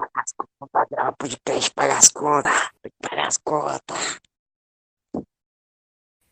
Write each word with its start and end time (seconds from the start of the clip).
contas, 0.00 0.88
gravar 0.90 1.12
podcast, 1.16 1.74
pagar 1.74 1.98
as 1.98 2.08
contas, 2.08 2.70
tem 2.82 2.92
que 2.92 3.08
pagar 3.08 3.26
as 3.26 3.36
contas. 3.36 4.20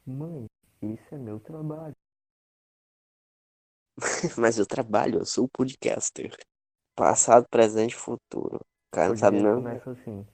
Mãe, 0.07 0.47
isso 0.83 1.15
é 1.15 1.19
meu 1.19 1.39
trabalho. 1.41 1.97
Mas 4.39 4.59
eu 4.59 4.67
trabalho, 4.67 5.21
eu 5.21 5.27
sou 5.27 5.45
o 5.45 5.49
podcaster. 5.49 6.35
Passado, 6.95 7.47
presente 7.51 7.93
e 7.93 7.97
futuro. 7.97 8.57
O 8.57 8.91
cara 8.91 9.11
não 9.11 9.17
sabe 9.17 9.43
não. 9.43 9.57
começa 9.57 9.91
assim. 9.91 10.27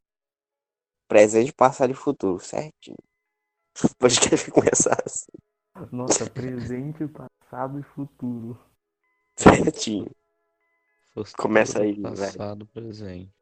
Presente, 1.09 1.53
passado 1.53 1.91
e 1.91 1.95
futuro, 1.95 2.39
certinho. 2.39 2.97
O 3.83 3.95
podcast 3.99 4.51
começar 4.51 4.97
assim, 5.05 5.33
Nossa, 5.91 6.31
presente, 6.31 7.07
passado 7.09 7.81
e 7.81 7.83
futuro. 7.83 8.59
certinho. 9.37 10.11
Começa 11.37 11.81
aí, 11.81 11.93
velho. 11.93 12.17
Passado, 12.17 12.67
presente. 12.67 13.33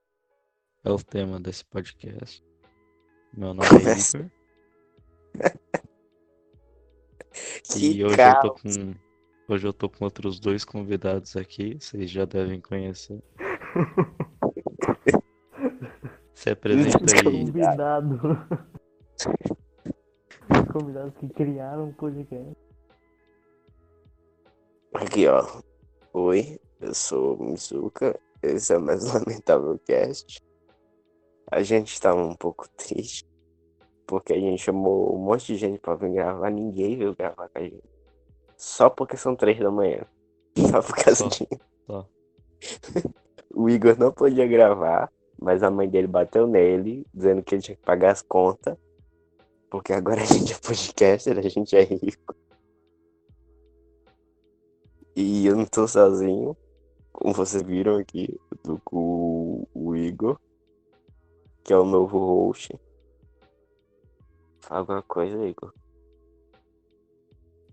É 0.85 0.91
o 0.91 0.99
tema 0.99 1.41
desse 1.41 1.65
podcast. 1.65 2.45
Meu 3.33 3.55
nome 3.55 3.67
Começa. 3.69 4.19
é 4.19 4.21
Igor. 4.21 4.31
Que 7.65 7.97
E 7.97 8.05
hoje 8.05 8.21
eu 8.21 8.41
tô 8.41 8.53
com. 8.53 8.95
Hoje 9.49 9.67
eu 9.67 9.73
tô 9.73 9.89
com 9.89 10.05
outros 10.05 10.39
dois 10.39 10.65
convidados 10.67 11.35
aqui, 11.37 11.79
vocês 11.81 12.11
já 12.11 12.27
devem 12.27 12.61
conhecer. 12.61 13.23
Se 16.35 16.51
apresenta 16.51 16.99
aí. 17.17 17.23
Convidado. 17.47 18.21
Os 20.51 20.61
convidados 20.73 21.17
que 21.17 21.29
criaram 21.29 21.89
o 21.89 21.95
podcast. 21.95 22.55
Aqui, 24.95 25.27
ó. 25.27 25.63
Oi, 26.13 26.61
eu 26.83 26.95
sou 26.95 27.37
o 27.37 27.45
Mizuka. 27.45 28.19
Esse 28.43 28.75
é 28.75 28.77
o 28.77 28.81
mais 28.81 29.05
lamentável 29.15 29.79
cast. 29.87 30.43
A 31.51 31.63
gente 31.63 32.01
tá 32.01 32.15
um 32.15 32.35
pouco 32.35 32.69
triste. 32.77 33.25
Porque 34.07 34.33
a 34.33 34.39
gente 34.39 34.63
chamou 34.63 35.15
um 35.15 35.19
monte 35.19 35.47
de 35.47 35.57
gente 35.57 35.79
pra 35.79 35.95
vir 35.95 36.13
gravar. 36.13 36.51
Ninguém 36.51 36.99
veio 36.99 37.15
gravar 37.15 37.49
com 37.49 37.59
a 37.59 37.63
gente. 37.63 37.83
Só 38.57 38.91
porque 38.91 39.17
são 39.17 39.37
três 39.37 39.59
da 39.59 39.71
manhã. 39.71 40.05
Só 40.71 40.83
por 40.83 40.97
causa 40.97 41.29
disso. 41.29 41.49
O 43.55 43.69
Igor 43.69 43.99
não 43.99 44.11
podia 44.11 44.47
gravar. 44.47 45.13
Mas 45.39 45.63
a 45.63 45.71
mãe 45.71 45.89
dele 45.89 46.07
bateu 46.07 46.47
nele, 46.47 47.05
dizendo 47.13 47.43
que 47.43 47.55
ele 47.55 47.63
tinha 47.63 47.77
que 47.77 47.83
pagar 47.83 48.13
as 48.13 48.23
contas. 48.23 48.79
Porque 49.71 49.93
agora 49.93 50.23
a 50.23 50.25
gente 50.25 50.53
é 50.53 50.57
podcaster, 50.57 51.39
a 51.39 51.43
gente 51.43 51.77
é 51.77 51.83
rico. 51.83 52.35
E 55.15 55.47
eu 55.47 55.57
não 55.57 55.67
tô 55.67 55.87
sozinho. 55.87 56.57
Como 57.13 57.35
vocês 57.35 57.63
viram 57.63 57.97
aqui, 57.99 58.39
eu 58.51 58.57
tô 58.59 58.79
com 58.85 59.67
o, 59.75 59.95
Igor, 59.97 60.39
que 61.63 61.73
é 61.73 61.77
o 61.77 61.85
novo 61.85 62.19
host. 62.19 62.75
Fala 64.61 64.81
alguma 64.81 65.03
coisa, 65.03 65.45
Igor. 65.47 65.73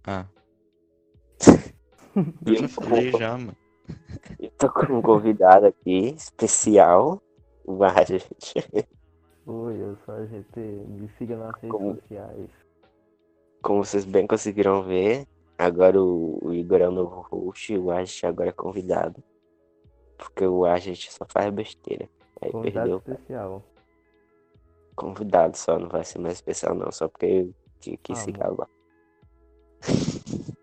Ah, 0.05 0.25
eu 2.45 2.55
já 2.55 2.67
falei 2.67 3.11
já, 3.11 3.37
mano. 3.37 3.55
eu 4.39 4.51
tô 4.51 4.71
com 4.71 4.97
um 4.97 5.01
convidado 5.01 5.65
aqui, 5.67 6.09
especial, 6.15 7.21
o 7.65 7.83
Argent. 7.83 8.23
Oi, 9.45 9.81
eu 9.81 9.95
sou 10.05 10.15
a 10.15 10.25
GT. 10.25 10.59
Me 10.59 11.09
siga 11.17 11.37
nas 11.37 11.53
redes 11.55 11.71
Como- 11.71 11.95
sociais. 11.95 12.49
Como 13.61 13.83
vocês 13.83 14.05
bem 14.05 14.25
conseguiram 14.25 14.83
ver, 14.83 15.27
agora 15.59 16.01
o, 16.01 16.39
o 16.41 16.53
Igor 16.53 16.81
é 16.81 16.87
o 16.87 16.91
novo 16.91 17.21
host 17.29 17.73
e 17.73 17.77
o 17.77 17.91
Argent 17.91 18.23
agora 18.23 18.49
é 18.49 18.53
convidado. 18.53 19.23
Porque 20.17 20.45
o 20.45 20.65
Argent 20.65 21.09
só 21.09 21.25
faz 21.29 21.53
besteira. 21.53 22.09
Aí 22.41 22.51
Convidado 22.51 22.99
perdeu 23.01 23.13
especial. 23.15 23.63
convidado 24.95 25.57
só, 25.57 25.77
não 25.79 25.89
vai 25.89 26.03
ser 26.03 26.19
mais 26.19 26.35
especial 26.35 26.73
não, 26.75 26.91
só 26.91 27.07
porque 27.07 27.25
eu 27.25 27.53
que 27.79 27.95
quis 27.97 28.19
Ah, 28.19 28.23
se 28.23 28.31
bom. 28.31 28.39
calar. 28.39 28.69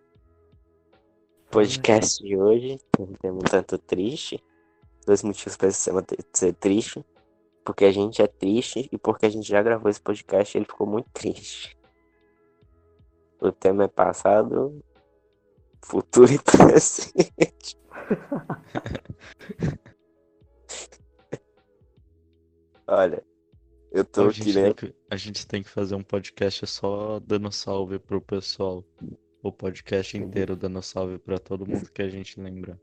Podcast 1.50 2.22
de 2.22 2.37
hoje, 2.37 2.78
um 2.99 3.06
tema 3.15 3.37
um 3.37 3.43
tanto 3.43 3.78
triste. 3.78 4.43
Dois 5.06 5.22
motivos 5.22 5.56
para 5.56 5.69
esse 5.69 5.84
tema 5.88 6.04
ser 6.32 6.53
triste. 6.54 7.04
Porque 7.65 7.84
a 7.84 7.93
gente 7.93 8.20
é 8.22 8.26
triste 8.26 8.88
e 8.93 8.99
porque 8.99 9.26
a 9.26 9.28
gente 9.28 9.49
já 9.49 9.62
gravou 9.62 9.91
esse 9.91 10.00
podcast 10.00 10.56
e 10.56 10.59
ele 10.59 10.66
ficou 10.66 10.87
muito 10.87 11.09
triste. 11.12 11.76
O 13.41 13.50
tema 13.50 13.84
é 13.84 13.88
passado, 13.88 14.82
futuro 15.86 16.32
e 16.32 16.38
presente. 16.38 17.78
Olha, 22.88 23.24
eu 23.91 24.04
tô 24.04 24.22
A 24.22 24.25
né? 24.26 24.32
tem 24.32 24.75
que, 24.75 24.94
a 25.10 25.16
gente 25.16 25.46
tem 25.46 25.62
que 25.62 25.69
fazer 25.69 25.94
um 25.94 26.02
podcast 26.02 26.66
só 26.66 27.20
dando 27.20 27.50
salve 27.52 27.98
pro 27.98 28.20
pessoal. 28.20 28.84
O 29.42 29.52
podcast 29.52 30.16
inteiro 30.19 30.56
dando 30.56 30.82
salve 30.82 31.19
pra 31.19 31.38
todo 31.38 31.66
mundo 31.66 31.91
que 31.92 32.02
a 32.02 32.08
gente 32.08 32.41
lembra. 32.41 32.80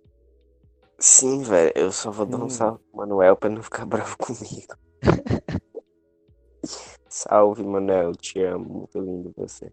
Sim, 0.97 1.44
velho, 1.44 1.74
eu 1.75 1.92
só 1.92 2.09
vou 2.09 2.25
dar 2.25 2.38
um 2.38 2.50
salve 2.50 2.80
pro 2.90 3.00
Manuel 3.00 3.36
pra 3.36 3.50
não 3.50 3.62
ficar 3.62 3.86
bravo 3.86 4.18
comigo. 4.18 4.74
Salve, 7.09 7.62
Manuel, 7.63 8.16
te 8.16 8.42
amo, 8.42 8.66
muito 8.66 9.00
lindo 9.00 9.34
você. 9.36 9.72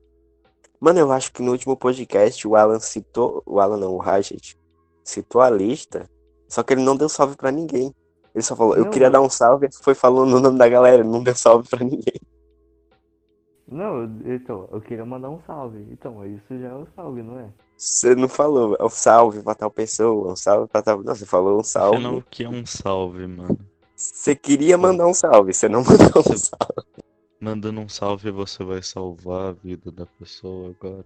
Mano, 0.81 0.99
eu 0.99 1.13
acho 1.13 1.31
que 1.33 1.43
no 1.43 1.53
último 1.53 1.77
podcast 1.77 2.47
o 2.49 2.57
Alan 2.57 2.81
citou, 2.81 3.43
o 3.45 3.61
Alan 3.61 3.77
não, 3.77 3.93
o 3.93 3.99
Rajat, 3.99 4.57
citou 5.05 5.41
a 5.43 5.51
lista, 5.51 6.09
só 6.49 6.63
que 6.63 6.73
ele 6.73 6.83
não 6.83 6.97
deu 6.97 7.09
salve 7.09 7.37
pra 7.37 7.51
ninguém. 7.53 7.95
Ele 8.35 8.43
só 8.43 8.57
falou, 8.57 8.77
eu 8.77 8.85
Não, 8.85 8.91
queria 8.91 9.11
dar 9.11 9.21
um 9.21 9.29
salve, 9.29 9.69
foi 9.83 9.95
falando 9.95 10.33
o 10.37 10.41
nome 10.41 10.59
da 10.59 10.69
galera, 10.69 11.05
não 11.05 11.23
deu 11.23 11.35
salve 11.35 11.69
pra 11.69 11.85
ninguém. 11.85 12.15
Não, 13.69 14.03
eu- 14.03 14.35
então, 14.35 14.69
eu 14.73 14.81
queria 14.81 15.05
mandar 15.05 15.31
um 15.31 15.41
salve. 15.47 15.87
Então, 15.93 16.25
isso 16.27 16.59
já 16.59 16.69
é 16.69 16.75
um 16.75 16.87
salve, 16.97 17.23
não 17.23 17.39
é? 17.39 17.49
Você 17.77 18.15
não 18.15 18.29
falou, 18.29 18.77
é 18.79 18.85
um 18.85 18.91
salve 18.91 19.43
pra 19.43 19.55
tal 19.55 19.71
pessoa, 19.71 20.33
um 20.33 20.37
salve 20.37 20.67
pra 20.69 20.83
tal. 20.83 21.03
Não, 21.03 21.15
você 21.15 21.25
falou 21.25 21.61
um 21.61 21.63
salve. 21.65 21.97
Afinal, 21.97 22.17
o 22.17 22.23
que 22.23 22.43
é 22.45 22.49
um 22.49 22.67
salve, 22.67 23.27
mano? 23.27 23.59
Você 23.95 24.35
queria 24.35 24.77
mandar 24.77 25.07
um 25.07 25.15
salve, 25.15 25.53
você 25.53 25.69
não 25.69 25.83
mandou 25.85 26.09
um 26.19 26.23
Você- 26.23 26.51
salve. 26.51 27.00
Mandando 27.41 27.81
um 27.81 27.89
salve, 27.89 28.31
você 28.31 28.63
vai 28.65 28.83
salvar 28.83 29.49
a 29.49 29.53
vida 29.53 29.91
da 29.91 30.05
pessoa 30.07 30.71
agora. 30.79 31.05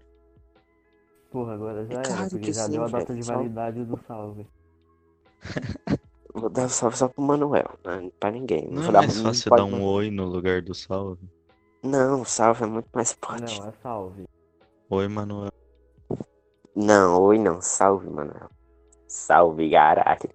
Porra, 1.31 1.55
agora 1.55 1.87
já 1.87 1.93
É 1.93 1.97
era, 1.97 2.03
claro 2.09 2.31
porque 2.31 2.47
que 2.47 2.53
já 2.53 2.65
sim, 2.67 2.73
deu 2.73 2.85
a 2.85 2.89
data 2.89 3.15
de 3.15 3.23
salve. 3.23 3.43
validade 3.49 3.85
do 3.85 4.01
salve. 4.07 4.47
Vou 6.35 6.51
dar 6.51 6.65
um 6.65 6.69
salve 6.69 6.97
só 6.97 7.07
pro 7.09 7.23
Manuel, 7.23 7.79
né? 7.85 8.11
pra 8.19 8.33
ninguém. 8.33 8.67
Não 8.69 8.83
vou 8.83 8.91
é 8.91 8.93
mais 8.95 9.17
não 9.17 9.25
fácil 9.27 9.51
dar 9.53 9.65
um 9.65 9.71
mandar- 9.71 9.85
oi 9.87 10.11
no 10.11 10.25
lugar 10.25 10.61
do 10.63 10.75
salve? 10.75 11.29
Não, 11.81 12.23
o 12.23 12.25
salve 12.25 12.65
é 12.65 12.67
muito 12.67 12.89
mais 12.93 13.13
forte. 13.13 13.61
Não, 13.61 13.69
é 13.69 13.73
salve. 13.81 14.25
Oi, 14.91 15.07
Manuel. 15.07 15.53
Não, 16.75 17.23
oi 17.23 17.39
não, 17.39 17.61
salve, 17.61 18.11
Manuel. 18.11 18.51
Salve, 19.07 19.71
caralho. 19.71 20.29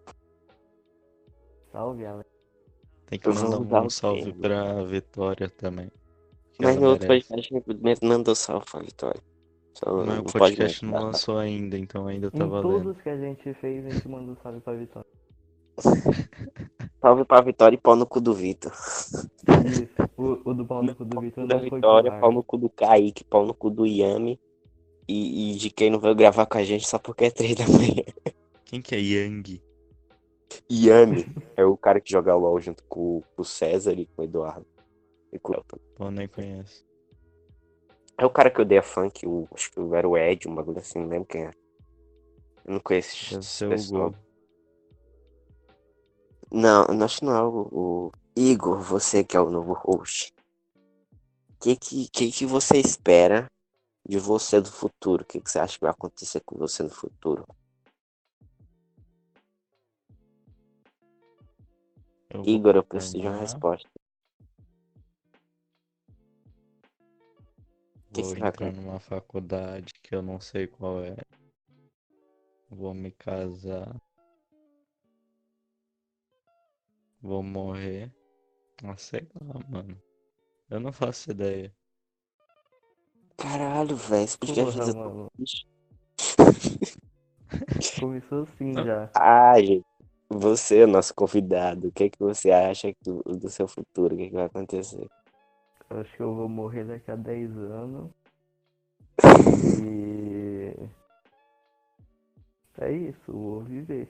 Salve, 1.74 2.06
Alex. 2.06 2.30
Tem 3.10 3.20
que 3.20 3.28
mandar 3.30 3.82
um 3.84 3.90
salve 3.90 4.34
pra 4.34 4.84
Vitória 4.84 5.50
também. 5.50 5.90
Mas 6.62 6.76
no 6.76 6.90
outro 6.90 7.08
merece. 7.08 7.28
podcast 7.30 8.06
mandou 8.06 8.36
salve 8.36 8.66
pra 8.70 8.80
Vitória. 8.82 9.22
Só 9.74 9.96
Mas 9.98 10.08
não 10.08 10.20
o 10.20 10.24
pode 10.24 10.38
podcast 10.38 10.86
não 10.86 11.04
lançou 11.06 11.38
ainda, 11.38 11.78
então 11.78 12.06
ainda 12.08 12.30
tá 12.30 12.44
Em 12.44 12.50
valendo. 12.50 12.84
todos 12.84 13.02
que 13.02 13.10
a 13.10 13.18
gente 13.18 13.54
fez, 13.56 13.86
a 13.86 13.90
gente 13.90 14.08
mandou 14.10 14.36
salve 14.44 14.60
pra 14.60 14.74
Vitória. 14.74 15.10
Salve 17.02 17.24
pra 17.24 17.40
Vitória 17.40 17.76
e 17.76 17.80
pau 17.80 17.96
no 17.96 18.06
cu 18.06 18.20
do 18.20 18.34
Vitor. 18.34 18.74
Isso, 18.74 19.88
o, 20.18 20.50
o 20.50 20.54
do 20.54 20.66
pau 20.66 20.84
no 20.84 20.94
cu 20.94 21.06
do 21.06 21.22
Vitor 21.22 21.48
Da 21.48 21.56
não 21.56 21.70
foi 21.70 21.78
Vitória, 21.78 22.12
pau 22.20 22.32
no 22.34 22.44
cu 22.44 22.58
do 22.58 22.70
Kaique, 22.70 23.24
pau 23.24 23.46
no 23.46 23.54
cu 23.54 23.70
do 23.70 23.86
Yami. 23.86 24.38
E, 25.08 25.54
e 25.54 25.56
de 25.56 25.70
quem 25.70 25.90
não 25.90 25.98
veio 26.00 26.14
gravar 26.14 26.46
com 26.46 26.58
a 26.58 26.64
gente 26.64 26.86
só 26.88 27.00
porque 27.00 27.26
é 27.26 27.32
três 27.32 27.56
da 27.56 27.66
manhã. 27.68 28.04
Quem 28.66 28.82
que 28.82 28.94
é 28.94 29.00
Yang? 29.00 29.62
Yami 30.72 31.26
é 31.56 31.64
o 31.64 31.78
cara 31.78 32.00
que 32.02 32.12
joga 32.12 32.36
LOL 32.36 32.60
junto 32.60 32.84
com, 32.86 33.22
com 33.36 33.42
o 33.42 33.46
César 33.46 33.94
e 33.94 34.06
com 34.06 34.22
o 34.22 34.26
Eduardo. 34.26 34.66
E 35.32 35.40
com 35.40 35.54
o 35.54 35.56
Elton. 35.56 35.78
Pô, 35.96 36.10
nem 36.10 36.28
conheço. 36.28 36.86
É 38.18 38.26
o 38.26 38.30
cara 38.30 38.50
que 38.50 38.62
odeia 38.62 38.84
funk, 38.84 39.26
o, 39.26 39.48
acho 39.54 39.72
que 39.72 39.80
era 39.80 40.08
o 40.08 40.18
Ed, 40.18 40.48
um 40.48 40.56
bagulho 40.56 40.80
assim, 40.80 41.00
não 41.00 41.08
lembro 41.08 41.28
quem 41.28 41.46
é. 41.46 41.52
Eu 42.66 42.74
não 42.74 42.80
conheço 42.80 43.30
Deve 43.30 43.40
esse 43.40 43.68
pessoal. 43.68 44.14
Não, 46.52 46.86
eu 46.86 47.04
acho 47.04 47.20
que 47.20 47.26
não 47.26 47.36
é 47.36 47.44
o, 47.44 47.70
o 47.72 48.12
Igor, 48.36 48.80
você 48.80 49.24
que 49.24 49.38
é 49.38 49.40
o 49.40 49.50
novo 49.50 49.74
host. 49.74 50.34
O 51.52 51.60
que, 51.62 51.76
que, 51.76 52.10
que, 52.10 52.32
que 52.32 52.46
você 52.46 52.78
espera 52.78 53.48
de 54.08 54.18
você 54.18 54.60
do 54.60 54.72
futuro? 54.72 55.24
O 55.24 55.26
que, 55.26 55.40
que 55.40 55.50
você 55.50 55.60
acha 55.60 55.76
que 55.76 55.82
vai 55.82 55.92
acontecer 55.92 56.42
com 56.42 56.58
você 56.58 56.84
no 56.84 56.90
futuro? 56.90 57.46
Eu 62.30 62.44
Igor, 62.46 62.76
eu 62.76 62.84
preciso 62.84 63.20
de 63.20 63.28
uma 63.28 63.38
resposta. 63.38 63.90
que 68.14 68.22
Vou 68.22 68.34
que 68.34 68.40
vai 68.40 68.50
entrar 68.50 68.72
numa 68.74 69.00
faculdade 69.00 69.94
que 70.02 70.16
eu 70.16 70.22
não 70.22 70.40
sei 70.40 70.68
qual 70.68 71.04
é. 71.04 71.16
Vou 72.70 72.94
me 72.94 73.12
casar. 73.12 74.00
Vou 77.22 77.44
morrer. 77.44 78.14
Ah, 78.84 78.96
sei 78.96 79.28
lá, 79.42 79.60
mano. 79.68 80.02
Eu 80.70 80.80
não 80.80 80.92
faço 80.92 81.32
ideia. 81.32 81.74
Caralho, 83.36 83.96
velho, 83.96 84.24
esse 84.24 84.38
podcast 84.38 84.78
Porra, 84.78 84.90
é 84.90 84.94
tão 84.94 85.16
mano. 85.16 85.32
triste. 85.36 85.68
Começou 88.00 88.44
assim 88.44 88.74
já. 88.74 89.10
Ah, 89.16 89.60
gente, 89.62 89.86
você 90.30 90.82
é 90.82 90.86
nosso 90.86 91.14
convidado. 91.16 91.88
O 91.88 91.92
que 91.92 92.04
é 92.04 92.10
que 92.10 92.20
você 92.20 92.52
acha 92.52 92.94
do, 93.02 93.24
do 93.24 93.50
seu 93.50 93.68
futuro? 93.68 94.14
O 94.14 94.18
que, 94.18 94.26
é 94.26 94.28
que 94.28 94.36
vai 94.36 94.46
acontecer? 94.46 95.10
Eu 95.90 96.00
acho 96.00 96.16
que 96.16 96.22
eu 96.22 96.36
vou 96.36 96.48
morrer 96.48 96.86
daqui 96.86 97.10
a 97.10 97.16
10 97.16 97.58
anos. 97.58 98.12
E. 99.84 100.74
É 102.78 102.92
isso, 102.92 103.34
vou 103.34 103.62
viver. 103.62 104.10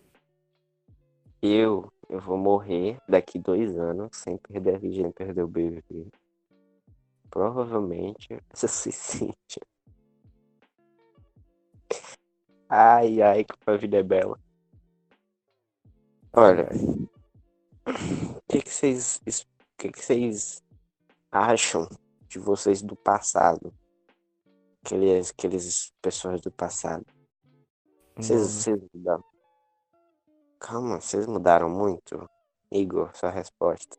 Eu, 1.42 1.92
eu 2.10 2.20
vou 2.20 2.38
morrer 2.38 3.00
daqui 3.08 3.40
dois 3.40 3.78
anos 3.78 4.10
sem 4.14 4.38
perder 4.38 4.76
a 4.76 4.78
vida, 4.78 5.04
sem 5.04 5.12
perder 5.12 5.44
o 5.44 5.48
BBB. 5.48 6.08
Provavelmente 7.32 8.38
essa 8.54 8.68
suicídio. 8.68 9.34
Ai, 12.68 13.22
ai, 13.22 13.46
como 13.46 13.76
a 13.76 13.80
vida 13.80 13.98
é 13.98 14.04
bela. 14.04 14.38
Olha, 16.34 16.70
o 17.86 18.42
que 18.48 18.62
que 18.62 18.70
vocês, 18.70 19.22
que 19.78 19.92
que 19.92 20.04
vocês 20.04 20.64
acham 21.32 21.90
de 22.28 22.38
vocês 22.38 22.82
do 22.82 22.96
passado? 22.96 23.74
Aqueles, 24.86 25.32
aqueles 25.32 25.92
pessoas 26.02 26.40
do 26.42 26.52
passado. 26.52 27.06
Vocês, 28.16 28.40
Mano, 28.40 28.52
vocês 28.52 28.80
mudaram? 28.94 29.24
Calma, 30.60 31.02
vocês 31.02 31.26
mudaram 31.26 31.70
muito? 31.70 32.30
Igor, 32.72 33.16
sua 33.16 33.32
resposta. 33.32 33.98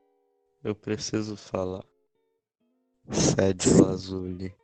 Eu 0.62 0.74
preciso 0.74 1.36
falar. 1.36 1.84
Sede 3.10 3.80
Lazuli. 3.80 4.54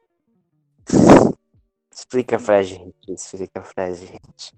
Explica 1.91 2.39
pra 2.39 2.63
gente, 2.63 2.95
explica 3.13 3.61
pra 3.61 3.91
gente. 3.91 4.55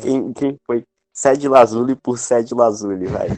Quem, 0.00 0.32
quem 0.32 0.58
foi? 0.66 0.84
Sede 1.12 1.48
Lazuli 1.48 1.96
por 1.96 2.18
Sede 2.18 2.54
Lazuli, 2.54 3.06
vai. 3.06 3.28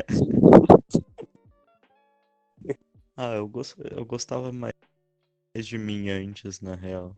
Ah, 3.16 3.34
eu, 3.34 3.46
gos- 3.48 3.76
eu 3.78 4.04
gostava 4.04 4.50
mais 4.52 4.74
de 5.62 5.78
mim 5.78 6.08
antes, 6.08 6.60
na 6.60 6.74
real. 6.74 7.14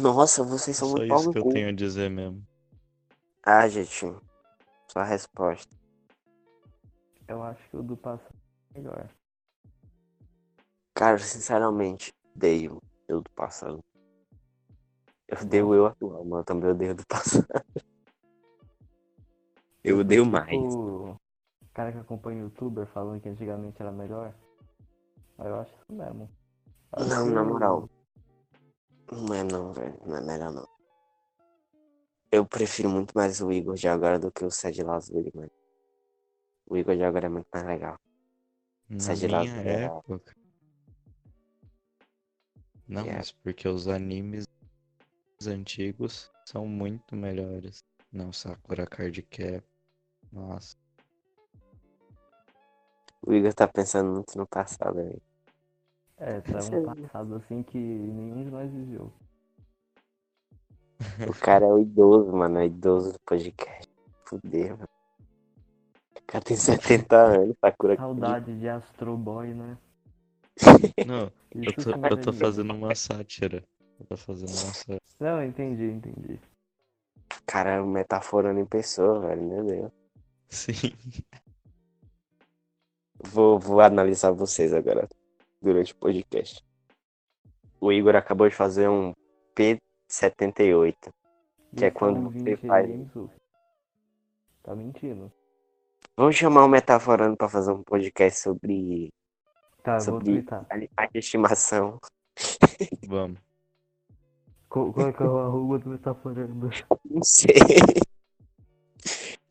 Nossa, 0.00 0.42
vocês 0.44 0.76
são 0.76 0.88
Só 0.88 0.96
muito 0.98 1.14
isso 1.14 1.32
que 1.32 1.38
eu 1.38 1.48
tenho 1.48 1.68
a 1.68 1.72
dizer 1.72 2.10
mesmo. 2.10 2.42
Ah, 3.42 3.68
gente, 3.68 4.06
sua 4.90 5.04
resposta. 5.04 5.74
eu 7.28 7.42
acho 7.42 7.68
que 7.70 7.76
o 7.76 7.82
do 7.82 7.96
passado 7.96 8.34
é 8.74 8.78
melhor. 8.78 9.08
Cara, 10.94 11.18
sinceramente, 11.18 12.12
odeio 12.36 12.80
eu 13.08 13.20
do 13.20 13.30
passado. 13.30 13.80
Eu 15.30 15.38
odeio 15.42 15.68
o 15.68 15.74
eu 15.74 15.86
atual, 15.86 16.24
mas 16.24 16.38
eu 16.40 16.44
também 16.44 16.70
odeio 16.70 16.92
o 16.92 16.94
do 16.94 17.06
passado. 17.06 17.46
Eu 19.82 20.00
odeio 20.00 20.26
mais. 20.26 20.50
Tipo, 20.50 21.12
o 21.12 21.68
cara 21.72 21.90
que 21.90 21.96
acompanha 21.96 22.40
o 22.42 22.44
youtuber 22.48 22.86
falando 22.88 23.18
que 23.18 23.30
antigamente 23.30 23.80
era 23.80 23.90
melhor. 23.90 24.34
Aí 25.38 25.46
eu 25.48 25.54
acho 25.58 25.72
isso 25.74 25.92
mesmo. 25.94 26.30
Acho 26.92 27.08
Não, 27.08 27.24
que 27.26 27.30
na 27.32 27.40
o- 27.42 27.46
moral. 27.46 27.90
Não 29.10 29.34
é 29.34 29.42
não, 29.42 29.72
velho. 29.72 29.98
Não 30.04 30.16
é 30.18 30.20
melhor 30.20 30.52
não. 30.52 30.68
Eu 32.30 32.44
prefiro 32.44 32.90
muito 32.90 33.12
mais 33.16 33.40
o 33.40 33.50
Igor 33.50 33.74
de 33.74 33.88
agora 33.88 34.18
do 34.18 34.30
que 34.30 34.44
o 34.44 34.50
Sede 34.50 34.82
Lazuli, 34.82 35.32
mano. 35.34 35.50
O 36.68 36.76
Igor 36.76 36.94
de 36.94 37.02
agora 37.02 37.24
é 37.24 37.30
muito 37.30 37.48
mais 37.50 37.64
legal. 37.66 37.98
Na 38.90 39.00
Sede 39.00 39.28
minha 39.28 39.38
Lazuli 39.38 39.58
era- 39.66 39.80
época. 39.86 40.34
Não, 42.86 43.06
É. 43.06 43.16
mas 43.16 43.32
porque 43.32 43.66
os 43.66 43.88
animes 43.88 44.46
antigos 45.46 46.30
são 46.44 46.66
muito 46.66 47.16
melhores. 47.16 47.84
Não, 48.12 48.32
Sakura 48.32 48.86
Card 48.86 49.22
Cap. 49.22 49.64
Nossa. 50.32 50.76
O 53.22 53.32
Igor 53.32 53.52
tá 53.52 53.68
pensando 53.68 54.10
muito 54.12 54.36
no 54.36 54.46
passado, 54.46 54.94
velho. 54.94 55.22
É, 56.16 56.40
tá 56.40 56.58
um 56.58 56.84
passado 56.84 57.34
assim 57.36 57.62
que 57.62 57.78
nenhum 57.78 58.44
de 58.44 58.50
nós 58.50 58.70
viveu. 58.70 59.12
O 61.28 61.32
cara 61.32 61.64
é 61.64 61.68
o 61.68 61.78
idoso, 61.78 62.30
mano. 62.32 62.58
É 62.58 62.62
o 62.62 62.66
idoso 62.66 63.12
do 63.12 63.20
podcast. 63.20 63.88
Fudeu, 64.24 64.76
mano. 64.76 64.88
O 66.16 66.22
cara 66.26 66.44
tem 66.44 66.56
70 66.56 67.16
anos, 67.16 67.56
Sakura. 67.60 67.96
Saudade 67.96 68.58
de 68.58 68.68
Astro 68.68 69.16
Boy, 69.16 69.54
né? 69.54 69.78
Não, 71.06 71.32
eu 71.54 71.72
tô, 71.74 71.98
que 71.98 72.12
eu 72.12 72.20
tô 72.20 72.32
fazendo 72.32 72.72
uma 72.74 72.94
sátira. 72.94 73.64
Eu 74.00 74.06
tô 74.06 74.16
fazendo 74.16 74.48
sátira. 74.48 74.98
Não, 75.18 75.44
entendi, 75.44 75.84
entendi. 75.84 76.40
Cara, 77.46 77.84
metaforando 77.84 78.58
em 78.60 78.64
pessoa, 78.66 79.20
velho. 79.20 79.42
Meu 79.42 79.64
Deus. 79.64 79.92
Sim. 80.48 80.72
Vou, 83.22 83.58
vou 83.58 83.80
analisar 83.80 84.30
vocês 84.32 84.72
agora 84.72 85.08
durante 85.60 85.92
o 85.92 85.96
podcast. 85.96 86.64
O 87.80 87.92
Igor 87.92 88.16
acabou 88.16 88.48
de 88.48 88.54
fazer 88.54 88.88
um 88.88 89.12
P78. 89.54 90.94
Que 91.76 91.84
é 91.84 91.88
Esse 91.88 91.96
quando 91.96 92.30
você 92.30 92.56
faz-? 92.56 93.10
Tá 94.62 94.74
mentindo. 94.74 95.30
Vamos 96.16 96.34
chamar 96.36 96.64
o 96.64 96.68
Metaforando 96.68 97.36
pra 97.36 97.48
fazer 97.48 97.72
um 97.72 97.82
podcast 97.82 98.40
sobre 98.40 99.12
Tá, 99.82 99.92
eu 99.92 99.96
vou 99.96 100.04
Sobre- 100.04 100.32
twittar. 100.32 100.66
animais 100.68 101.10
de 101.12 101.18
estimação. 101.18 101.98
Vamos. 103.06 103.38
Qual, 104.70 104.94
é 104.96 105.12
que 105.12 105.20
é 105.20 105.26
o 105.26 105.36
arroba 105.36 105.78
do 105.80 105.90
Metaforando? 105.90 106.70
Não 107.04 107.22
sei. 107.24 107.56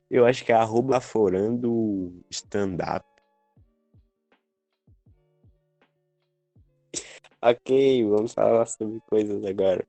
Eu 0.09 0.25
acho 0.25 0.45
que 0.45 0.53
é 0.53 0.55
arroba 0.55 0.93
Metaforando 0.93 2.23
stand-up. 2.31 3.05
Ok, 7.41 8.09
vamos 8.09 8.33
falar 8.33 8.65
sobre 8.65 9.01
coisas 9.01 9.43
agora. 9.43 9.85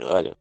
Olha, 0.00 0.36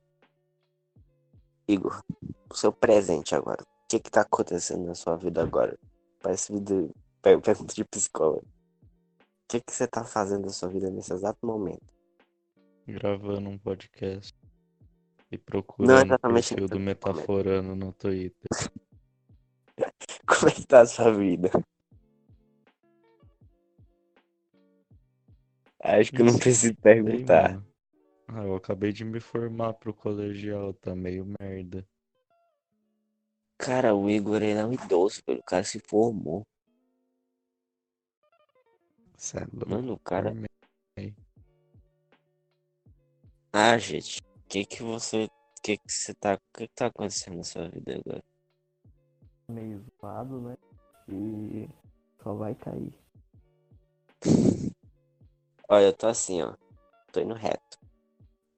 Igor, 1.67 2.03
o 2.49 2.55
seu 2.55 2.73
presente 2.73 3.35
agora. 3.35 3.61
O 3.61 3.87
que 3.87 3.99
que 3.99 4.09
tá 4.09 4.21
acontecendo 4.21 4.87
na 4.87 4.95
sua 4.95 5.17
vida 5.17 5.43
agora? 5.43 5.77
Parece 6.19 6.51
vida, 6.51 6.89
per- 7.21 7.39
pergunta 7.41 7.75
de 7.75 7.83
psicólogo. 7.85 8.43
O 8.43 9.47
que 9.47 9.61
que 9.61 9.71
você 9.71 9.87
tá 9.87 10.03
fazendo 10.03 10.45
na 10.45 10.51
sua 10.51 10.69
vida 10.69 10.89
nesse 10.89 11.13
exato 11.13 11.45
momento? 11.45 11.90
Gravando 12.87 13.49
um 13.49 13.57
podcast. 13.57 14.33
E 15.31 15.37
procurando 15.37 15.97
o 15.97 16.05
exatamente 16.05 16.49
perfil 16.49 16.67
do. 16.67 16.79
Metaforando 16.79 17.75
no 17.75 17.93
Twitter. 17.93 18.49
Como 20.27 20.49
é 20.49 20.51
que 20.53 20.65
tá 20.65 20.81
a 20.81 20.85
sua 20.85 21.11
vida? 21.13 21.49
Acho 25.83 26.11
que 26.11 26.21
eu 26.21 26.25
não 26.25 26.37
preciso 26.37 26.75
perguntar. 26.75 27.61
Ah, 28.27 28.43
eu 28.43 28.55
acabei 28.55 28.93
de 28.93 29.03
me 29.03 29.19
formar 29.19 29.73
pro 29.73 29.93
colegial, 29.93 30.73
tá 30.73 30.95
meio 30.95 31.25
merda. 31.39 31.85
Cara, 33.57 33.93
o 33.93 34.09
Igor 34.09 34.41
ele 34.41 34.59
é 34.59 34.65
um 34.65 34.73
idoso, 34.73 35.21
velho. 35.25 35.39
O 35.39 35.43
cara 35.43 35.63
se 35.63 35.79
formou. 35.79 36.45
É 39.35 39.65
Mano, 39.67 39.93
o 39.93 39.99
cara. 39.99 40.29
formei. 40.29 41.15
Ah, 43.53 43.77
gente. 43.77 44.19
O 44.19 44.47
que 44.47 44.65
que 44.65 44.81
você. 44.81 45.25
O 45.25 45.61
que 45.61 45.77
que 45.77 45.91
você 45.91 46.13
tá. 46.13 46.35
O 46.35 46.57
que 46.57 46.67
que 46.67 46.73
tá 46.73 46.85
acontecendo 46.85 47.37
na 47.37 47.43
sua 47.43 47.67
vida 47.69 47.95
agora? 47.97 48.23
Meio 49.49 49.83
zoado, 49.99 50.39
né? 50.41 50.57
E 51.09 51.69
só 52.23 52.33
vai 52.33 52.55
cair. 52.55 52.93
Olha, 55.67 55.85
eu 55.85 55.93
tô 55.93 56.07
assim, 56.07 56.41
ó. 56.41 56.55
Tô 57.11 57.19
indo 57.19 57.33
reto. 57.33 57.77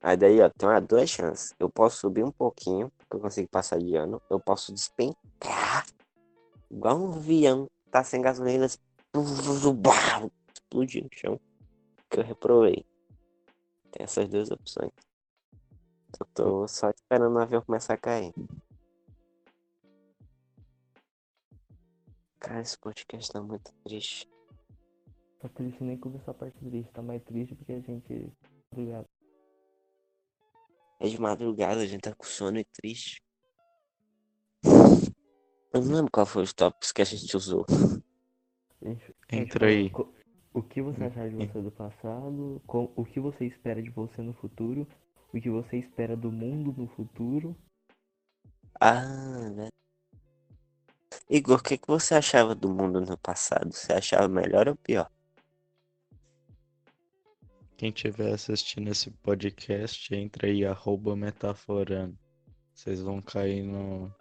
Aí 0.00 0.16
daí, 0.16 0.40
ó, 0.40 0.48
tem 0.50 0.68
uma, 0.68 0.80
duas 0.80 1.10
chances. 1.10 1.54
Eu 1.58 1.68
posso 1.68 1.96
subir 1.98 2.22
um 2.22 2.30
pouquinho, 2.30 2.92
porque 2.98 3.16
eu 3.16 3.20
consigo 3.20 3.48
passar 3.48 3.78
de 3.78 3.96
ano. 3.96 4.22
Eu 4.30 4.38
posso 4.38 4.72
despencar. 4.72 5.86
Igual 6.70 7.00
um 7.00 7.14
avião. 7.14 7.68
Tá 7.90 8.04
sem 8.04 8.20
gasolina. 8.20 8.68
blau, 9.12 10.30
Explodir 10.52 11.02
no 11.02 11.10
chão. 11.12 11.40
Que 12.10 12.20
eu 12.20 12.24
reprovei. 12.24 12.84
Tem 13.94 14.02
essas 14.02 14.28
duas 14.28 14.50
opções. 14.50 14.90
Eu 16.18 16.26
tô 16.34 16.66
só 16.66 16.90
esperando 16.90 17.36
o 17.36 17.38
avião 17.38 17.62
começar 17.62 17.94
a 17.94 17.96
cair. 17.96 18.34
Cara, 22.40 22.60
esse 22.60 22.76
podcast 22.76 23.32
tá 23.32 23.40
muito 23.40 23.72
triste. 23.84 24.28
Tá 25.38 25.48
triste 25.48 25.84
nem 25.84 25.96
começar 25.96 26.32
a 26.32 26.34
parte 26.34 26.58
triste, 26.58 26.90
tá 26.92 27.02
mais 27.02 27.22
triste 27.22 27.54
porque 27.54 27.72
a 27.72 27.80
gente. 27.80 28.32
Obrigado. 28.72 29.06
É 30.98 31.08
de 31.08 31.20
madrugada, 31.20 31.80
a 31.80 31.86
gente 31.86 32.02
tá 32.02 32.14
com 32.16 32.24
sono 32.24 32.58
e 32.58 32.64
triste. 32.64 33.22
Eu 35.72 35.80
não 35.82 35.94
lembro 35.94 36.10
qual 36.10 36.26
foi 36.26 36.42
os 36.42 36.52
tópicos 36.52 36.90
que 36.90 37.02
a 37.02 37.04
gente 37.04 37.36
usou. 37.36 37.64
Entra 39.30 39.68
aí. 39.68 39.92
O 40.54 40.62
que 40.62 40.80
você 40.80 41.02
achar 41.02 41.28
de 41.28 41.34
você 41.34 41.60
do 41.60 41.70
passado, 41.72 42.62
co- 42.64 42.92
o 42.94 43.04
que 43.04 43.18
você 43.18 43.44
espera 43.44 43.82
de 43.82 43.90
você 43.90 44.22
no 44.22 44.32
futuro, 44.34 44.86
o 45.32 45.40
que 45.40 45.50
você 45.50 45.78
espera 45.78 46.16
do 46.16 46.30
mundo 46.30 46.72
no 46.80 46.86
futuro. 46.86 47.56
Ah, 48.80 49.50
né? 49.50 49.66
Igor, 51.28 51.58
o 51.58 51.62
que, 51.62 51.76
que 51.76 51.88
você 51.88 52.14
achava 52.14 52.54
do 52.54 52.68
mundo 52.68 53.00
no 53.00 53.18
passado? 53.18 53.72
Você 53.72 53.92
achava 53.92 54.28
melhor 54.28 54.68
ou 54.68 54.76
pior? 54.76 55.10
Quem 57.76 57.88
estiver 57.88 58.32
assistindo 58.32 58.88
esse 58.92 59.10
podcast, 59.10 60.14
entra 60.14 60.46
aí, 60.46 60.64
arroba 60.64 61.16
metaforando. 61.16 62.16
Vocês 62.72 63.00
vão 63.02 63.20
cair 63.20 63.64
no, 63.64 64.14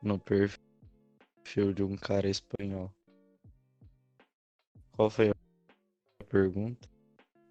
no 0.00 0.20
perfil 0.20 1.72
de 1.74 1.82
um 1.82 1.96
cara 1.96 2.28
espanhol. 2.28 2.92
Qual 4.92 5.10
foi 5.10 5.30
a 5.30 5.39
pergunta? 6.30 6.88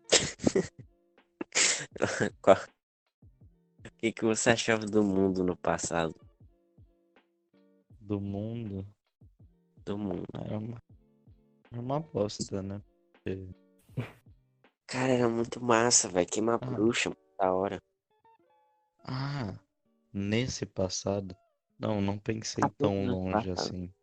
Qual- 2.41 2.57
O 3.86 3.91
que, 3.98 4.12
que 4.12 4.25
você 4.25 4.51
achava 4.51 4.86
do 4.86 5.03
mundo 5.03 5.43
no 5.43 5.55
passado? 5.55 6.15
Do 8.00 8.19
mundo? 8.19 8.86
Do 9.86 9.98
mundo. 9.98 10.25
Era 10.33 10.57
uma, 10.57 10.77
era 11.71 11.81
uma 11.81 12.00
bosta, 12.00 12.62
né? 12.63 12.81
Porque 13.13 13.48
Cara, 14.88 15.13
era 15.13 15.29
muito 15.29 15.62
massa, 15.63 16.09
velho. 16.09 16.27
Queimar 16.27 16.59
Ah. 16.62 16.65
bruxa, 16.65 17.12
da 17.38 17.53
hora. 17.53 17.79
Ah, 19.03 19.53
nesse 20.13 20.65
passado? 20.65 21.36
Não, 21.77 22.01
não 22.01 22.17
pensei 22.17 22.63
Ah, 22.63 22.71
tão 22.77 23.05
longe 23.05 23.50
passados. 23.50 23.59
assim. 23.67 23.93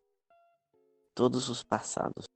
Todos 1.14 1.48
os 1.48 1.62
passados. 1.62 2.26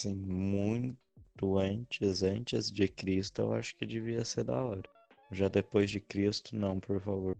Assim, 0.00 0.14
muito 0.14 1.58
antes, 1.58 2.22
antes 2.22 2.72
de 2.72 2.88
Cristo, 2.88 3.42
eu 3.42 3.52
acho 3.52 3.76
que 3.76 3.84
devia 3.84 4.24
ser 4.24 4.44
da 4.44 4.64
hora. 4.64 4.82
Já 5.30 5.46
depois 5.48 5.90
de 5.90 6.00
Cristo, 6.00 6.56
não, 6.56 6.80
por 6.80 7.02
favor. 7.02 7.36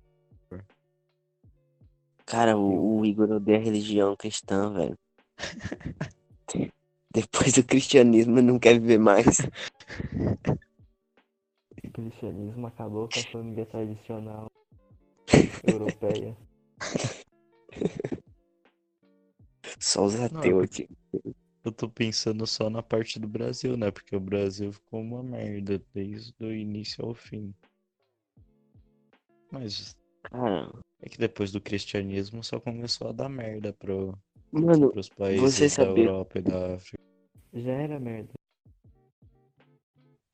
Cara, 2.27 2.59
o, 2.59 2.99
o 2.99 3.07
Igor 3.07 3.31
odeia 3.31 3.57
a 3.57 3.63
religião 3.63 4.15
cristã, 4.15 4.71
velho. 4.75 4.99
Depois 7.11 7.55
do 7.55 7.65
cristianismo, 7.65 8.43
não 8.43 8.59
quer 8.59 8.79
viver 8.79 8.99
mais. 8.99 9.39
O 11.83 11.91
cristianismo 11.93 12.67
acabou 12.67 13.09
com 13.09 13.21
a 13.21 13.33
família 13.33 13.65
tradicional 13.65 14.51
europeia. 15.65 16.37
Só 19.81 20.05
os 20.05 20.15
é 20.15 20.27
ateus 20.27 20.65
aqui. 20.65 20.87
Eu 21.65 21.71
tô 21.73 21.89
pensando 21.89 22.47
só 22.47 22.71
na 22.71 22.83
parte 22.83 23.19
do 23.21 23.29
Brasil, 23.29 23.77
né? 23.77 23.91
Porque 23.91 24.17
o 24.17 24.21
Brasil 24.21 24.73
ficou 24.73 25.01
uma 25.01 25.23
merda 25.23 25.81
desde 25.93 26.33
o 26.41 26.53
início 26.53 27.05
ao 27.05 27.15
fim. 27.15 27.55
Mas 29.51 29.95
Cara, 30.23 30.73
é 31.03 31.09
que 31.09 31.19
depois 31.19 31.51
do 31.53 31.61
cristianismo 31.61 32.43
só 32.43 32.59
começou 32.61 33.09
a 33.09 33.13
dar 33.13 33.29
merda 33.29 33.73
pro, 33.73 34.17
mano, 34.53 34.91
pros 34.91 35.09
países 35.09 35.55
você 35.55 35.65
da 35.65 35.69
sabia- 35.71 36.05
Europa 36.05 36.39
e 36.39 36.43
da 36.43 36.75
África. 36.75 37.03
Já 37.53 37.73
era 37.73 37.99
merda. 38.01 38.33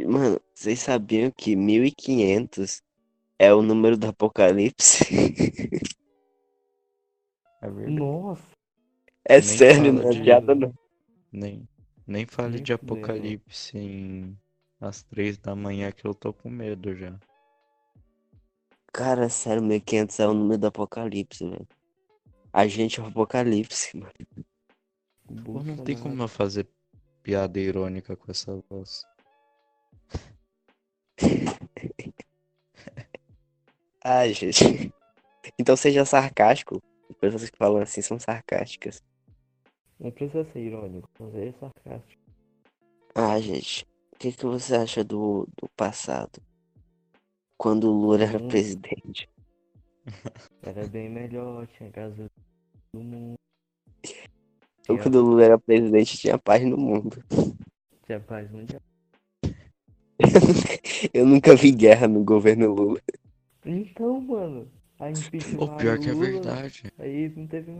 mano, 0.04 0.40
vocês 0.54 0.78
sabiam 0.80 1.30
que 1.36 1.56
1500 1.56 2.82
é 3.38 3.52
o 3.52 3.62
número 3.62 3.96
do 3.96 4.06
apocalipse? 4.06 5.04
É 7.62 7.70
verdade. 7.70 7.98
Nossa, 7.98 8.46
É 9.24 9.36
Nem 9.36 9.42
sério, 9.42 9.92
não 9.94 10.10
é 10.10 10.22
piada 10.22 10.54
não. 10.54 10.72
Nem, 11.36 11.68
nem 12.06 12.24
fale 12.24 12.54
Nem 12.54 12.62
de 12.62 12.72
apocalipse 12.72 13.76
em 13.76 14.34
às 14.80 15.02
três 15.02 15.36
da 15.36 15.54
manhã 15.54 15.92
que 15.92 16.06
eu 16.06 16.14
tô 16.14 16.32
com 16.32 16.48
medo 16.48 16.96
já. 16.96 17.14
Cara, 18.90 19.28
sério, 19.28 19.62
1500 19.62 20.18
é 20.18 20.26
o 20.26 20.32
número 20.32 20.58
do 20.58 20.68
apocalipse, 20.68 21.46
velho. 21.46 21.68
A 22.50 22.66
gente 22.66 22.98
é 22.98 23.02
o 23.02 23.06
apocalipse, 23.06 23.94
mano. 24.00 24.10
Pô, 25.44 25.62
não 25.62 25.76
tem 25.84 25.94
como 25.98 26.22
eu 26.22 26.28
fazer 26.28 26.66
piada 27.22 27.60
irônica 27.60 28.16
com 28.16 28.30
essa 28.30 28.56
voz. 28.70 29.04
Ai, 34.02 34.32
gente. 34.32 34.90
Então 35.58 35.76
seja 35.76 36.06
sarcástico. 36.06 36.82
As 37.10 37.16
pessoas 37.16 37.50
que 37.50 37.58
falam 37.58 37.82
assim 37.82 38.00
são 38.00 38.18
sarcásticas. 38.18 39.02
Não 39.98 40.10
precisa 40.10 40.44
ser 40.52 40.60
irônico, 40.60 41.08
mas 41.18 41.34
é 41.34 41.52
sarcástico. 41.52 42.22
Ah, 43.14 43.40
gente. 43.40 43.84
O 44.14 44.18
que, 44.18 44.32
que 44.32 44.44
você 44.46 44.76
acha 44.76 45.02
do, 45.04 45.46
do 45.60 45.68
passado? 45.76 46.40
Quando 47.58 47.84
o 47.88 47.92
Lula 47.92 48.24
era 48.24 48.38
Hum. 48.38 48.48
presidente. 48.48 49.28
Era 50.62 50.86
bem 50.86 51.08
melhor, 51.08 51.66
tinha 51.68 51.90
casa 51.90 52.26
do 52.92 53.00
mundo, 53.00 53.34
Ou 54.88 54.98
Quando 54.98 55.16
o 55.16 55.22
Lula 55.22 55.44
era 55.44 55.58
presidente, 55.58 56.16
tinha 56.18 56.38
paz 56.38 56.64
no 56.64 56.76
mundo. 56.76 57.16
tinha 58.04 58.20
paz 58.20 58.50
mundial. 58.50 58.80
Eu 61.12 61.26
nunca 61.26 61.54
vi 61.56 61.70
guerra 61.72 62.08
no 62.08 62.24
governo 62.24 62.72
Lula. 62.74 63.00
Então, 63.64 64.20
mano, 64.20 64.70
aí 64.98 65.12
O 65.58 65.76
pior 65.76 65.98
que 65.98 66.10
é 66.10 66.14
verdade. 66.14 66.84
Aí 66.98 67.28
não 67.36 67.46
teve 67.46 67.76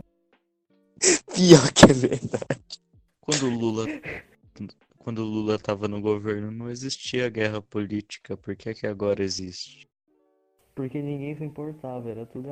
Pior 1.35 1.71
que 1.73 1.85
é 1.85 1.93
verdade. 1.93 2.79
Quando 3.21 3.45
o 3.47 3.49
Lula, 3.49 3.85
quando 4.97 5.19
o 5.19 5.25
Lula 5.25 5.59
tava 5.59 5.87
no 5.87 6.01
governo, 6.01 6.51
não 6.51 6.69
existia 6.69 7.29
guerra 7.29 7.61
política. 7.61 8.35
Por 8.37 8.55
que 8.55 8.73
que 8.73 8.87
agora 8.87 9.23
existe? 9.23 9.87
Porque 10.73 11.01
ninguém 11.01 11.35
se 11.35 11.43
importava, 11.43 12.09
era 12.09 12.25
tudo. 12.25 12.49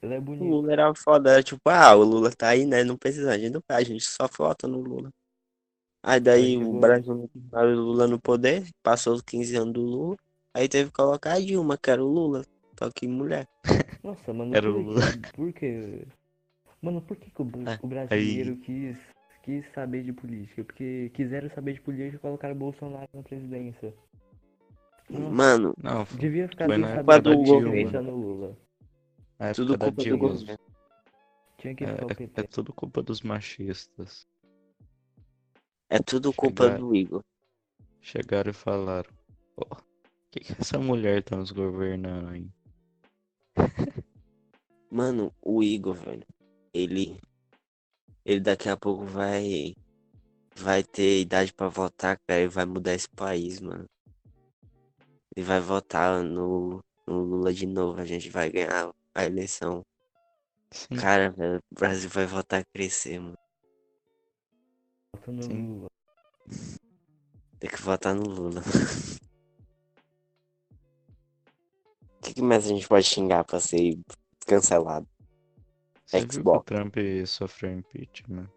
Ele 0.00 0.14
é 0.14 0.18
O. 0.18 0.22
Lula 0.22 0.72
era 0.72 0.94
foda, 0.94 1.32
era 1.32 1.42
tipo, 1.42 1.60
ah, 1.68 1.94
o 1.94 2.02
Lula 2.02 2.30
tá 2.32 2.48
aí, 2.48 2.66
né? 2.66 2.82
Não 2.82 2.96
precisa, 2.96 3.30
a 3.32 3.38
gente 3.38 3.52
não 3.52 3.62
faz, 3.66 3.86
a 3.86 3.92
gente 3.92 4.04
só 4.04 4.26
vota 4.26 4.66
no 4.66 4.80
Lula. 4.80 5.10
Aí 6.04 6.18
daí 6.18 6.42
Aí 6.42 6.56
o 6.56 6.60
chegou- 6.60 6.80
Brasil 6.80 7.30
o 7.52 7.64
Lula 7.74 8.08
no 8.08 8.20
poder, 8.20 8.68
passou 8.82 9.14
os 9.14 9.22
15 9.22 9.54
anos 9.56 9.74
do 9.74 9.82
Lula, 9.82 10.16
aí 10.52 10.68
teve 10.68 10.90
que 10.90 10.96
colocar 10.96 11.34
a 11.34 11.40
Dilma, 11.40 11.78
que 11.78 11.90
era 11.90 12.02
o 12.02 12.08
Lula, 12.08 12.44
só 12.76 12.90
que 12.90 13.06
mulher. 13.06 13.46
Nossa, 14.02 14.32
mano, 14.32 14.52
Era 14.56 14.66
por, 14.66 14.76
o 14.76 14.82
Lula. 14.82 15.00
por 15.34 15.52
que. 15.52 16.04
Mano, 16.82 17.00
por 17.00 17.16
que, 17.16 17.30
que 17.30 17.40
o, 17.42 17.46
Ah, 17.66 17.78
o 17.80 17.86
brasileiro 17.86 18.56
quis, 18.56 18.98
quis 19.44 19.64
saber 19.72 20.02
de 20.02 20.12
política? 20.12 20.64
Porque 20.64 21.10
quiseram 21.14 21.48
saber 21.50 21.74
de 21.74 21.80
política 21.80 22.16
e 22.16 22.18
colocaram 22.18 22.54
o 22.54 22.58
Bolsonaro 22.58 23.08
na 23.14 23.22
presidência. 23.22 23.94
Nossa, 25.08 25.30
Mano, 25.34 25.74
Não, 25.80 26.04
devia 26.18 26.48
ficar 26.48 26.66
na 26.66 26.88
saber 26.96 27.22
do 27.22 27.36
governo. 27.36 28.02
no 28.02 28.16
Lula. 28.16 28.56
a 29.38 29.46
época 29.46 29.54
tudo 29.54 29.78
culpa 29.78 30.04
do 30.04 30.18
governo. 30.18 30.58
Tinha 31.58 31.74
que 31.76 31.84
É, 31.84 31.92
ficar 31.92 32.06
o 32.06 32.10
é- 32.10 32.40
é 32.40 32.42
tudo 32.42 32.72
culpa 32.72 33.02
dos 33.02 33.20
machistas. 33.22 34.26
É 35.88 35.98
tudo 36.00 36.32
culpa 36.32 36.64
Chegar- 36.64 36.78
do 36.78 36.94
Igor. 36.96 37.22
Chegaram 38.00 38.50
e 38.50 38.54
falaram: 38.54 39.10
Pô, 39.54 39.66
o 39.70 39.76
que, 40.32 40.40
que 40.40 40.52
essa 40.60 40.78
mulher 40.78 41.22
tá 41.22 41.36
nos 41.36 41.52
governando 41.52 42.28
aí? 42.30 42.50
Mano, 44.90 45.32
o 45.40 45.62
Igor, 45.62 45.94
velho, 45.94 46.26
ele. 46.72 47.20
Ele 48.24 48.40
daqui 48.40 48.68
a 48.68 48.76
pouco 48.76 49.04
vai. 49.04 49.74
Vai 50.54 50.82
ter 50.82 51.20
idade 51.22 51.52
pra 51.52 51.68
votar, 51.68 52.18
cara, 52.26 52.42
e 52.42 52.46
vai 52.46 52.66
mudar 52.66 52.94
esse 52.94 53.08
país, 53.08 53.60
mano. 53.60 53.86
Ele 55.34 55.46
vai 55.46 55.60
votar 55.60 56.22
no, 56.22 56.80
no 57.06 57.22
Lula 57.22 57.54
de 57.54 57.66
novo, 57.66 58.00
a 58.00 58.04
gente 58.04 58.28
vai 58.28 58.50
ganhar 58.50 58.92
a 59.14 59.24
eleição. 59.24 59.82
Sim, 60.70 60.96
Cara, 60.96 61.30
velho, 61.30 61.58
o 61.70 61.74
Brasil 61.74 62.10
vai 62.10 62.26
voltar 62.26 62.58
a 62.58 62.64
crescer, 62.64 63.18
mano. 63.18 63.38
Vota 65.14 65.32
no 65.32 65.42
Sim. 65.42 65.66
Lula. 65.68 65.86
Tem 67.58 67.70
que 67.70 67.80
votar 67.80 68.14
no 68.14 68.24
Lula. 68.24 68.62
O 72.22 72.24
que, 72.24 72.34
que 72.34 72.42
mais 72.42 72.64
a 72.64 72.68
gente 72.68 72.86
pode 72.86 73.04
xingar 73.04 73.42
pra 73.44 73.58
ser 73.58 73.98
cancelado? 74.46 75.08
Você 76.12 76.18
viu 76.20 76.28
que 76.28 76.36
o 76.36 76.40
Xbox. 76.42 76.64
Trump 76.66 76.94
sofreu 77.26 77.72
impeachment? 77.78 78.48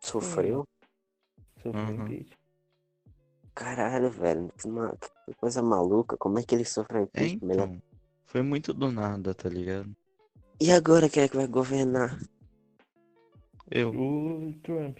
Sofreu? 0.00 0.66
Sofreu 1.62 1.72
Uhum. 1.74 2.04
impeachment. 2.06 2.36
Caralho, 3.54 4.10
velho. 4.10 4.52
Que, 4.58 4.68
ma- 4.68 4.96
que 5.26 5.34
coisa 5.34 5.62
maluca. 5.62 6.16
Como 6.16 6.38
é 6.38 6.42
que 6.42 6.54
ele 6.54 6.64
sofreu 6.64 7.08
É, 7.14 7.26
impeachment? 7.26 7.52
Então. 7.54 7.82
Foi 8.24 8.42
muito 8.42 8.72
do 8.72 8.90
nada, 8.92 9.34
tá 9.34 9.48
ligado? 9.48 9.94
E 10.60 10.70
agora 10.70 11.08
quem 11.08 11.22
é 11.24 11.28
que 11.28 11.36
vai 11.36 11.46
governar? 11.46 12.18
Eu. 13.70 13.90
O 13.90 14.52
Trump. 14.62 14.98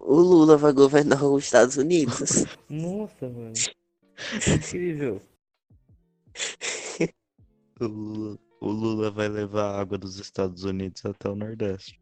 O 0.00 0.14
Lula 0.14 0.56
vai 0.56 0.72
governar 0.72 1.22
os 1.24 1.44
Estados 1.44 1.76
Unidos. 1.76 2.44
Nossa, 2.70 3.28
mano. 3.28 3.52
Incrível. 4.54 5.20
O 7.80 7.84
Lula, 7.86 8.38
o 8.60 8.70
Lula 8.70 9.10
vai 9.10 9.28
levar 9.28 9.74
a 9.74 9.80
água 9.80 9.98
dos 9.98 10.18
Estados 10.18 10.64
Unidos 10.64 11.04
até 11.04 11.28
o 11.28 11.36
Nordeste. 11.36 12.00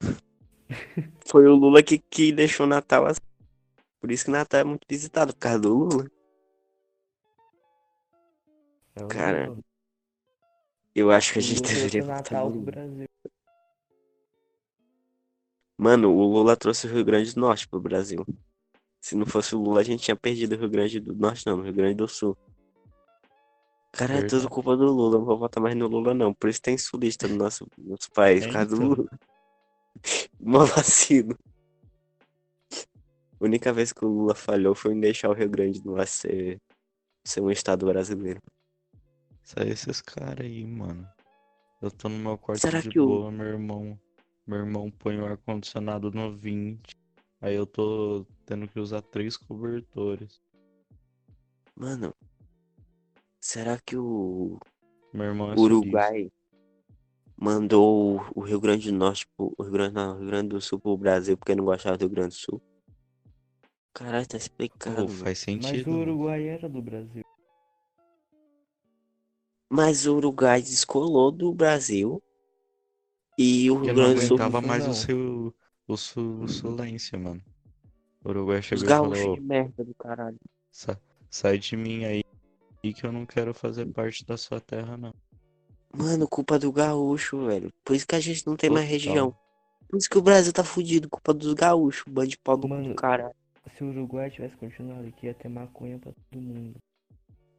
Foi 1.26 1.46
o 1.46 1.54
Lula 1.54 1.82
que, 1.82 1.98
que 1.98 2.32
deixou 2.32 2.66
Natal 2.66 3.06
assim. 3.06 3.20
Por 4.00 4.10
isso 4.10 4.26
que 4.26 4.30
Natal 4.30 4.60
é 4.60 4.64
muito 4.64 4.84
visitado, 4.88 5.32
por 5.32 5.38
causa 5.40 5.60
do 5.60 5.74
Lula. 5.74 6.10
É 8.96 9.04
o 9.04 9.08
Cara, 9.08 9.48
Lula. 9.48 9.62
Eu 10.94 11.10
acho 11.10 11.32
que 11.32 11.38
a 11.38 11.42
O 11.42 11.42
gente 11.42 11.60
Lula 11.60 11.68
deveria 11.68 12.02
trouxe 12.02 12.02
o 12.02 12.06
votar 12.06 12.42
Natal 12.42 12.48
Lula. 12.48 12.62
Brasil. 12.62 13.08
Mano, 15.78 16.10
o 16.12 16.22
Lula 16.24 16.56
trouxe 16.56 16.86
o 16.86 16.90
Rio 16.90 17.04
Grande 17.04 17.34
do 17.34 17.40
Norte 17.40 17.68
pro 17.68 17.80
Brasil. 17.80 18.24
Se 19.00 19.16
não 19.16 19.26
fosse 19.26 19.54
o 19.54 19.62
Lula, 19.62 19.80
a 19.80 19.84
gente 19.84 20.02
tinha 20.04 20.16
perdido 20.16 20.54
o 20.54 20.58
Rio 20.58 20.70
Grande 20.70 21.00
do 21.00 21.14
Norte, 21.14 21.46
não, 21.46 21.58
o 21.58 21.62
Rio 21.62 21.74
Grande 21.74 21.96
do 21.96 22.08
Sul. 22.08 22.36
Cara, 23.96 24.14
é 24.18 24.22
tudo 24.26 24.48
culpa 24.48 24.76
do 24.76 24.86
Lula. 24.86 25.18
Não 25.18 25.24
vou 25.24 25.38
votar 25.38 25.62
mais 25.62 25.76
no 25.76 25.86
Lula, 25.86 26.12
não. 26.12 26.34
Por 26.34 26.50
isso 26.50 26.60
tem 26.60 26.76
sulista 26.76 27.28
no 27.28 27.36
nosso, 27.36 27.66
nosso 27.78 28.10
país, 28.12 28.42
É, 28.42 28.46
por 28.46 28.52
causa 28.52 28.68
do 28.70 28.76
então. 28.76 28.88
Lula. 28.88 29.10
Mó 30.40 30.64
vacilo. 30.64 31.38
A 33.40 33.44
única 33.44 33.72
vez 33.72 33.92
que 33.92 34.04
o 34.04 34.08
Lula 34.08 34.34
falhou 34.34 34.74
foi 34.74 34.94
em 34.94 35.00
deixar 35.00 35.30
o 35.30 35.32
Rio 35.32 35.48
Grande 35.48 35.80
do 35.80 35.92
Norte 35.92 36.10
ser, 36.10 36.58
ser 37.24 37.40
um 37.40 37.50
estado 37.50 37.86
brasileiro. 37.86 38.40
Sai 39.44 39.68
esses 39.68 40.00
caras 40.00 40.44
aí, 40.44 40.64
mano. 40.66 41.06
Eu 41.80 41.90
tô 41.90 42.08
no 42.08 42.18
meu 42.18 42.38
quarto 42.38 42.60
Será 42.60 42.80
de 42.80 42.88
que 42.88 42.98
boa, 42.98 43.30
meu 43.30 43.46
irmão. 43.46 43.98
Meu 44.46 44.58
irmão 44.58 44.90
põe 44.90 45.18
o 45.18 45.26
ar-condicionado 45.26 46.10
no 46.10 46.34
20. 46.36 46.80
Aí 47.40 47.54
eu 47.54 47.66
tô 47.66 48.26
tendo 48.46 48.66
que 48.66 48.80
usar 48.80 49.02
três 49.02 49.36
cobertores. 49.36 50.40
Mano, 51.76 52.14
será 53.44 53.78
que 53.78 53.94
o 53.94 54.58
Meu 55.12 55.26
irmão 55.26 55.52
é 55.52 55.54
o 55.54 55.60
Uruguai 55.60 56.32
mandou 57.36 58.16
o- 58.16 58.22
o 58.36 58.40
Rio 58.40 58.58
Grande 58.58 58.90
do 58.90 58.96
Norte, 58.96 59.26
pro, 59.36 59.52
o 59.58 59.62
Rio 59.62 59.72
Grande, 59.72 59.94
não, 59.94 60.14
o 60.14 60.18
Rio 60.18 60.26
Grande 60.28 60.48
do 60.48 60.60
Sul 60.62 60.80
pro 60.80 60.96
Brasil 60.96 61.36
porque 61.36 61.54
não 61.54 61.64
gostava 61.66 61.98
do 61.98 62.06
Rio 62.06 62.10
Grande 62.10 62.30
do 62.30 62.34
Sul? 62.40 62.62
Caralho, 63.92 64.26
tá 64.26 64.38
explicado. 64.38 65.06
Pô, 65.06 65.08
faz 65.08 65.38
Mas 65.38 65.44
sentido. 65.44 65.90
o 65.90 65.92
mano. 65.92 66.02
Uruguai 66.02 66.48
era 66.48 66.68
do 66.68 66.80
Brasil. 66.80 67.22
Mas 69.70 70.06
o 70.06 70.16
Uruguai 70.16 70.62
descolou 70.62 71.30
do 71.30 71.52
Brasil 71.52 72.22
e 73.38 73.70
o 73.70 73.74
Rio 73.76 73.88
não 73.88 73.94
Grande 73.94 74.14
do 74.14 74.20
Sul, 74.22 74.36
aguentava 74.38 74.60
Sul 74.60 74.68
mais 74.68 74.84
o 74.84 74.88
não. 74.88 74.94
seu 74.94 75.54
o 75.86 75.96
sul, 75.98 76.44
o 76.44 76.48
sulência, 76.48 77.18
mano. 77.18 77.42
O 78.24 78.30
Uruguai 78.30 78.62
os 78.62 78.64
chegou 78.68 78.84
e 78.84 78.88
gaúchos 78.88 79.18
falou, 79.18 79.36
de 79.36 79.42
merda 79.42 79.84
do 79.84 79.94
caralho. 79.94 80.38
"Sa- 80.72 80.98
sai 81.30 81.58
de 81.58 81.76
mim 81.76 82.04
aí 82.04 82.24
que 82.92 83.06
eu 83.06 83.12
não 83.12 83.24
quero 83.24 83.54
fazer 83.54 83.86
parte 83.86 84.24
da 84.26 84.36
sua 84.36 84.60
terra, 84.60 84.96
não. 84.96 85.14
Mano, 85.96 86.26
culpa 86.28 86.58
do 86.58 86.72
gaúcho, 86.72 87.46
velho. 87.46 87.72
Por 87.84 87.94
isso 87.94 88.06
que 88.06 88.16
a 88.16 88.20
gente 88.20 88.46
não 88.46 88.56
tem 88.56 88.68
mais 88.68 88.84
Total. 88.86 88.92
região. 88.92 89.36
Por 89.88 89.96
isso 89.98 90.10
que 90.10 90.18
o 90.18 90.22
Brasil 90.22 90.52
tá 90.52 90.64
fudido, 90.64 91.08
culpa 91.08 91.32
dos 91.32 91.54
gaúchos, 91.54 92.04
bando 92.12 92.28
de 92.28 92.38
pau 92.38 92.56
do 92.56 92.62
cu 92.62 92.68
do 92.68 92.74
Mano, 92.74 92.94
caralho. 92.96 93.34
Se 93.76 93.84
o 93.84 93.88
Uruguai 93.88 94.30
tivesse 94.30 94.56
continuado 94.56 95.06
aqui, 95.06 95.26
ia 95.26 95.34
ter 95.34 95.48
maconha 95.48 95.98
pra 95.98 96.12
todo 96.12 96.40
mundo. 96.42 96.74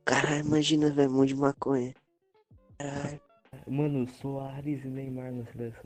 Caralho, 0.03 0.45
imagina, 0.45 0.91
velho, 0.91 1.09
um 1.09 1.15
monte 1.15 1.29
de 1.29 1.35
maconha. 1.35 1.93
Caralho, 2.77 3.21
Mano, 3.67 4.07
Soares 4.07 4.83
e 4.83 4.87
Neymar 4.87 5.31
na 5.31 5.45
seleção. 5.45 5.83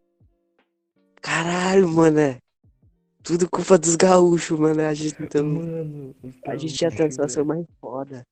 caralho, 1.22 1.88
mano. 1.88 2.38
Tudo 3.22 3.50
culpa 3.50 3.78
dos 3.78 3.96
gaúchos, 3.96 4.58
mano. 4.60 4.82
A 4.82 4.94
gente, 4.94 5.22
então, 5.22 5.46
Mano, 5.46 6.16
a 6.48 6.56
gente 6.56 6.82
ia 6.82 6.90
ter 6.90 6.96
a 6.96 6.98
gaúchos, 7.00 7.14
situação 7.14 7.46
mais 7.46 7.66
foda. 7.80 8.26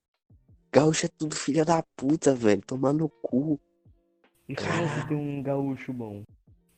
Gaúcho 0.72 1.06
é 1.06 1.10
tudo 1.10 1.36
filha 1.36 1.64
da 1.64 1.84
puta, 1.96 2.36
velho. 2.36 2.62
Tomar 2.62 2.94
no 2.94 3.10
cu. 3.10 3.60
E 4.48 4.56
fala 4.56 4.88
se 4.88 5.08
tem 5.08 5.18
um 5.18 5.42
gaúcho 5.42 5.92
bom 5.94 6.24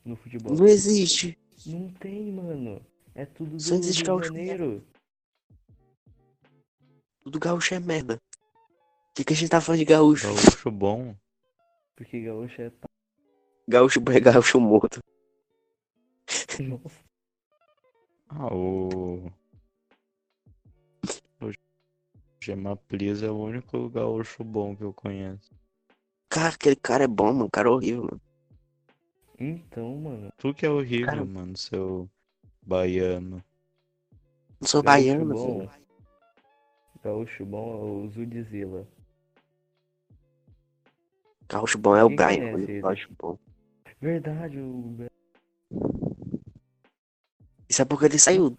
no 0.04 0.16
futebol. 0.16 0.54
Não 0.54 0.66
existe. 0.66 1.38
Não 1.66 1.88
tem, 1.94 2.32
mano. 2.32 2.84
É 3.14 3.24
tudo 3.26 3.56
do 3.56 3.60
Só 3.60 3.74
Rio 3.74 3.80
existe 3.80 3.98
de 3.98 4.04
gaúcho 4.04 4.28
Janeiro. 4.28 4.84
Tudo 7.22 7.38
gaúcho 7.38 7.74
é 7.74 7.80
merda. 7.80 8.20
O 9.10 9.14
que, 9.14 9.24
que 9.24 9.32
a 9.32 9.36
gente 9.36 9.50
tá 9.50 9.60
falando 9.60 9.80
de 9.80 9.84
gaúcho? 9.84 10.26
Gaúcho 10.28 10.70
bom. 10.70 11.14
Porque 11.96 12.20
gaúcho 12.22 12.62
é. 12.62 12.72
Gaúcho 13.68 14.00
bom 14.00 14.12
é 14.12 14.20
gaúcho 14.20 14.60
morto. 14.60 15.00
Nossa. 16.60 17.04
Ah. 18.28 18.46
O 18.54 19.30
Gemaplis 22.42 23.22
é 23.22 23.30
o 23.30 23.36
único 23.38 23.88
gaúcho 23.90 24.42
bom 24.42 24.74
que 24.74 24.82
eu 24.82 24.92
conheço. 24.94 25.50
Cara, 26.28 26.54
aquele 26.54 26.76
cara 26.76 27.04
é 27.04 27.08
bom, 27.08 27.32
mano. 27.34 27.50
Cara 27.50 27.70
horrível, 27.70 28.04
mano. 28.04 28.20
Então, 29.38 29.96
mano. 29.96 30.32
Tu 30.38 30.54
que 30.54 30.64
é 30.64 30.70
horrível, 30.70 31.06
Cara- 31.06 31.24
mano, 31.24 31.56
seu 31.56 32.08
baiano. 32.62 33.44
Não 34.60 34.68
sou 34.68 34.82
Gaúcho 34.82 35.02
baiano, 35.02 35.34
bom. 35.34 35.58
velho. 35.58 35.70
Gaúcho 37.02 37.46
bom 37.46 37.72
é 37.72 37.76
o 38.04 38.08
Zudzilla. 38.10 38.88
Gaúcho 41.48 41.78
bom 41.78 41.96
é 41.96 42.04
o 42.04 42.08
Quem 42.08 42.16
Brian, 42.16 42.52
mano. 42.52 42.80
Gaúcho 42.82 43.08
bom. 43.18 43.38
Verdade, 44.00 44.58
o. 44.58 44.96
Isso 47.68 47.82
é 47.82 47.84
porque 47.84 48.06
ele 48.06 48.18
saiu 48.18 48.56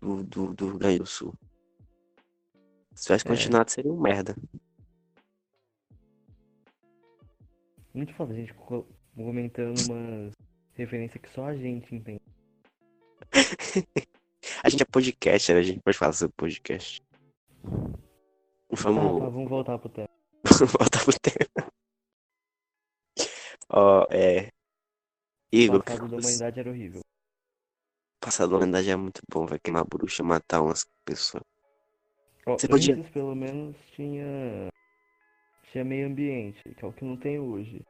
do, 0.00 0.22
do, 0.24 0.54
do 0.54 0.66
Rio 0.68 0.78
Grande 0.78 0.98
do 0.98 1.06
Sul. 1.06 1.34
Se 2.94 3.04
tivesse 3.06 3.26
É. 3.26 3.28
continuado, 3.30 3.70
seria 3.70 3.92
um 3.92 4.00
merda. 4.00 4.34
Muito 7.92 8.12
foda 8.14 8.32
a 8.32 8.36
gente 8.36 8.52
co- 8.54 8.86
comentando 9.14 9.78
uma 9.88 10.30
referência 10.74 11.18
que 11.20 11.28
só 11.30 11.46
a 11.46 11.56
gente 11.56 11.94
entende. 11.94 12.20
A 14.62 14.68
gente 14.68 14.82
é 14.82 14.86
podcast, 14.86 15.52
né? 15.52 15.58
A 15.58 15.62
gente 15.62 15.80
pode 15.80 15.96
falar 15.96 16.12
sobre 16.12 16.34
podcast. 16.36 17.02
Vamos 18.70 19.22
vamos 19.32 19.48
voltar 19.48 19.78
pro 19.78 19.88
tema. 19.88 20.08
voltar 20.78 21.02
pro 21.02 21.14
tema. 21.20 21.48
Ó, 23.70 24.06
é. 24.10 24.48
O 24.48 24.50
Igor, 25.56 25.80
o 25.80 25.82
passado 25.84 26.08
da 26.08 26.16
humanidade 26.18 26.60
era 26.60 26.70
horrível. 26.70 27.00
passado 28.20 28.50
da 28.50 28.56
humanidade 28.56 28.90
é 28.90 28.96
muito 28.96 29.22
bom, 29.32 29.46
vai 29.46 29.58
queimar 29.58 29.84
bruxa, 29.86 30.22
matar 30.22 30.60
umas 30.62 30.84
pessoas. 31.06 31.42
Você 32.46 32.68
podia- 32.68 32.94
Antes, 32.94 33.10
pelo 33.10 33.34
menos, 33.34 33.76
tinha. 33.94 34.68
Tinha 35.72 35.84
meio 35.84 36.06
ambiente, 36.06 36.62
que 36.74 36.84
é 36.84 36.88
o 36.88 36.92
que 36.92 37.04
não 37.04 37.16
tem 37.16 37.38
hoje. 37.38 37.82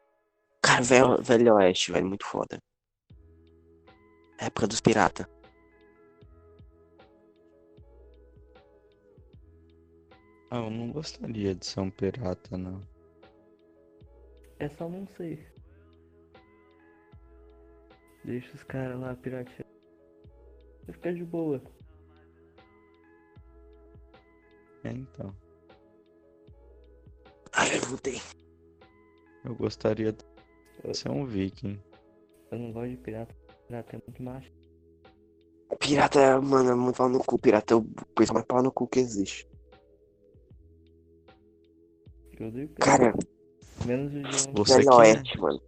Cara, 0.63 0.83
velho, 0.83 1.23
velho 1.23 1.55
oeste, 1.55 1.93
velho, 1.93 2.07
muito 2.07 2.25
foda. 2.25 2.59
Época 4.39 4.67
dos 4.67 4.81
piratas. 4.81 5.27
Ah, 10.51 10.59
eu 10.59 10.71
não 10.71 10.93
gostaria 10.93 11.55
de 11.55 11.67
ser 11.67 11.81
um 11.81 11.91
pirata, 11.91 12.57
não. 12.57 12.81
É 14.59 14.69
só 14.69 14.89
não 14.89 15.07
ser. 15.17 15.53
Deixa 18.25 18.55
os 18.55 18.63
caras 18.63 18.99
lá 19.01 19.15
pirateando. 19.17 19.65
Você 20.87 20.93
fica 20.93 21.13
de 21.13 21.25
boa. 21.25 21.61
É, 24.85 24.91
então. 24.91 25.35
Ai, 27.53 27.77
eu 27.77 27.81
voltei. 27.83 28.21
Eu 29.45 29.55
gostaria 29.55 30.13
de 30.13 30.95
ser 30.95 31.11
um 31.11 31.27
viking. 31.27 31.81
Eu 32.51 32.59
não 32.59 32.73
gosto 32.73 32.91
de 32.91 32.97
pirata. 32.97 33.35
Pirata 33.67 33.97
é 33.97 34.01
muito 34.07 34.23
macho. 34.23 34.53
Pirata, 35.79 36.21
é, 36.21 36.39
mano, 36.39 36.71
é 36.71 36.75
muito 36.75 36.97
pau 36.97 37.09
no 37.09 37.23
cu. 37.23 37.39
Pirata 37.39 37.75
é 37.75 37.77
o 37.77 37.85
coisa 38.15 38.33
mais 38.33 38.47
pau 38.47 38.63
no 38.63 38.73
cu 38.73 38.87
que 38.87 39.01
existe. 39.01 39.49
Eu 42.39 42.49
odeio 42.49 42.69
pirata. 42.69 42.99
Cara, 42.99 43.15
Menos 43.85 44.13
o. 44.15 44.53
Você 44.53 44.77
Velho 44.77 44.89
que 44.89 44.95
é. 44.95 44.97
Oeste, 44.97 45.39
mano. 45.39 45.63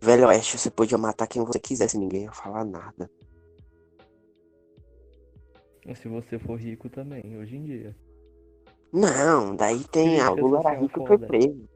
Velho 0.00 0.28
Oeste, 0.28 0.58
você 0.58 0.70
podia 0.70 0.96
matar 0.96 1.26
quem 1.26 1.44
você 1.44 1.58
quisesse, 1.58 1.98
ninguém 1.98 2.24
ia 2.24 2.32
falar 2.32 2.64
nada. 2.64 3.10
Se 5.94 6.08
você 6.08 6.38
for 6.38 6.56
rico 6.58 6.88
também, 6.88 7.36
hoje 7.36 7.56
em 7.56 7.64
dia. 7.64 7.96
Não, 8.92 9.54
daí 9.54 9.84
tem. 9.84 10.20
Ah, 10.20 10.32
o 10.32 10.34
Lula 10.34 10.74
rico 10.74 11.02
e 11.02 11.06
foi 11.06 11.18
preso. 11.18 11.68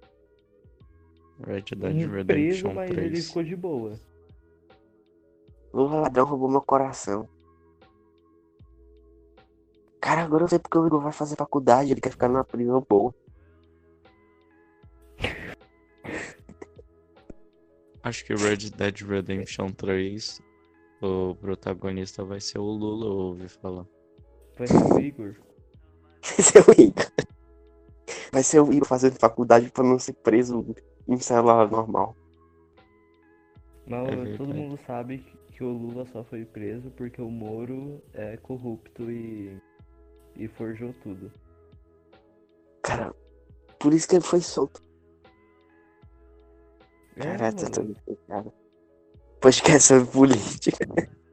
Red 1.46 1.62
Dead 1.76 1.76
Preso, 1.76 2.10
Redemption 2.10 2.74
mas 2.74 2.90
ele 2.90 3.10
3. 3.10 3.26
ficou 3.26 3.42
de 3.42 3.56
boa. 3.56 4.00
Lula 5.72 6.00
ladrão 6.00 6.24
roubou 6.24 6.48
meu 6.48 6.62
coração. 6.62 7.28
Cara, 10.00 10.22
agora 10.22 10.44
eu 10.44 10.48
sei 10.48 10.58
porque 10.58 10.78
o 10.78 10.86
Igor 10.86 11.00
vai 11.00 11.12
fazer 11.12 11.34
faculdade, 11.36 11.90
ele 11.90 12.00
quer 12.00 12.10
ficar 12.10 12.28
numa 12.28 12.44
prisão 12.44 12.84
boa. 12.88 13.14
Acho 18.02 18.24
que 18.24 18.34
Red 18.34 18.70
Dead 18.76 19.00
Redemption 19.00 19.70
3, 19.70 20.42
o 21.00 21.34
protagonista 21.36 22.22
vai 22.22 22.38
ser 22.38 22.58
o 22.58 22.64
Lula, 22.64 23.06
ouvi 23.06 23.48
falar. 23.48 23.86
Vai 24.58 24.66
ser 24.66 24.76
o 24.76 25.00
Igor. 25.00 25.34
Esse 26.38 26.58
é 26.58 26.60
o 26.60 26.72
Igor. 26.80 27.10
vai 28.32 28.42
ser 28.42 28.58
eu 28.58 28.72
ir 28.72 28.84
fazer 28.84 29.12
faculdade 29.12 29.70
pra 29.70 29.84
não 29.84 29.98
ser 29.98 30.14
preso 30.14 30.64
em 31.06 31.18
celular 31.18 31.70
normal. 31.70 32.16
Mas 33.86 34.08
É 34.08 34.36
todo 34.36 34.54
mundo 34.54 34.78
sabe 34.86 35.18
que- 35.18 35.62
o 35.62 35.68
Lula 35.68 36.04
só 36.06 36.24
foi 36.24 36.44
preso 36.44 36.90
porque 36.90 37.22
o 37.22 37.30
Moro 37.30 38.02
é 38.12 38.36
corrupto 38.38 39.08
e, 39.10 39.56
e 40.36 40.48
forjou 40.48 40.92
tudo. 41.02 41.30
Cara, 42.82 43.14
por 43.78 43.94
isso 43.94 44.08
que 44.08 44.16
ele 44.16 44.24
foi 44.24 44.40
solto. 44.40 44.82
É, 47.16 47.20
Caraca, 47.36 47.70
tá 47.70 47.82
cara. 48.26 48.52
Podcast 49.40 49.88
sobre 49.88 50.10
política. 50.10 50.86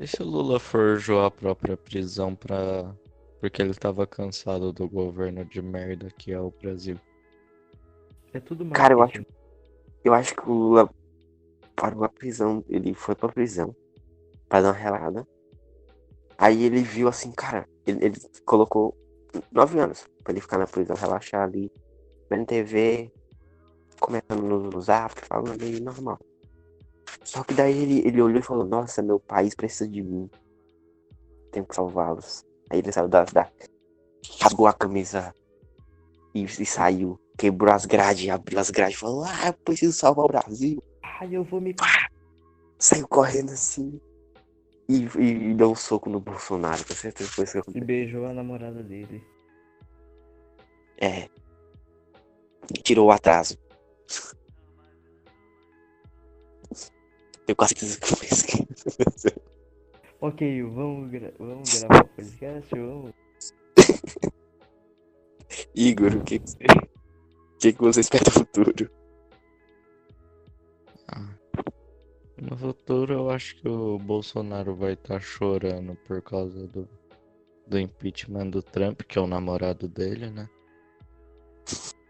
E 0.00 0.06
se 0.06 0.20
o 0.20 0.26
Lula 0.26 0.58
forjou 0.58 1.24
a 1.24 1.30
própria 1.30 1.76
prisão 1.76 2.34
pra... 2.34 2.94
porque 3.42 3.60
ele 3.60 3.74
tava 3.74 4.06
cansado 4.06 4.72
do 4.72 4.88
governo 4.88 5.44
de 5.44 5.60
merda 5.60 6.08
que 6.16 6.32
é 6.32 6.38
o 6.38 6.52
Brasil? 6.62 6.96
É 8.32 8.38
tudo 8.38 8.64
Cara, 8.70 8.94
eu 8.94 8.98
marketing. 8.98 9.26
Eu 10.04 10.14
acho 10.14 10.32
que 10.36 10.48
o 10.48 10.52
Lula 10.52 10.88
parou 11.74 12.04
a 12.04 12.08
prisão. 12.08 12.64
Ele 12.68 12.94
foi 12.94 13.16
pra 13.16 13.28
prisão 13.28 13.74
pra 14.48 14.60
dar 14.60 14.68
uma 14.68 14.74
relada. 14.74 15.26
Aí 16.38 16.62
ele 16.62 16.82
viu 16.82 17.08
assim, 17.08 17.32
cara, 17.32 17.68
ele, 17.84 18.04
ele 18.04 18.20
colocou 18.44 18.96
nove 19.50 19.76
anos 19.80 20.06
pra 20.22 20.32
ele 20.32 20.40
ficar 20.40 20.58
na 20.58 20.66
prisão, 20.68 20.94
relaxar 20.94 21.42
ali, 21.42 21.68
vendo 22.30 22.46
TV, 22.46 23.10
comentando 23.98 24.42
no, 24.44 24.70
no 24.70 24.80
zap, 24.80 25.20
falando 25.26 25.60
aí 25.60 25.80
normal. 25.80 26.20
Só 27.24 27.42
que 27.42 27.54
daí 27.54 27.76
ele, 27.76 28.06
ele 28.06 28.22
olhou 28.22 28.38
e 28.38 28.42
falou, 28.42 28.64
nossa, 28.64 29.02
meu 29.02 29.18
país 29.18 29.52
precisa 29.52 29.88
de 29.88 30.00
mim. 30.00 30.30
Tenho 31.50 31.66
que 31.66 31.74
salvá-los. 31.74 32.44
Aí 32.72 32.78
ele 32.78 32.90
saiu 32.90 33.06
da, 33.06 33.24
da. 33.24 33.52
Rasgou 34.40 34.66
a 34.66 34.72
camisa 34.72 35.34
e, 36.34 36.44
e 36.44 36.66
saiu. 36.66 37.20
Quebrou 37.36 37.72
as 37.74 37.84
grades, 37.84 38.28
abriu 38.30 38.58
as 38.58 38.70
grades 38.70 38.96
e 38.96 39.00
falou, 39.00 39.24
ah, 39.24 39.48
eu 39.48 39.52
preciso 39.52 39.92
salvar 39.92 40.24
o 40.24 40.28
Brasil. 40.28 40.82
Ai, 41.02 41.28
eu 41.36 41.44
vou 41.44 41.60
me. 41.60 41.74
Saiu 42.78 43.06
correndo 43.06 43.52
assim. 43.52 44.00
E, 44.88 45.04
e, 45.18 45.50
e 45.50 45.54
deu 45.54 45.70
um 45.70 45.74
soco 45.74 46.08
no 46.08 46.18
Bolsonaro, 46.18 46.84
com 46.84 46.94
certeza 46.94 47.30
foi 47.30 47.44
isso 47.44 47.52
que 47.52 47.58
E 47.58 47.60
aconteceu. 47.60 47.86
beijou 47.86 48.26
a 48.26 48.32
namorada 48.32 48.82
dele. 48.82 49.22
É. 50.98 51.28
Tirou 52.82 53.08
o 53.08 53.10
atraso. 53.12 53.58
Eu 57.46 57.54
quase 57.56 57.74
esquecer. 57.74 59.36
Ok, 60.22 60.62
vamos, 60.62 61.10
gra- 61.10 61.32
vamos 61.38 61.80
gravar 61.80 62.04
o 62.04 62.08
podcast? 62.08 62.70
Vamos. 62.78 63.12
Igor, 65.74 66.14
o 66.16 66.22
que, 66.22 66.38
que 66.38 66.48
você. 66.48 66.58
O 66.64 67.58
que, 67.58 67.72
que 67.72 67.80
você 67.80 68.00
espera 68.00 68.22
do 68.24 68.30
futuro? 68.30 68.88
Ah, 71.08 71.28
No 72.40 72.56
futuro 72.56 73.12
eu 73.14 73.30
acho 73.30 73.56
que 73.56 73.68
o 73.68 73.98
Bolsonaro 73.98 74.76
vai 74.76 74.92
estar 74.92 75.20
chorando 75.20 75.96
por 76.06 76.22
causa 76.22 76.68
do, 76.68 76.88
do 77.66 77.78
impeachment 77.80 78.50
do 78.50 78.62
Trump, 78.62 79.02
que 79.02 79.18
é 79.18 79.20
o 79.20 79.26
namorado 79.26 79.88
dele, 79.88 80.30
né? 80.30 80.48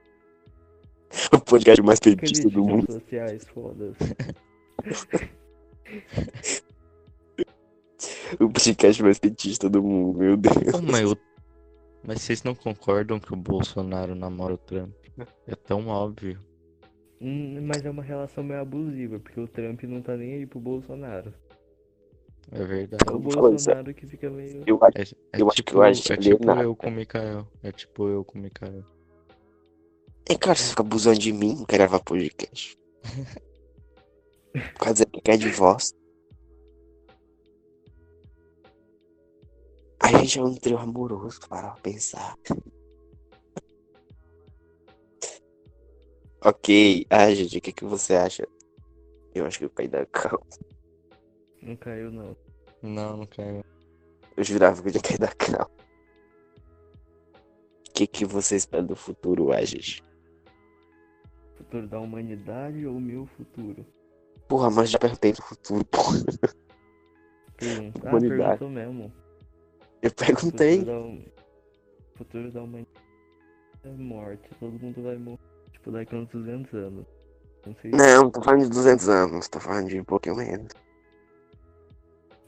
O 1.35 1.41
podcast 1.41 1.83
mais 1.83 2.01
petista 2.01 2.49
do 2.49 2.63
mundo. 2.65 2.87
redes 2.89 2.95
sociais, 2.95 3.45
foda 3.49 3.93
O 8.41 8.49
podcast 8.49 9.03
mais 9.03 9.19
petista 9.19 9.69
do 9.69 9.83
mundo, 9.83 10.19
meu 10.19 10.37
Deus. 10.37 10.55
Oh, 10.75 10.83
mas, 10.83 11.11
o- 11.11 11.17
mas 12.05 12.23
vocês 12.23 12.43
não 12.43 12.55
concordam 12.55 13.19
que 13.21 13.33
o 13.33 13.37
Bolsonaro 13.37 14.15
namora 14.15 14.55
o 14.55 14.59
Trump? 14.59 14.93
É 15.47 15.55
tão 15.55 15.87
óbvio. 15.89 16.39
Hum, 17.21 17.61
mas 17.63 17.85
é 17.85 17.91
uma 17.91 18.03
relação 18.03 18.43
meio 18.43 18.61
abusiva, 18.61 19.19
porque 19.21 19.39
o 19.39 19.47
Trump 19.47 19.83
não 19.85 20.01
tá 20.03 20.17
nem 20.17 20.35
aí 20.35 20.47
pro 20.47 20.59
Bolsonaro. 20.59 21.33
É 22.51 22.65
verdade. 22.65 23.03
É 23.07 23.11
o 23.13 23.21
Coisa. 23.21 23.39
Bolsonaro 23.41 23.95
que 23.95 24.07
fica 24.07 24.29
meio. 24.29 24.65
Eu 24.67 24.79
acho. 24.83 25.15
É, 25.33 25.39
é 25.39 25.43
Eu 25.43 25.47
acho 25.49 25.57
que 25.57 25.63
tipo, 25.63 25.79
eu 25.79 25.83
acho 25.83 26.13
é 26.13 26.17
é 26.17 26.19
tipo 26.19 26.45
nada. 26.47 26.63
eu 26.63 26.75
com 26.75 26.89
o 26.89 26.91
Mikael. 26.91 27.47
É 27.63 27.71
tipo 27.71 28.09
eu 28.09 28.25
com 28.25 28.39
o 28.39 28.43
Mikael. 28.43 28.83
É 30.29 30.35
claro, 30.37 30.59
você 30.59 30.71
fica 30.71 30.83
abusando 30.83 31.19
de 31.19 31.33
mim, 31.33 31.65
quer 31.69 31.77
gravar 31.79 32.01
podcast. 32.01 32.77
Por 34.53 34.79
causa 34.85 35.05
que 35.07 35.21
quer 35.21 35.37
divórcio. 35.39 35.97
A 40.03 40.09
gente 40.19 40.39
é 40.39 40.43
um 40.43 40.55
trio 40.55 40.79
amoroso, 40.79 41.39
para 41.49 41.71
pensar. 41.77 42.37
ok, 46.45 47.07
ah, 47.09 47.33
gente, 47.33 47.59
o 47.59 47.61
que, 47.61 47.73
que 47.73 47.85
você 47.85 48.17
acha? 48.17 48.47
Eu 49.33 49.47
acho 49.47 49.61
que 49.61 49.65
eu 49.65 49.71
caí 49.71 49.87
da 49.87 50.05
cama. 50.07 50.43
Não 51.63 51.77
caiu, 51.77 52.11
não. 52.11 52.37
Não, 52.83 53.17
não 53.19 53.27
caiu. 53.27 53.65
Eu 54.37 54.43
jurava 54.43 54.83
que 54.83 54.89
eu 54.89 54.93
ia 54.93 55.01
cair 55.01 55.19
da 55.19 55.29
cama. 55.33 55.71
O 57.89 57.93
que, 57.95 58.07
que 58.07 58.25
você 58.25 58.57
espera 58.57 58.83
do 58.83 58.97
futuro, 58.97 59.53
Agis? 59.53 60.03
Futuro 61.57 61.87
da 61.87 62.01
humanidade 62.01 62.85
ou 62.87 62.99
meu 62.99 63.25
futuro? 63.27 63.87
Porra, 64.49 64.69
mas 64.71 64.91
já 64.91 64.99
perguntei 64.99 65.33
do 65.33 65.43
futuro, 65.43 65.85
porra. 65.85 66.19
Pergunta. 67.57 68.01
Ah, 68.05 68.11
Humanidade. 68.11 68.59
perguntou 68.59 68.71
mesmo. 68.71 69.22
Eu 70.03 70.11
perguntei. 70.13 70.79
Futuro 70.81 70.93
da, 70.93 70.99
hum- 71.07 71.25
futuro 72.17 72.51
da 72.53 72.63
humanidade 72.63 72.91
é 73.85 73.89
morte. 73.91 74.49
Todo 74.59 74.73
mundo 74.79 75.03
vai 75.03 75.17
morrer. 75.17 75.39
Tipo, 75.73 75.91
daqui 75.93 76.15
a 76.15 76.19
uns 76.19 76.29
200 76.29 76.75
anos. 76.75 77.07
Não 77.67 77.75
sei. 77.77 77.91
Não, 77.93 78.31
tô 78.31 78.43
falando 78.43 78.63
de 78.65 78.71
200 78.71 79.09
anos, 79.09 79.49
tô 79.49 79.61
falando 79.61 79.89
de 79.89 80.01
um 80.01 80.05
pouquinho 80.05 80.37
menos. 80.37 80.73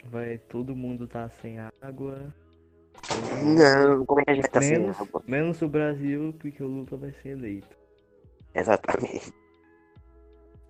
Vai 0.07 0.39
todo 0.39 0.75
mundo 0.77 1.07
tá 1.09 1.29
sem 1.41 1.59
água. 1.81 2.35
Não, 3.43 4.05
como 4.07 4.21
é 4.21 4.25
que 4.25 4.31
a 4.31 4.35
gente 4.35 4.49
tá 4.49 4.61
sem 4.61 4.79
Menos, 4.79 5.01
água? 5.01 5.23
menos 5.27 5.63
o 5.63 5.69
Brasil, 5.69 6.35
porque 6.39 6.63
o 6.63 6.67
Lula 6.67 6.97
vai 6.97 7.13
ser 7.13 7.31
eleito. 7.31 7.77
Exatamente. 8.55 9.33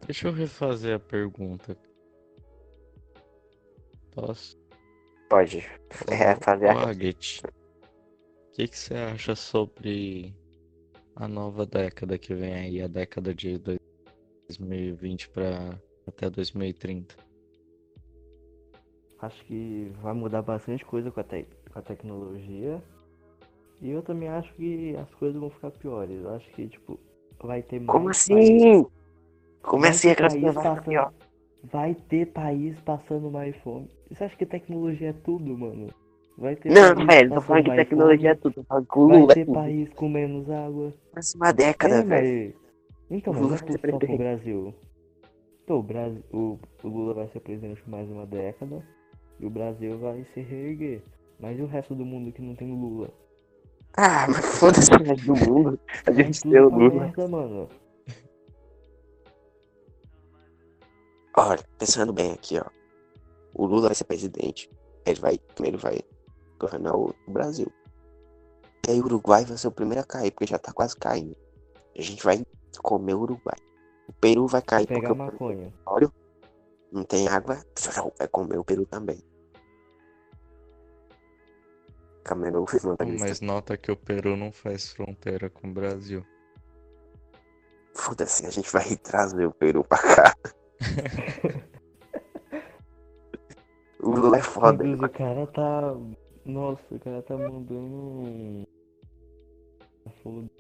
Deixa 0.06 0.28
eu 0.28 0.32
refazer 0.32 0.96
a 0.96 1.00
pergunta. 1.00 1.76
Posso? 4.14 4.56
Pode. 5.34 5.66
É, 6.08 6.36
fazer 6.36 6.68
a... 6.68 6.90
Agit, 6.90 7.42
o 7.44 8.52
que 8.54 8.68
que 8.68 8.78
você 8.78 8.94
acha 8.94 9.34
sobre 9.34 10.32
a 11.16 11.26
nova 11.26 11.66
década 11.66 12.16
que 12.16 12.32
vem 12.32 12.54
aí, 12.54 12.80
a 12.80 12.86
década 12.86 13.34
de 13.34 13.58
2020 13.58 15.28
para 15.30 15.76
até 16.06 16.30
2030? 16.30 17.16
Acho 19.18 19.44
que 19.46 19.90
vai 20.00 20.12
mudar 20.14 20.40
bastante 20.42 20.84
coisa 20.84 21.10
com 21.10 21.18
a, 21.18 21.24
te- 21.24 21.48
com 21.72 21.78
a 21.80 21.82
tecnologia. 21.82 22.80
E 23.82 23.90
eu 23.90 24.02
também 24.02 24.28
acho 24.28 24.54
que 24.54 24.94
as 24.96 25.12
coisas 25.16 25.40
vão 25.40 25.50
ficar 25.50 25.72
piores. 25.72 26.22
Eu 26.22 26.30
acho 26.32 26.48
que, 26.52 26.68
tipo, 26.68 26.96
vai 27.42 27.60
ter 27.60 27.80
mais. 27.80 27.90
Como 27.90 28.04
país- 28.04 28.18
assim? 28.28 28.86
Como 29.62 29.80
vai 29.82 29.90
assim 29.90 30.14
coisas 30.14 30.32
vai 30.40 30.40
ficar 30.52 30.62
passando- 30.62 30.84
pior? 30.84 31.12
Vai 31.64 31.94
ter 31.96 32.26
país 32.26 32.78
passando 32.82 33.30
mais 33.32 33.56
fome. 33.64 33.88
Você 34.14 34.24
acha 34.24 34.36
que 34.36 34.46
tecnologia 34.46 35.08
é 35.10 35.12
tudo, 35.12 35.58
mano? 35.58 35.88
Vai 36.38 36.54
ter 36.54 36.70
Não, 36.70 36.94
velho, 37.06 37.28
tô 37.28 37.34
passando 37.34 37.46
falando 37.46 37.64
que 37.64 37.76
tecnologia 37.76 38.30
é 38.30 38.34
tudo. 38.34 38.64
Falando 38.64 38.86
que 38.86 38.98
o 38.98 39.08
Vai 39.08 39.18
Lula 39.18 39.32
é 39.32 39.34
ter 39.34 39.44
tudo. 39.44 39.54
país 39.54 39.88
com 39.94 40.08
menos 40.08 40.50
água. 40.50 40.94
Próxima 41.12 41.52
década, 41.52 41.94
É, 41.96 42.02
velho. 42.02 42.54
Então, 43.10 43.32
mas 43.32 43.42
Lula 43.42 43.56
não 43.56 43.68
é 43.68 43.72
ser 43.72 43.90
só 43.90 43.98
pro. 43.98 44.16
Brasil. 44.16 44.74
Então, 45.64 45.78
o, 45.78 45.82
Brasil, 45.82 46.22
o, 46.32 46.58
o 46.82 46.88
Lula 46.88 47.14
vai 47.14 47.28
ser 47.28 47.40
presidente 47.40 47.82
por 47.82 47.90
mais 47.90 48.08
uma 48.08 48.26
década 48.26 48.82
e 49.40 49.46
o 49.46 49.50
Brasil 49.50 49.98
vai 49.98 50.24
se 50.32 50.40
reerguer. 50.40 51.02
Mas 51.40 51.58
e 51.58 51.62
o 51.62 51.66
resto 51.66 51.94
do 51.94 52.04
mundo 52.04 52.30
que 52.30 52.40
não 52.42 52.54
tem 52.54 52.70
Lula? 52.72 53.10
Ah, 53.96 54.26
mas 54.28 54.58
foda-se 54.58 54.92
o 54.92 55.02
resto 55.02 55.26
do 55.26 55.50
mundo. 55.50 55.80
A 56.06 56.12
gente 56.12 56.40
tem 56.40 56.60
o 56.60 56.68
Lula. 56.68 57.04
merda, 57.04 57.26
mano. 57.28 57.68
Olha, 61.36 61.60
pensando 61.78 62.12
bem 62.12 62.32
aqui, 62.32 62.58
ó. 62.58 62.83
O 63.54 63.66
Lula 63.66 63.88
vai 63.88 63.94
ser 63.94 64.04
presidente. 64.04 64.70
Ele 65.06 65.20
vai, 65.20 65.38
primeiro 65.38 65.78
vai 65.78 66.00
governar 66.58 66.94
o 66.96 67.14
Brasil. 67.28 67.70
E 68.86 68.90
aí 68.90 69.00
o 69.00 69.04
Uruguai 69.04 69.44
vai 69.44 69.56
ser 69.56 69.68
o 69.68 69.72
primeiro 69.72 70.02
a 70.02 70.04
cair, 70.04 70.30
porque 70.30 70.46
já 70.46 70.58
tá 70.58 70.72
quase 70.72 70.96
caindo. 70.96 71.36
A 71.96 72.02
gente 72.02 72.22
vai 72.24 72.44
comer 72.82 73.14
o 73.14 73.20
Uruguai. 73.20 73.56
O 74.08 74.12
Peru 74.12 74.46
vai 74.46 74.60
cair 74.60 74.86
Pegar 74.86 75.14
porque 75.14 75.22
maconha. 75.22 75.68
o 75.68 75.70
petróleo 75.70 76.12
não 76.92 77.02
tem 77.02 77.26
água. 77.28 77.58
Vai 78.18 78.28
comer 78.28 78.58
o 78.58 78.64
Peru 78.64 78.86
também. 78.86 79.18
Mas 83.20 83.40
nota 83.40 83.76
que 83.76 83.90
o 83.90 83.96
Peru 83.96 84.36
não 84.36 84.52
faz 84.52 84.92
fronteira 84.92 85.50
com 85.50 85.68
o 85.68 85.72
Brasil. 85.72 86.24
Foda-se, 87.94 88.46
a 88.46 88.50
gente 88.50 88.70
vai 88.72 88.96
trazer 89.02 89.46
o 89.46 89.52
Peru 89.52 89.84
pra 89.84 89.98
cá. 89.98 90.34
O 94.04 94.10
Lula 94.10 94.36
é 94.36 94.42
foda. 94.42 94.84
Deus, 94.84 95.00
o 95.00 95.08
cara 95.08 95.46
tá. 95.46 95.96
Nossa, 96.44 96.82
o 96.90 97.00
cara 97.00 97.22
tá 97.22 97.38
mandando. 97.38 98.68
Foda. 100.22 100.50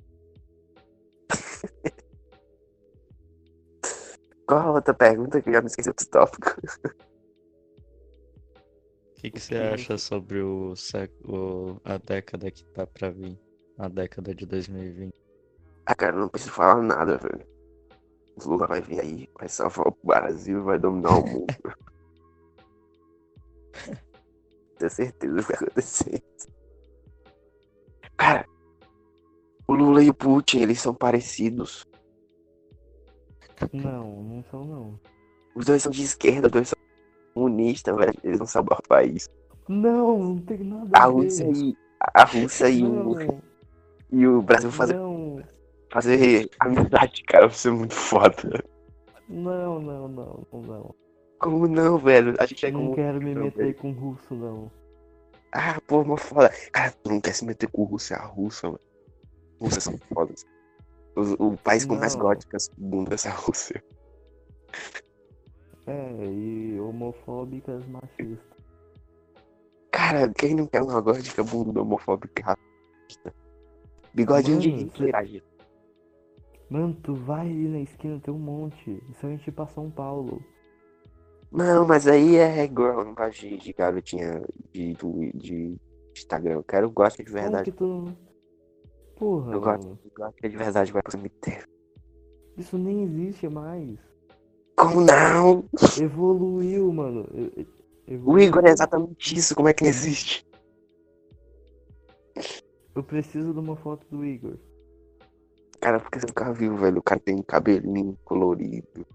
Qual 4.48 4.60
a 4.60 4.72
outra 4.72 4.94
pergunta 4.94 5.42
que 5.42 5.50
eu 5.50 5.52
já 5.52 5.60
me 5.60 5.66
esqueci 5.66 5.90
do 5.90 6.06
tópico? 6.06 6.56
O 9.10 9.14
que, 9.16 9.30
que 9.30 9.40
você 9.40 9.56
acha 9.56 9.98
sobre 9.98 10.40
o 10.40 10.74
século, 10.74 11.80
a 11.84 11.98
década 11.98 12.50
que 12.50 12.64
tá 12.66 12.86
pra 12.86 13.10
vir? 13.10 13.38
A 13.78 13.88
década 13.88 14.34
de 14.34 14.46
2020? 14.46 15.12
Ah, 15.86 15.94
cara, 15.94 16.16
não 16.16 16.28
preciso 16.28 16.52
falar 16.52 16.82
nada, 16.82 17.18
velho. 17.18 17.46
O 18.36 18.48
Lula 18.48 18.66
vai 18.66 18.80
vir 18.80 19.00
aí, 19.00 19.28
vai 19.38 19.48
salvar 19.48 19.88
o 19.88 19.96
Brasil, 20.02 20.64
vai 20.64 20.78
dominar 20.78 21.18
o 21.18 21.26
mundo. 21.26 21.46
Tenho 24.78 24.90
certeza 24.90 25.36
que 25.36 25.42
vai 25.42 25.56
acontecer 25.56 26.22
isso. 26.36 26.48
Cara, 28.16 28.46
o 29.66 29.74
Lula 29.74 30.02
e 30.02 30.10
o 30.10 30.14
Putin, 30.14 30.60
eles 30.60 30.80
são 30.80 30.94
parecidos. 30.94 31.86
Não, 33.72 34.22
não 34.22 34.44
são 34.50 34.64
não. 34.64 35.00
Os 35.54 35.66
dois 35.66 35.82
são 35.82 35.92
de 35.92 36.02
esquerda, 36.02 36.46
os 36.48 36.52
dois 36.52 36.68
são 36.68 36.78
comunistas, 37.34 37.96
velho. 37.96 38.14
Eles 38.22 38.38
vão 38.38 38.46
salvar 38.46 38.78
o 38.78 38.88
país. 38.88 39.28
Não, 39.68 40.18
não 40.18 40.38
tem 40.38 40.58
nada 40.58 40.90
A 40.94 41.04
a 41.04 41.06
ver. 41.06 41.12
Rússia 41.12 41.50
e, 41.54 41.76
a 42.14 42.24
Rússia 42.24 42.68
e, 42.68 42.84
o, 42.84 43.40
e 44.10 44.26
o 44.26 44.42
Brasil 44.42 44.70
fazer, 44.70 44.94
não, 44.94 45.42
fazer 45.90 46.50
amizade, 46.60 47.22
cara. 47.24 47.46
Vai 47.46 47.56
ser 47.56 47.70
muito 47.70 47.94
foda. 47.94 48.64
não, 49.28 49.80
não, 49.80 50.08
não, 50.08 50.46
não, 50.52 50.62
não. 50.62 50.94
Como 51.44 51.68
não, 51.68 51.98
velho? 51.98 52.34
A 52.38 52.46
gente 52.46 52.64
é 52.64 52.70
Não 52.70 52.94
quero 52.94 53.20
me 53.20 53.34
também. 53.34 53.50
meter 53.50 53.74
com 53.74 53.92
russo, 53.92 54.34
não. 54.34 54.72
Ah, 55.52 55.78
pô, 55.86 56.00
uma 56.00 56.16
foda. 56.16 56.50
Cara, 56.72 56.90
tu 56.90 57.10
não 57.10 57.20
quer 57.20 57.34
se 57.34 57.44
meter 57.44 57.68
com 57.70 57.82
o 57.82 57.84
Rússia, 57.84 58.16
a 58.16 58.24
Rússia, 58.24 58.70
mano. 58.70 58.80
Rússia 59.60 59.80
são 59.82 59.98
fodas. 60.08 60.46
O, 61.14 61.48
o 61.48 61.56
país 61.58 61.84
com 61.84 61.96
mais 61.96 62.14
Não. 62.14 62.22
góticas 62.22 62.70
do 62.78 62.96
mundo 62.96 63.10
é 63.10 63.14
essa 63.14 63.28
Rússia. 63.28 63.84
É, 65.86 66.24
e 66.24 66.80
homofóbicas 66.80 67.86
machistas. 67.88 68.38
Cara, 69.92 70.26
quem 70.30 70.54
não 70.54 70.66
quer 70.66 70.82
uma 70.82 70.98
gótica 70.98 71.44
bunda 71.44 71.82
homofóbica 71.82 72.42
racista? 72.42 73.34
Bigodinho 74.14 74.60
de 74.60 74.70
Mano, 74.70 74.80
Hitler. 74.80 75.42
Mano, 76.70 76.94
tu 77.02 77.14
vai 77.14 77.42
ali 77.50 77.68
na 77.68 77.80
esquina, 77.80 78.18
tem 78.18 78.32
um 78.32 78.38
monte. 78.38 78.98
Isso 79.10 79.26
a 79.26 79.28
gente 79.28 79.52
pra 79.52 79.66
São 79.66 79.90
Paulo. 79.90 80.42
Não, 81.54 81.86
mas 81.86 82.06
aí 82.08 82.34
é 82.36 82.64
igual 82.64 82.98
eu 83.00 83.04
não 83.04 83.14
gosto 83.14 83.40
de, 83.40 83.56
de 83.56 83.72
garotinha 83.72 84.42
de, 84.72 84.92
de, 84.94 85.32
de 85.34 85.76
Instagram. 86.16 86.54
Eu 86.54 86.64
quero 86.64 86.90
gótica 86.90 87.22
de 87.22 87.30
Como 87.30 87.42
verdade. 87.42 87.70
que 87.70 87.76
tu 87.76 87.86
não... 87.86 88.16
Porra, 89.16 89.52
Eu 89.52 89.60
gosto 89.60 89.84
mano. 89.84 89.98
de 90.42 90.48
verdade, 90.56 90.92
vai 90.92 91.00
pro 91.02 91.12
cemitério. 91.12 91.68
Isso 92.56 92.76
nem 92.76 93.04
existe 93.04 93.48
mais. 93.48 93.96
Como 94.76 95.00
não? 95.00 95.64
Evoluiu, 96.02 96.92
mano. 96.92 97.24
E- 97.32 97.60
e- 97.60 97.66
O 98.08 98.12
Evoluiu. 98.14 98.48
Igor 98.48 98.66
é 98.66 98.70
exatamente 98.70 99.36
isso, 99.36 99.54
como 99.54 99.68
é 99.68 99.72
que 99.72 99.84
não 99.84 99.90
existe? 99.90 100.44
Eu 102.94 103.02
preciso 103.04 103.52
de 103.52 103.58
uma 103.60 103.76
foto 103.76 104.04
do 104.10 104.24
Igor. 104.24 104.56
Cara, 105.80 106.00
porque 106.00 106.18
você 106.18 106.26
nunca 106.26 106.52
viu, 106.52 106.76
velho? 106.76 106.98
O 106.98 107.02
cara 107.02 107.20
tem 107.20 107.40
cabelinho 107.42 108.16
colorido, 108.24 109.06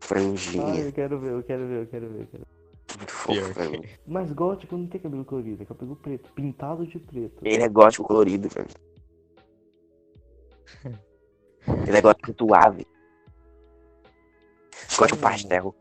Ah, 0.00 0.06
franjinha, 0.06 0.80
eu 0.84 0.92
quero 0.92 1.18
ver, 1.20 1.32
eu 1.32 1.42
quero 1.42 1.66
ver, 1.66 1.80
eu 1.82 1.86
quero 1.86 2.08
ver, 2.08 2.20
eu 2.22 2.26
quero 2.26 2.44
ver. 2.44 2.96
muito 2.98 3.12
fofo, 3.12 3.52
velho. 3.54 3.82
Mas 4.06 4.32
gótico 4.32 4.76
não 4.76 4.86
tem 4.86 5.00
cabelo 5.00 5.24
colorido, 5.24 5.62
é 5.62 5.66
cabelo 5.66 5.96
preto, 5.96 6.32
pintado 6.32 6.86
de 6.86 6.98
preto. 6.98 7.44
Ele 7.44 7.62
é 7.62 7.68
gótico 7.68 8.04
colorido, 8.06 8.48
velho. 8.48 8.68
Ele 11.86 11.96
é 11.96 12.00
gótico 12.00 12.34
suave. 12.38 12.86
Gótico 14.98 15.18
Hum. 15.18 15.22
pastel. 15.22 15.74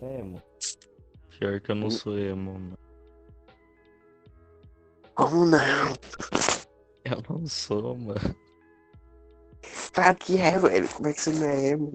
É, 0.00 0.22
mano. 0.22 0.42
Pior 1.38 1.60
que 1.60 1.70
eu 1.70 1.74
não 1.74 1.90
sou 1.90 2.18
emo, 2.18 2.52
mano. 2.54 2.78
Como 5.14 5.44
não? 5.46 5.58
Eu 7.04 7.22
não 7.28 7.46
sou, 7.46 7.96
mano. 7.98 8.20
Claro 9.92 10.16
que 10.16 10.38
é, 10.38 10.58
velho. 10.58 10.88
Como 10.88 11.08
é 11.08 11.12
que 11.12 11.20
você 11.20 11.30
não 11.32 11.46
é 11.46 11.68
emo? 11.68 11.92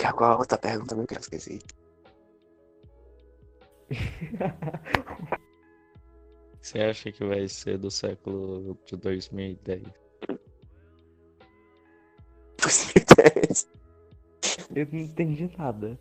Que 0.00 0.06
agora 0.06 0.32
a 0.32 0.38
outra 0.38 0.56
pergunta 0.56 0.94
eu 0.94 1.06
quero 1.06 1.20
esquecer. 1.20 1.58
Você 6.58 6.80
acha 6.80 7.12
que 7.12 7.22
vai 7.22 7.46
ser 7.46 7.76
do 7.76 7.90
século 7.90 8.78
de 8.86 8.96
2010? 8.96 9.82
2010. 12.56 13.68
Eu 14.74 14.88
não 14.90 15.00
entendi 15.00 15.54
nada. 15.58 16.00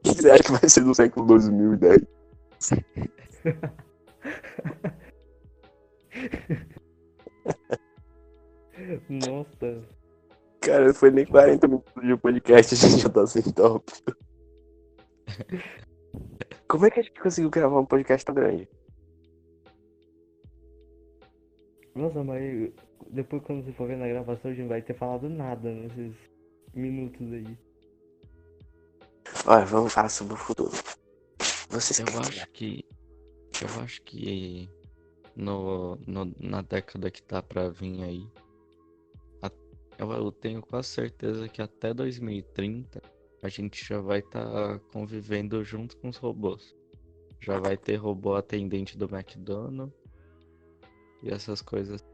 O 0.00 0.02
que 0.02 0.12
você 0.20 0.30
acha 0.30 0.42
que 0.42 0.52
vai 0.52 0.68
ser 0.68 0.84
do 0.84 0.94
século 0.94 1.26
2010? 1.26 2.02
Nossa. 9.08 9.82
Cara, 10.62 10.86
não 10.86 10.94
foi 10.94 11.10
nem 11.10 11.26
40 11.26 11.66
minutos 11.68 12.02
de 12.02 12.16
podcast, 12.16 12.74
a 12.74 12.78
gente 12.78 13.02
já 13.02 13.08
tá 13.08 13.26
sem 13.26 13.42
tópico. 13.42 14.16
Como 16.68 16.86
é 16.86 16.90
que 16.90 17.00
a 17.00 17.02
gente 17.02 17.20
conseguiu 17.20 17.50
gravar 17.50 17.80
um 17.80 17.86
podcast 17.86 18.24
tão 18.24 18.34
grande? 18.34 18.68
Nossa, 21.94 22.22
mas 22.24 22.72
depois 23.10 23.42
quando 23.42 23.64
você 23.64 23.72
for 23.72 23.88
ver 23.88 23.96
na 23.96 24.08
gravação, 24.08 24.50
a 24.50 24.54
gente 24.54 24.62
não 24.62 24.68
vai 24.68 24.82
ter 24.82 24.94
falado 24.94 25.28
nada 25.28 25.70
nesses 25.70 26.14
minutos 26.74 27.32
aí. 27.32 27.58
Olha, 29.46 29.64
vamos 29.66 29.92
falar 29.92 30.08
sobre 30.08 30.34
o 30.34 30.36
futuro. 30.36 30.70
Vocês 31.68 31.98
Eu 31.98 32.06
querem- 32.06 32.20
acho 32.20 32.48
que. 32.52 32.84
Eu 33.60 33.82
acho 33.82 34.02
que 34.02 34.68
no, 35.36 35.96
no- 36.06 36.34
na 36.40 36.62
década 36.62 37.10
que 37.10 37.22
tá 37.22 37.42
pra 37.42 37.68
vir 37.68 38.02
aí. 38.02 38.26
Eu, 40.02 40.32
tenho 40.32 40.62
quase 40.62 40.88
certeza 40.88 41.48
que 41.48 41.62
até 41.62 41.92
2030 41.92 43.02
a 43.42 43.48
gente 43.48 43.84
já 43.84 44.00
vai 44.00 44.20
estar 44.20 44.78
convivendo 44.92 45.62
junto 45.64 45.96
com 45.96 46.08
os 46.08 46.16
robôs. 46.16 46.74
Já 47.40 47.58
vai 47.58 47.76
ter 47.76 47.96
robô 47.96 48.34
atendente 48.36 48.96
do 48.96 49.04
McDonald's 49.12 49.96
e 51.22 51.30
essas 51.30 51.60
coisas. 51.60 52.04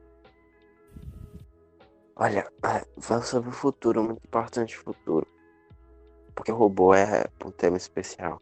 Olha, 2.16 2.50
é, 2.64 3.00
falando 3.00 3.24
sobre 3.24 3.50
o 3.50 3.52
futuro, 3.52 4.02
muito 4.02 4.24
importante 4.24 4.76
o 4.76 4.80
futuro. 4.80 5.26
Porque 6.34 6.50
o 6.50 6.56
robô 6.56 6.94
é 6.94 7.26
um 7.44 7.50
tema 7.50 7.76
especial. 7.76 8.40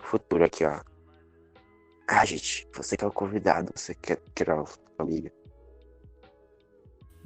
Futuro 0.00 0.44
aqui, 0.44 0.64
ó. 0.64 0.80
Ah, 2.08 2.24
gente, 2.24 2.66
você 2.74 2.96
que 2.96 3.04
é 3.04 3.06
o 3.06 3.12
convidado, 3.12 3.70
você 3.76 3.94
quer 3.94 4.20
criar 4.34 4.56
uma 4.56 4.66
família. 4.96 5.32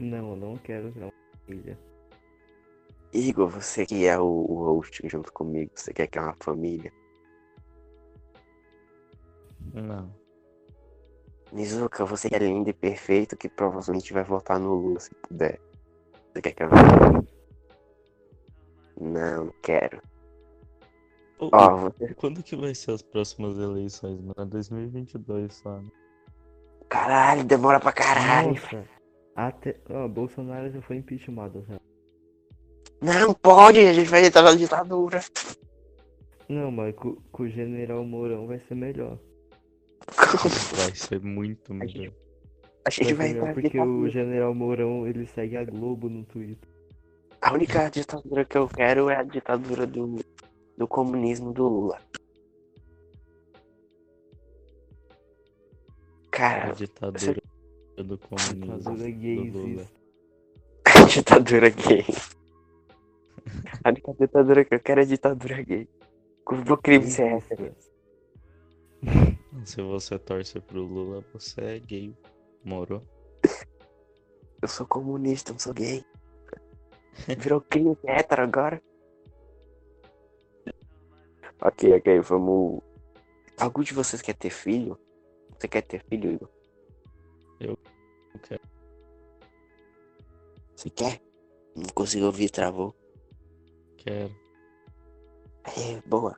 Não, 0.03 0.31
eu 0.31 0.37
não 0.37 0.57
quero 0.57 0.91
criar 0.91 1.07
uma 1.07 1.13
família. 1.47 1.79
Igor, 3.13 3.49
você 3.49 3.87
que 3.87 4.05
é 4.05 4.19
o, 4.19 4.25
o 4.25 4.55
host 4.65 5.01
junto 5.09 5.33
comigo, 5.33 5.71
você 5.77 5.93
quer 5.93 6.09
criar 6.09 6.25
uma 6.25 6.37
família. 6.41 6.93
Não. 9.73 10.13
Nizuka, 11.53 12.05
você 12.05 12.29
que 12.29 12.35
é 12.35 12.39
lindo 12.39 12.69
e 12.69 12.73
perfeito, 12.73 13.37
que 13.37 13.49
provavelmente 13.49 14.13
vai 14.13 14.25
votar 14.25 14.59
no 14.59 14.75
Lula 14.75 14.99
se 14.99 15.15
puder. 15.15 15.61
Você 16.33 16.43
quer 16.43 16.53
criar 16.53 16.69
uma 16.69 16.99
família? 16.99 17.29
Não, 19.01 19.45
não 19.45 19.55
quero. 19.63 20.03
Ô, 21.39 21.49
Ó, 21.53 21.77
você... 21.77 22.13
Quando 22.15 22.43
que 22.43 22.57
vai 22.57 22.75
ser 22.75 22.91
as 22.91 23.03
próximas 23.03 23.57
eleições, 23.57 24.21
mano? 24.21 24.35
É 24.37 24.45
2022 24.45 25.55
só, 25.55 25.79
né? 25.79 25.89
Caralho, 26.89 27.45
demora 27.45 27.79
pra 27.79 27.93
caralho. 27.93 28.55
Nossa. 28.55 29.02
Até. 29.35 29.77
Ó, 29.89 30.09
Bolsonaro 30.09 30.71
já 30.71 30.83
foi 30.83 30.97
impeachmentado, 30.97 31.65
já. 31.69 31.81
Não 33.01 33.35
pode, 33.35 33.81
a 33.81 33.93
gente 33.93 34.09
vai 34.09 34.25
entrar 34.25 34.43
na 34.43 34.55
ditadura. 34.55 35.21
Não, 36.49 36.71
mas 36.71 36.95
com, 36.95 37.17
com 37.33 37.43
o 37.45 37.49
general 37.49 38.05
Mourão 38.05 38.47
vai 38.47 38.61
ser 38.61 38.75
melhor. 38.75 39.19
Vai 40.77 40.95
ser 40.95 41.21
muito 41.21 41.73
melhor. 41.73 42.13
A 42.85 42.91
gente 42.91 43.15
vai 43.15 43.29
ser 43.29 43.37
entrar 43.37 43.45
melhor 43.45 43.47
na 43.47 43.55
porque 43.55 43.81
o 43.81 44.09
general 44.09 44.53
Mourão 44.53 45.07
ele 45.07 45.27
segue 45.27 45.57
a 45.57 45.65
Globo 45.65 46.09
no 46.09 46.25
Twitter. 46.25 46.69
A 47.41 47.53
única 47.53 47.89
ditadura 47.89 48.45
que 48.45 48.59
eu 48.59 48.69
quero 48.69 49.09
é 49.09 49.17
a 49.17 49.23
ditadura 49.23 49.87
do, 49.87 50.17
do 50.77 50.89
comunismo 50.89 51.53
do 51.53 51.69
Lula. 51.69 52.01
A 56.27 56.31
Cara, 56.31 56.73
ditadura 56.73 57.43
do 57.97 58.19
comunismo 58.19 58.79
Ditadura 58.79 59.11
do 59.11 59.59
Lula. 59.59 59.89
a 60.85 61.05
ditadura 61.07 61.71
gay. 61.71 62.05
A 63.85 63.91
única 63.91 64.15
ditadura 64.15 64.65
que 64.65 64.75
eu 64.75 64.81
quero 64.81 65.01
é 65.01 65.05
a 65.05 65.07
ditadura 65.07 65.63
gay. 65.63 65.89
O 66.47 66.77
crime 66.77 67.07
ser 67.07 67.37
hétero. 67.37 67.75
Se 69.65 69.83
você 69.83 70.19
torce 70.19 70.61
pro 70.61 70.83
Lula, 70.83 71.25
você 71.33 71.61
é 71.61 71.79
gay. 71.79 72.17
Morou? 72.65 73.03
Eu 74.61 74.69
sou 74.69 74.87
comunista, 74.87 75.53
não 75.53 75.59
sou 75.59 75.75
gay. 75.75 76.05
Virou 77.39 77.61
crime 77.61 77.97
hétero 78.05 78.43
agora. 78.43 78.83
Ok, 81.61 81.95
ok, 81.95 82.21
vamos. 82.21 82.81
Algum 83.59 83.83
de 83.83 83.95
vocês 83.95 84.23
quer 84.23 84.35
ter 84.35 84.51
filho? 84.51 84.99
Você 85.59 85.69
quer 85.69 85.83
ter 85.83 86.03
filho, 86.05 86.33
Igor? 86.33 86.49
Eu 87.63 87.79
quero. 88.43 88.63
Você 90.75 90.91
quer? 90.91 91.23
Não 91.77 91.89
consigo 91.95 92.27
ouvir, 92.27 92.51
travou. 92.51 92.95
Quero. 93.97 94.35
É, 95.65 96.01
boa. 96.07 96.37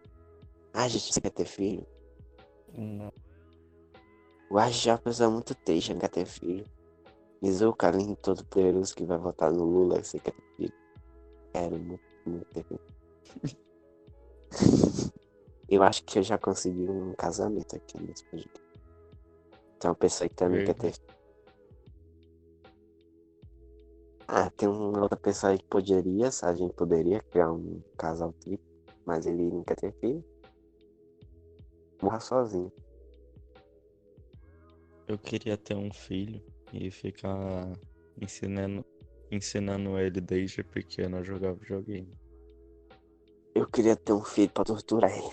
Ah, 0.73 0.87
gente, 0.87 1.13
você 1.13 1.21
quer 1.21 1.31
ter 1.31 1.47
filho? 1.47 1.87
Não. 2.77 3.13
Eu 4.51 4.59
acho 4.59 4.85
já 4.85 4.93
uma 4.93 4.99
pessoa 4.99 5.31
muito 5.31 5.55
triste, 5.55 5.93
não 5.93 6.01
quer 6.01 6.11
ter 6.11 6.27
filho. 6.27 6.65
Diz 7.43 7.61
o 7.63 7.73
carinho 7.73 8.15
todo 8.17 8.45
poderoso 8.45 8.95
que 8.95 9.05
vai 9.05 9.19
votar 9.19 9.51
no 9.51 9.65
Lula, 9.65 10.03
você 10.03 10.19
quer 10.19 10.33
ter 10.33 10.45
filho. 10.57 10.75
Quero 11.53 11.79
muito, 11.79 12.05
muito 12.27 12.47
ter 12.53 12.65
filho. 12.65 12.81
eu 15.69 15.83
acho 15.83 16.05
que 16.05 16.19
eu 16.19 16.23
já 16.23 16.37
consegui 16.37 16.89
um 16.89 17.15
casamento 17.15 17.77
aqui 17.77 18.01
nesse 18.03 18.25
podcast. 18.27 18.65
Tem 19.79 19.91
uma 19.91 19.95
pessoa 19.95 20.29
que 20.29 20.35
também 20.35 20.65
quer 20.65 20.75
ter 20.75 20.93
filho. 20.93 21.14
Ah, 24.27 24.51
tem 24.51 24.69
uma 24.69 25.03
outra 25.03 25.19
pessoa 25.19 25.53
aí 25.53 25.59
que 25.59 25.67
poderia, 25.67 26.29
a 26.43 26.55
gente 26.55 26.73
poderia 26.75 27.21
criar 27.21 27.53
um 27.53 27.83
casal 27.99 28.33
triplo, 28.33 28.67
mas 29.05 29.27
ele 29.27 29.43
não 29.51 29.63
quer 29.63 29.77
ter 29.77 29.93
filho. 30.01 30.25
Morra 32.03 32.21
sozinho. 32.21 32.73
Eu 35.07 35.19
queria 35.19 35.57
ter 35.57 35.77
um 35.77 35.93
filho 35.93 36.43
e 36.73 36.91
ficar 36.91 37.71
ensinando, 38.21 38.85
ensinando 39.31 39.99
ele 39.99 40.21
desde 40.21 40.65
pequeno 40.65 41.19
a 41.19 41.23
jogar 41.23 41.53
videogame. 41.53 42.11
Eu 43.55 43.69
queria 43.69 43.95
ter 43.95 44.13
um 44.13 44.25
filho 44.25 44.51
pra 44.51 44.65
torturar 44.65 45.11
ele. 45.13 45.31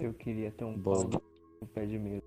Eu 0.00 0.14
queria 0.14 0.52
ter 0.52 0.64
um 0.64 0.78
Bom. 0.78 1.10
pau 1.10 1.22
no 1.60 1.66
pé 1.68 1.84
de 1.84 1.98
mesa. 1.98 2.22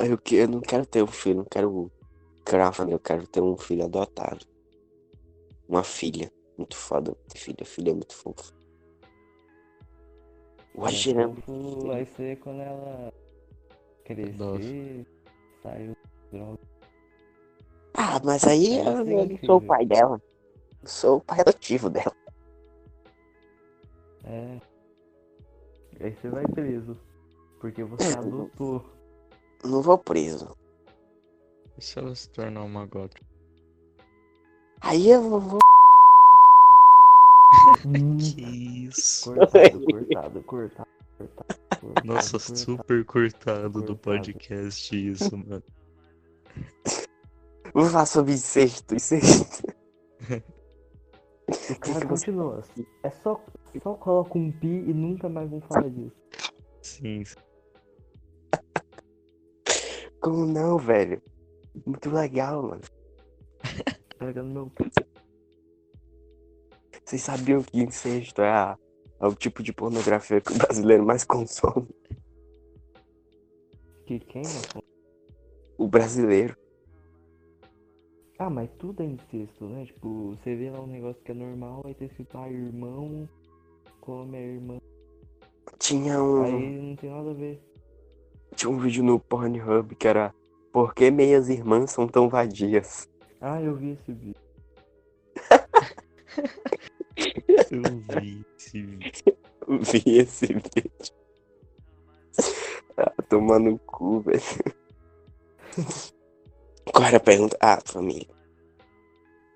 Eu, 0.00 0.18
que- 0.18 0.34
eu 0.34 0.48
não 0.48 0.60
quero 0.60 0.84
ter 0.84 1.02
um 1.02 1.06
filho, 1.06 1.36
não 1.38 1.44
quero 1.44 1.90
família, 2.72 2.96
eu 2.96 3.00
quero 3.00 3.26
ter 3.26 3.40
um 3.40 3.56
filho 3.56 3.84
adotado. 3.84 4.44
Uma 5.68 5.84
filha. 5.84 6.30
Muito 6.56 6.76
foda 6.76 7.14
ter 7.28 7.38
filha. 7.38 7.64
Filha 7.64 7.90
é 7.90 7.94
muito 7.94 8.14
fofo. 8.14 8.52
O 10.74 10.86
é 10.86 11.26
muito 11.26 11.42
Fofo 11.42 11.86
vai 11.86 12.04
ser 12.06 12.38
quando 12.38 12.60
ela 12.60 13.12
crescer, 14.04 14.36
Nossa. 14.38 15.06
sair 15.62 15.96
droga. 16.30 16.58
Ah, 17.94 18.20
mas 18.24 18.44
aí 18.44 18.78
Ela 18.78 19.02
eu, 19.02 19.06
eu 19.06 19.28
não 19.28 19.38
sou 19.44 19.58
o 19.58 19.66
pai 19.66 19.84
dela. 19.84 20.20
Eu 20.82 20.88
sou 20.88 21.16
o 21.18 21.20
pai 21.20 21.40
adotivo 21.40 21.90
dela. 21.90 22.16
É. 24.24 24.58
Aí 26.00 26.14
você 26.14 26.28
vai 26.28 26.46
preso. 26.46 26.96
Porque 27.60 27.84
você 27.84 28.12
adotou. 28.18 28.84
Não 29.62 29.82
vou 29.82 29.98
preso. 29.98 30.56
E 31.82 31.84
se 31.84 31.98
ela 31.98 32.14
se 32.14 32.30
tornar 32.30 32.62
uma 32.62 32.86
gota? 32.86 33.20
Aí 34.82 35.10
eu 35.10 35.40
vou. 35.40 35.58
Que 38.20 38.86
isso? 38.86 39.34
cortado, 39.34 39.80
cortado, 39.84 40.42
cortado, 40.44 40.44
cortado, 40.44 40.86
cortado. 41.18 42.06
Nossa, 42.06 42.38
cortado. 42.38 42.56
super 42.56 43.04
cortado 43.04 43.68
do 43.80 43.96
Cortado. 43.96 43.98
podcast 43.98 45.10
isso, 45.10 45.36
mano. 45.36 45.62
Vou 47.74 47.86
falar 47.86 48.06
sobre 48.06 48.34
incesto. 48.34 48.94
Incesto. 48.94 49.66
O 51.48 51.80
cara 51.80 52.00
que 52.00 52.06
você- 52.06 52.06
continua. 52.06 52.62
É 53.02 53.10
só, 53.10 53.44
só 53.82 53.94
coloca 53.94 54.38
um 54.38 54.52
pi 54.52 54.68
e 54.68 54.94
nunca 54.94 55.28
mais 55.28 55.50
vamos 55.50 55.66
falar 55.66 55.88
disso. 55.90 56.14
Sim, 56.80 57.24
Como 60.20 60.46
não, 60.46 60.78
velho? 60.78 61.20
Muito 61.86 62.10
legal, 62.10 62.62
mano. 62.62 62.80
Pega 64.18 64.42
no 64.42 64.52
meu. 64.52 64.72
Vocês 67.04 67.22
sabiam 67.22 67.62
que 67.62 67.80
incesto 67.80 68.40
é, 68.42 68.50
a- 68.50 68.78
é 69.20 69.26
o 69.26 69.34
tipo 69.34 69.62
de 69.62 69.72
pornografia 69.72 70.40
que 70.40 70.52
o 70.52 70.56
brasileiro 70.58 71.04
mais 71.04 71.24
consome? 71.24 71.88
Que 74.06 74.18
quem, 74.20 74.42
mano? 74.42 74.84
O 75.78 75.88
brasileiro. 75.88 76.56
Ah, 78.38 78.50
mas 78.50 78.70
tudo 78.78 79.02
é 79.02 79.06
incesto, 79.06 79.64
né? 79.66 79.84
Tipo, 79.86 80.30
você 80.36 80.54
vê 80.56 80.70
lá 80.70 80.80
um 80.80 80.86
negócio 80.86 81.22
que 81.22 81.30
é 81.30 81.34
normal, 81.34 81.82
aí 81.86 81.94
tem 81.94 82.08
escrito, 82.08 82.36
ah, 82.38 82.48
irmão 82.50 83.28
come 84.00 84.36
a 84.36 84.40
irmã. 84.40 84.78
Tinha 85.78 86.20
um, 86.22 86.42
Aí 86.42 86.80
não 86.82 86.96
tem 86.96 87.10
nada 87.10 87.30
a 87.30 87.34
ver. 87.34 87.62
tinha 88.56 88.70
um 88.70 88.78
vídeo 88.78 89.02
no 89.04 89.18
Pornhub 89.20 89.94
que 89.94 90.08
era 90.08 90.34
Por 90.72 90.94
que 90.94 91.10
meias 91.10 91.48
irmãs 91.48 91.90
são 91.90 92.06
tão 92.08 92.28
vadias? 92.28 93.08
Ah, 93.40 93.60
eu 93.60 93.76
vi 93.76 93.90
esse 93.92 94.12
vídeo. 94.12 94.42
eu 97.70 98.20
vi 98.20 98.46
esse 98.58 98.82
vídeo. 98.82 99.36
Eu 99.68 99.78
vi 99.80 100.18
esse 100.18 100.46
vídeo. 100.46 100.90
Ah, 102.96 103.12
tomar 103.28 103.58
no 103.58 103.78
cu, 103.80 104.20
velho. 104.20 104.40
Qual 106.92 107.04
era 107.04 107.16
a 107.18 107.20
pergunta? 107.20 107.56
Ah, 107.60 107.80
família. 107.84 108.26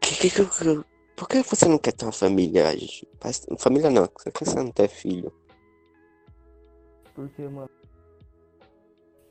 Que, 0.01 0.15
que, 0.17 0.31
que, 0.31 0.45
que- 0.45 0.85
por 1.17 1.29
que 1.29 1.43
você 1.43 1.67
não 1.67 1.79
quer 1.79 1.93
ter 1.93 2.05
uma 2.05 2.13
família? 2.13 2.71
gente? 2.77 3.09
Família 3.59 3.91
não, 3.91 4.07
por 4.07 4.31
que 4.33 4.45
você 4.45 4.57
não 4.57 4.71
ter 4.71 4.89
filho? 4.89 5.33
Porque, 7.15 7.43
mano. 7.49 7.71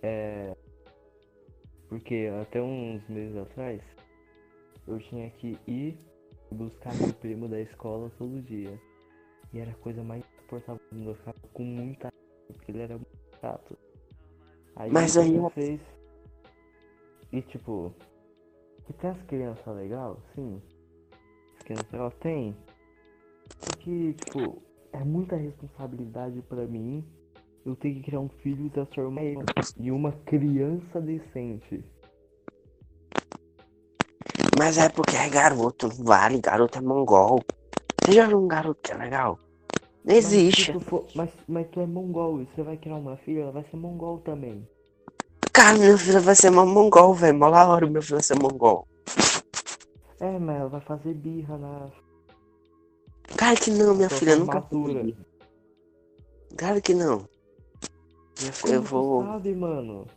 É. 0.02 0.56
Porque 1.90 2.30
até 2.42 2.62
uns 2.62 3.08
meses 3.08 3.38
atrás 3.38 3.82
eu 4.88 5.00
tinha 5.00 5.30
que 5.32 5.58
ir 5.68 5.98
buscar 6.52 6.94
meu 6.96 7.14
primo 7.14 7.48
da 7.48 7.60
escola 7.62 8.12
todo 8.18 8.42
dia. 8.42 8.80
E 9.54 9.60
era 9.60 9.72
a 9.72 9.76
coisa 9.76 10.04
mais 10.04 10.24
insuportável 10.34 10.82
do 10.92 10.98
mundo. 10.98 11.10
Eu 11.12 11.16
ficava 11.16 11.38
com 11.54 11.64
muita 11.64 12.10
porque 12.48 12.72
ele 12.72 12.82
era 12.82 12.96
muito 12.96 13.40
chato. 13.40 13.78
Aí 14.76 14.92
Mas 14.92 15.16
aí- 15.18 15.32
que 15.32 15.36
eu 15.38 15.50
fez. 15.50 15.82
E 17.32 17.42
tipo. 17.42 17.94
E 18.90 18.94
tem 18.94 19.10
as 19.10 19.22
crianças 19.24 19.76
legal? 19.76 20.20
Sim. 20.36 20.62
As 21.58 21.64
crianças 21.64 21.92
legal 21.92 22.12
tem. 22.12 22.56
Só 23.60 23.78
que, 23.78 24.14
tipo, 24.14 24.62
é 24.92 25.04
muita 25.04 25.36
responsabilidade 25.36 26.42
pra 26.44 26.66
mim 26.68 27.04
eu 27.66 27.76
tenho 27.76 27.96
que 27.96 28.04
criar 28.04 28.20
um 28.20 28.30
filho 28.30 28.68
e 28.68 28.70
transformar 28.70 29.24
ele 29.24 29.40
em 29.80 29.92
uma 29.92 30.12
criança 30.12 31.02
decente. 31.02 31.84
Mas 34.58 34.78
é 34.78 34.88
porque 34.90 35.16
é 35.16 35.28
garoto, 35.30 35.88
não 35.88 36.06
vale, 36.06 36.40
garoto 36.40 36.78
é 36.78 36.82
mongol. 36.82 37.42
Você 38.04 38.14
já 38.14 38.28
viu 38.28 38.40
um 38.40 38.48
garoto 38.48 38.80
que 38.82 38.92
é 38.92 38.96
legal? 38.96 39.40
Não 40.04 40.14
Mas 40.14 40.16
existe. 40.16 40.72
tu 40.72 40.80
for- 40.80 41.08
mas, 41.16 41.30
mas 41.48 41.68
tu 41.72 41.82
é 41.82 41.86
mongol 41.88 42.42
e 42.42 42.46
você 42.46 42.62
vai 42.62 42.78
criar 42.78 42.96
uma 42.98 43.18
filha, 43.18 43.42
ela 43.42 43.52
vai 43.52 43.64
ser 43.64 43.78
mongol 43.78 44.20
também. 44.20 44.68
Cara, 45.52 45.78
meu 45.78 45.98
filho 45.98 46.22
vai 46.22 46.36
ser 46.36 46.50
uma 46.50 46.66
mongol, 46.66 47.14
velho. 47.14 47.38
Mó 47.38 47.50
da 47.50 47.68
hora 47.68 47.90
meu 47.90 48.02
filho 48.02 48.16
vai 48.18 48.24
ser 48.24 48.38
mongol. 48.38 48.88
É, 50.20 50.38
mas 50.40 50.60
ela 50.60 50.70
vai 50.70 50.82
fazer 50.82 51.14
birra 51.14 51.58
na 51.58 51.90
Cara 53.36 53.56
que 53.56 53.72
não, 53.72 53.96
minha 53.96 54.10
filha 54.10 54.36
nunca. 54.36 54.62
Claro 56.58 56.82
que 56.82 56.94
não. 56.94 57.28
Minha 58.40 58.54
filha, 58.54 58.74
eu 58.76 58.82
vou. 58.82 59.24
sabe, 59.24 59.56
mano? 59.56 60.08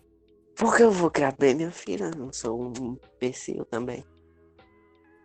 Porque 0.56 0.82
eu 0.82 0.90
vou 0.90 1.10
criar 1.10 1.34
bem 1.38 1.54
minha 1.54 1.70
filha. 1.70 2.10
Não 2.10 2.32
sou 2.32 2.60
um 2.60 2.98
imbecil 3.16 3.64
também. 3.66 4.04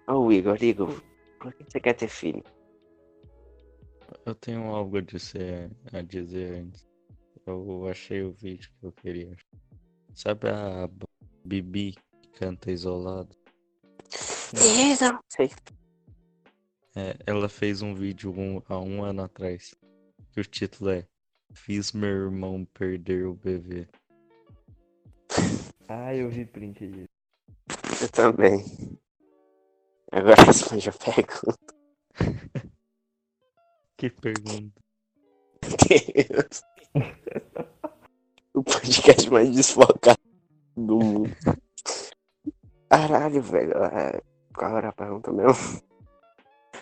Ô, 0.08 0.32
Igor, 0.32 0.62
Igor, 0.62 1.02
por 1.40 1.54
que 1.54 1.64
você 1.64 1.80
quer 1.80 1.94
ter 1.94 2.08
filho? 2.08 2.44
Eu 4.26 4.36
tenho 4.36 4.64
algo 4.66 4.98
a 4.98 5.02
dizer, 5.02 5.72
a 5.92 6.02
dizer 6.02 6.62
antes. 6.62 6.88
Eu 7.46 7.88
achei 7.90 8.22
o 8.22 8.32
vídeo 8.32 8.70
que 8.80 8.86
eu 8.86 8.92
queria. 8.92 9.36
Sabe 10.14 10.50
a 10.50 10.88
Bibi 11.44 11.96
que 12.22 12.30
canta 12.40 12.72
isolado? 12.72 13.36
Eita, 14.54 15.20
sei. 15.28 15.50
É, 16.96 17.16
ela 17.26 17.50
fez 17.50 17.82
um 17.82 17.96
vídeo 17.96 18.32
um- 18.38 18.62
há 18.70 18.80
um 18.80 19.04
ano 19.04 19.24
atrás. 19.24 19.74
Que 20.32 20.42
o 20.42 20.46
título 20.46 20.92
é 20.92 21.08
Fiz 21.54 21.92
meu 21.92 22.10
irmão 22.10 22.66
perder 22.74 23.26
o 23.26 23.34
bebê. 23.36 23.88
Ah, 25.88 26.14
eu 26.16 26.30
vi 26.30 26.46
print 26.46 26.88
disso. 26.88 27.10
Eu 28.02 28.10
também. 28.10 29.00
Agora 30.12 30.44
responde 30.44 30.90
a 30.90 30.94
pergunta. 30.94 31.74
Que 33.98 34.10
pergunta. 34.10 34.82
Deus. 35.62 36.62
o 38.54 38.64
podcast 38.64 39.30
mais 39.30 39.56
desfocado 39.56 40.20
do 40.76 40.98
mundo. 41.00 41.30
Caralho, 42.90 43.42
velho. 43.42 43.72
é, 43.86 44.22
Qual 44.54 44.78
era 44.78 44.90
a 44.90 44.94
pergunta 44.94 45.32
mesmo? 45.32 45.82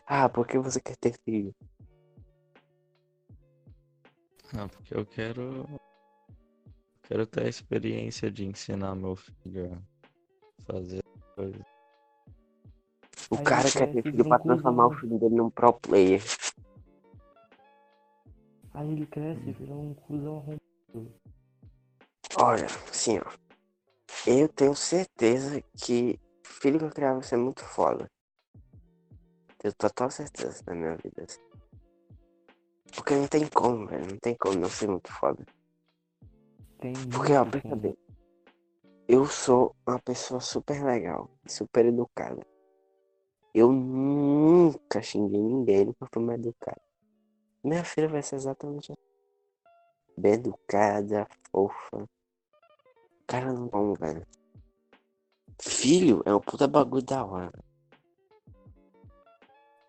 Ah, 0.05 0.27
por 0.27 0.47
que 0.47 0.57
você 0.57 0.81
quer 0.81 0.97
ter 0.97 1.13
filho? 1.23 1.53
Ah, 4.57 4.67
porque 4.67 4.95
eu 4.95 5.05
quero. 5.05 5.65
Quero 7.03 7.25
ter 7.25 7.45
a 7.45 7.49
experiência 7.49 8.31
de 8.31 8.45
ensinar 8.45 8.95
meu 8.95 9.15
filho 9.15 9.73
a 9.73 10.63
fazer 10.63 11.03
coisas. 11.35 11.61
O 13.29 13.37
Aí 13.37 13.43
cara 13.43 13.71
quer 13.71 13.87
ter 13.93 14.03
filho 14.03 14.27
pra 14.27 14.39
transformar 14.39 14.87
o 14.87 14.91
filho 14.91 15.17
dele 15.19 15.35
num 15.35 15.49
pro 15.49 15.73
player. 15.73 16.21
Aí 18.73 18.91
ele 18.91 19.05
cresce 19.05 19.49
e 19.49 19.51
vira 19.53 19.73
um 19.73 19.93
cuzão 19.93 20.37
arrombado. 20.37 21.13
Olha, 22.37 22.65
assim, 22.89 23.19
ó. 23.19 23.31
Eu 24.25 24.47
tenho 24.49 24.75
certeza 24.75 25.61
que 25.77 26.19
o 26.45 26.47
filho 26.47 26.79
que 26.79 26.85
eu 26.85 26.91
criar 26.91 27.13
vai 27.13 27.23
ser 27.23 27.37
muito 27.37 27.63
foda. 27.63 28.09
Tenho 29.57 29.73
total 29.75 30.09
certeza 30.09 30.63
na 30.65 30.73
minha 30.73 30.95
vida. 30.95 31.23
assim. 31.23 31.50
Porque 32.95 33.15
não 33.15 33.27
tem 33.27 33.47
como, 33.47 33.87
velho. 33.87 34.07
Não 34.11 34.17
tem 34.17 34.35
como 34.35 34.59
não 34.59 34.69
ser 34.69 34.87
muito 34.87 35.11
foda. 35.11 35.45
Tem 36.79 36.93
Porque, 37.09 37.33
ó, 37.33 37.45
bem. 37.45 37.97
Eu 39.07 39.25
sou 39.25 39.75
uma 39.85 39.99
pessoa 39.99 40.39
super 40.39 40.83
legal, 40.83 41.29
super 41.45 41.85
educada. 41.85 42.45
Eu 43.53 43.71
nunca 43.71 45.01
xinguei 45.01 45.41
ninguém 45.41 45.91
porque 45.93 46.17
eu 46.17 46.21
mal 46.21 46.35
educado. 46.35 46.81
Minha 47.63 47.83
filha 47.83 48.07
vai 48.07 48.23
ser 48.23 48.37
exatamente 48.37 48.91
assim. 48.91 49.01
Bem 50.17 50.33
educada, 50.33 51.27
fofa. 51.51 52.09
Cara, 53.27 53.53
não 53.53 53.67
como, 53.67 53.93
velho. 53.95 54.25
Filho 55.59 56.23
é 56.25 56.33
um 56.33 56.39
puta 56.39 56.67
bagulho 56.67 57.03
da 57.03 57.23
hora. 57.25 57.63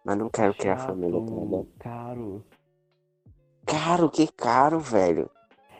Mas 0.05 0.18
não 0.18 0.28
quero 0.28 0.55
criar 0.55 0.78
família, 0.78 1.20
tá? 1.20 1.26
Chato, 1.26 1.68
caro. 1.78 2.44
Caro, 3.73 4.11
que 4.11 4.27
caro, 4.27 4.79
velho. 4.79 5.31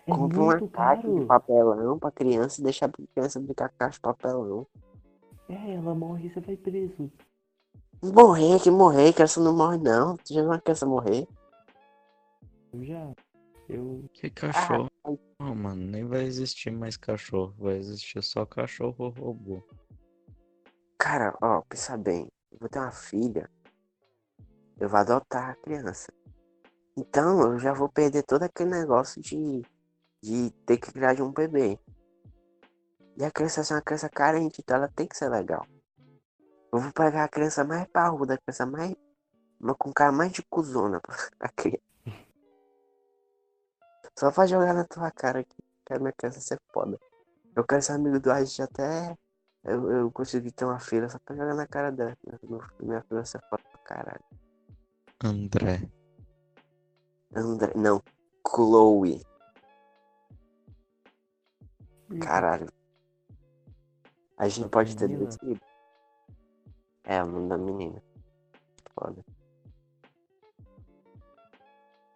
É 0.07 0.11
Compra 0.11 0.41
uma 0.41 0.69
caixa 0.69 1.07
de 1.07 1.27
papelão 1.27 1.99
pra 1.99 2.11
criança 2.11 2.59
e 2.59 2.65
deixa 2.65 2.87
a 2.87 2.89
criança 2.89 3.39
brincar 3.39 3.69
com 3.69 3.75
a 3.75 3.79
caixa 3.79 3.97
de 3.97 4.01
papelão. 4.01 4.67
É, 5.47 5.75
ela 5.75 5.95
morre 5.95 6.27
e 6.27 6.33
você 6.33 6.41
vai 6.41 6.57
preso. 6.57 7.13
Morrer, 8.03 8.59
que 8.63 8.71
morrer, 8.71 9.13
criança 9.13 9.41
não 9.41 9.55
morre 9.55 9.77
não. 9.77 10.17
Tu 10.17 10.33
já 10.33 10.41
viu 10.41 10.51
uma 10.51 10.59
criança 10.59 10.87
morrer? 10.87 11.29
Eu 12.73 12.83
já. 12.83 13.13
Eu. 13.69 14.09
Que 14.15 14.31
cachorro? 14.31 14.89
ai. 15.05 15.19
Não, 15.39 15.55
mano, 15.55 15.85
nem 15.85 16.07
vai 16.07 16.23
existir 16.23 16.71
mais 16.71 16.97
cachorro. 16.97 17.55
Vai 17.59 17.77
existir 17.77 18.23
só 18.23 18.47
cachorro 18.47 19.11
robô. 19.11 19.63
Cara, 20.99 21.37
ó, 21.43 21.61
pensa 21.69 21.99
bem. 21.99 22.27
Eu 22.51 22.59
vou 22.59 22.71
ter 22.71 22.79
uma 22.79 22.91
filha. 22.91 23.51
Eu 24.81 24.89
vou 24.89 24.99
adotar 24.99 25.51
a 25.51 25.55
criança. 25.57 26.11
Então 26.97 27.41
eu 27.41 27.59
já 27.59 27.73
vou 27.73 27.89
perder 27.89 28.23
todo 28.23 28.43
aquele 28.43 28.71
negócio 28.71 29.21
de, 29.23 29.63
de 30.23 30.51
ter 30.67 30.77
que 30.79 30.93
criar 30.93 31.15
de 31.15 31.23
um 31.23 31.33
bebê. 31.33 31.79
E 33.17 33.25
a 33.25 33.31
criança 33.31 33.65
ser 33.65 33.75
uma 33.75 33.83
criança 33.83 34.09
carente, 34.09 34.61
então 34.61 34.77
ela 34.77 34.89
tem 34.89 35.07
que 35.07 35.17
ser 35.17 35.29
legal. 35.29 35.67
Eu 36.73 36.81
vou 36.81 36.93
pegar 36.93 37.25
a 37.25 37.29
criança 37.29 37.65
mais 37.65 37.87
parruda, 37.89 38.35
a 38.35 38.39
criança 38.39 38.67
mais. 38.67 38.95
com 39.79 39.93
cara 39.93 40.13
mais 40.13 40.33
de 40.33 40.43
cuzona 40.43 41.01
pra 41.39 41.49
criança. 41.51 41.83
Só 44.19 44.31
pra 44.31 44.47
jogar 44.47 44.75
na 44.75 44.85
tua 44.85 45.11
cara 45.11 45.43
que 45.45 45.57
quero 45.87 46.01
minha 46.01 46.13
criança 46.13 46.41
ser 46.41 46.61
foda. 46.73 46.99
Eu 47.55 47.65
quero 47.65 47.83
ser 47.83 47.93
amigo 47.93 48.19
do 48.19 48.31
Agit 48.31 48.63
até 48.63 49.17
eu, 49.65 49.91
eu 49.91 50.11
consegui 50.11 50.51
ter 50.51 50.65
uma 50.65 50.81
filha 50.81 51.09
só 51.09 51.19
pra 51.21 51.37
jogar 51.37 51.55
na 51.55 51.67
cara 51.67 51.93
dela. 51.93 52.17
Meu, 52.43 52.61
minha 52.81 53.03
filha 53.03 53.25
ser 53.25 53.41
foda 53.49 53.63
pra 53.71 53.79
caralho. 53.85 54.25
André. 55.23 55.89
André, 57.35 57.73
não, 57.75 58.03
Chloe. 58.47 59.23
Caralho. 62.21 62.69
A 64.37 64.49
gente 64.49 64.69
pode 64.69 64.95
ter 64.97 65.09
dois 65.09 65.37
filhos. 65.39 65.61
É, 67.05 67.23
o 67.23 67.27
nome 67.27 67.49
da 67.49 67.57
menina. 67.57 68.03
Foda. 68.95 69.25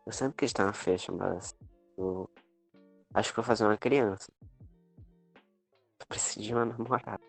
Eu 0.05 0.13
sempre 0.13 0.37
quis 0.37 0.53
ter 0.53 0.63
uma 0.63 0.73
filha 0.73 0.99
chamada 0.99 1.39
assim. 1.39 1.57
Eu... 1.97 2.29
Acho 3.15 3.31
que 3.31 3.37
vou 3.37 3.45
fazer 3.45 3.65
uma 3.65 3.79
criança. 3.79 4.31
Eu 5.99 6.07
preciso 6.09 6.43
de 6.43 6.53
uma 6.53 6.67
namorada. 6.67 7.25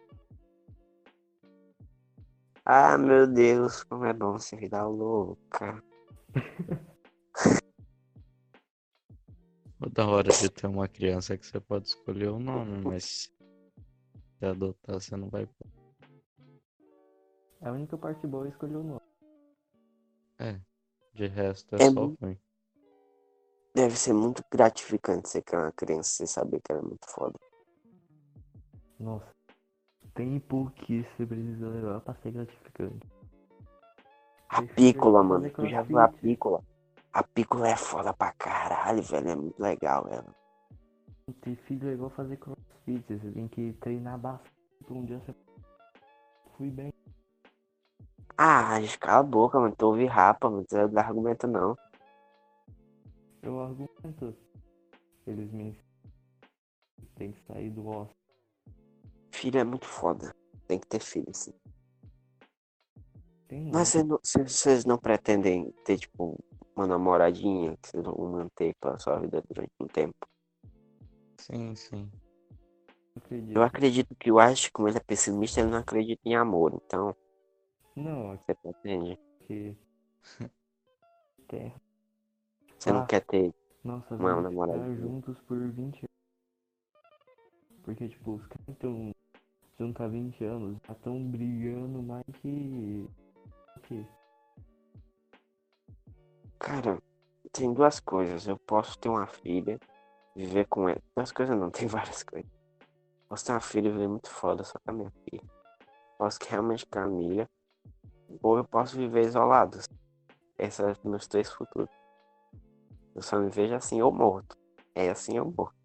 Ah, 2.66 2.98
meu 2.98 3.26
Deus, 3.26 3.84
como 3.86 4.04
é 4.04 4.14
bom 4.14 4.38
ser 4.38 4.58
vida 4.58 4.86
louca. 4.86 5.82
O 9.80 9.90
da 9.90 10.08
hora 10.08 10.30
de 10.30 10.50
ter 10.50 10.68
uma 10.68 10.88
criança 10.88 11.34
é 11.34 11.38
que 11.38 11.46
você 11.46 11.60
pode 11.60 11.88
escolher 11.88 12.30
o 12.30 12.40
nome, 12.40 12.84
mas 12.84 13.32
se 14.40 14.46
adotar 14.46 14.96
você 14.96 15.16
não 15.16 15.30
vai. 15.30 15.48
A 17.62 17.72
única 17.72 17.98
parte 17.98 18.26
boa 18.26 18.46
é 18.48 18.50
escolher 18.50 18.78
o 18.78 18.84
nome. 18.84 19.02
É. 20.40 20.60
De 21.14 21.28
resto 21.28 21.76
é, 21.76 21.84
É 21.84 21.92
só 21.92 22.06
ruim. 22.06 22.40
Deve 23.76 23.96
ser 23.96 24.14
muito 24.14 24.44
gratificante 24.52 25.30
você 25.30 25.42
criar 25.42 25.64
uma 25.66 25.72
criança 25.72 26.24
e 26.24 26.28
saber 26.28 26.60
que 26.62 26.72
ela 26.72 26.82
é 26.82 26.86
muito 26.86 27.08
foda. 27.10 27.40
Nossa. 29.00 29.32
Tempo 30.16 30.72
que 30.72 31.04
você 31.04 31.26
precisa 31.26 31.70
levar 31.70 32.02
pra 32.02 32.16
ser 32.16 32.32
gratificante. 32.32 33.08
A 34.50 34.64
pícola, 34.64 35.24
mano. 35.24 35.50
Tu 35.52 35.68
já 35.68 35.84
viu 35.84 36.00
a 36.00 36.08
pícola? 36.08 36.64
A 37.18 37.24
pícola 37.24 37.68
é 37.68 37.76
foda 37.76 38.14
pra 38.14 38.32
caralho, 38.34 39.02
velho. 39.02 39.30
É 39.30 39.36
muito 39.36 39.60
legal, 39.60 40.08
ela. 40.08 40.36
Ter 41.42 41.56
filho 41.56 41.90
é 41.90 41.94
igual 41.94 42.12
fazer 42.12 42.38
crossfit. 42.38 43.04
Você 43.10 43.32
tem 43.32 43.48
que 43.48 43.74
treinar 43.82 44.20
bastante 44.20 44.54
um 44.92 45.04
dia 45.04 45.18
você 45.18 45.34
fui 46.56 46.70
bem. 46.70 46.94
Ah, 48.38 48.78
cala 49.00 49.22
a 49.22 49.24
boca, 49.24 49.60
mano. 49.60 49.76
Tu 49.76 49.84
ouve 49.88 50.06
rapa, 50.06 50.48
mano. 50.48 50.64
Tu 50.70 50.76
não 50.76 51.02
argumento, 51.02 51.48
não. 51.48 51.76
Eu 53.42 53.62
argumento. 53.62 54.38
Eles 55.26 55.52
me. 55.52 55.76
Tem 57.16 57.32
que 57.32 57.42
sair 57.48 57.72
do 57.72 57.88
osso. 57.88 58.14
Filho 59.32 59.60
é 59.60 59.64
muito 59.64 59.88
foda. 59.88 60.32
Tem 60.68 60.78
que 60.78 60.86
ter 60.86 61.00
filho, 61.00 61.34
sim. 61.34 61.54
Tem 63.48 63.72
Mas 63.72 63.88
vocês 63.88 64.06
não, 64.06 64.20
cês- 64.48 64.86
não 64.86 65.00
pretendem 65.00 65.72
ter, 65.84 65.98
tipo, 65.98 66.38
uma 66.78 66.88
namoradinha 66.88 67.76
que 67.78 67.90
vocês 67.90 68.04
vão 68.04 68.32
manter 68.32 68.76
pela 68.80 68.98
sua 69.00 69.20
vida 69.20 69.42
durante 69.48 69.72
um 69.80 69.88
tempo? 69.88 70.28
Sim, 71.40 71.76
sim. 71.76 72.12
não 73.16 73.24
acredito. 73.24 73.56
Eu 73.56 73.64
acredito 73.64 74.16
que 74.16 74.32
o 74.32 74.40
Ash, 74.40 74.70
como 74.70 74.88
ele 74.88 74.98
é 74.98 75.02
pessimista, 75.02 75.60
ele 75.60 75.70
não 75.72 75.80
acredita 75.80 76.22
em 76.26 76.36
amor. 76.36 76.74
Então, 76.86 77.16
Não, 77.96 78.38
você 78.38 78.54
pretende. 78.54 79.20
aqui. 79.42 79.78
Terra. 81.48 81.82
Você 82.78 82.92
não 82.92 83.02
Ah. 83.02 83.06
quer 83.08 83.22
ter. 83.26 83.54
Nossa, 83.84 84.16
Uma 84.16 84.50
ficar 84.50 84.96
juntos 84.96 85.40
por 85.48 85.58
20 85.72 85.98
anos. 86.00 86.18
Porque, 87.84 88.10
tipo, 88.10 88.36
os 88.36 88.46
caras 88.48 88.68
estão 88.68 89.12
juntos 89.80 90.02
há 90.02 90.08
20 90.08 90.44
anos, 90.44 90.78
já 90.86 90.94
estão 90.94 91.24
brigando 91.32 92.04
mais 92.04 92.26
que. 92.42 93.08
O 93.78 93.80
quê? 93.82 94.06
Cara, 96.60 97.02
tem 97.52 97.74
duas 97.74 98.00
coisas. 98.00 98.48
Eu 98.48 98.58
posso 98.58 98.98
ter 98.98 99.10
uma 99.10 99.28
filha, 99.28 99.80
viver 100.36 100.66
com 100.68 100.90
ela. 100.90 101.02
Duas 101.16 101.32
coisas 101.32 101.58
não, 101.58 101.70
tem 101.72 101.88
várias 101.88 102.24
coisas. 102.24 102.50
Posso 103.30 103.46
ter 103.46 103.52
uma 103.52 103.60
filha 103.60 103.90
e 103.90 103.92
viver 103.92 104.08
muito 104.08 104.30
foda 104.30 104.64
só 104.64 104.80
com 104.80 104.92
a 104.92 104.94
minha 104.94 105.12
filha. 105.30 105.44
Posso 106.18 106.40
que 106.40 106.50
realmente 106.50 106.86
com 106.86 107.00
a 107.00 107.04
amiga. 107.04 107.50
Ou 108.42 108.58
eu 108.58 108.64
posso 108.64 108.98
viver 108.98 109.26
isolado. 109.26 109.80
Esses 110.58 110.76
são 110.76 110.92
os 110.92 111.04
meus 111.04 111.28
três 111.28 111.52
futuros. 111.52 111.90
Eu 113.14 113.22
só 113.22 113.40
me 113.40 113.50
vejo 113.50 113.76
assim 113.76 114.02
ou 114.02 114.12
morto. 114.12 114.58
É 114.96 115.10
assim 115.10 115.40
ou 115.40 115.52
morto. 115.52 115.76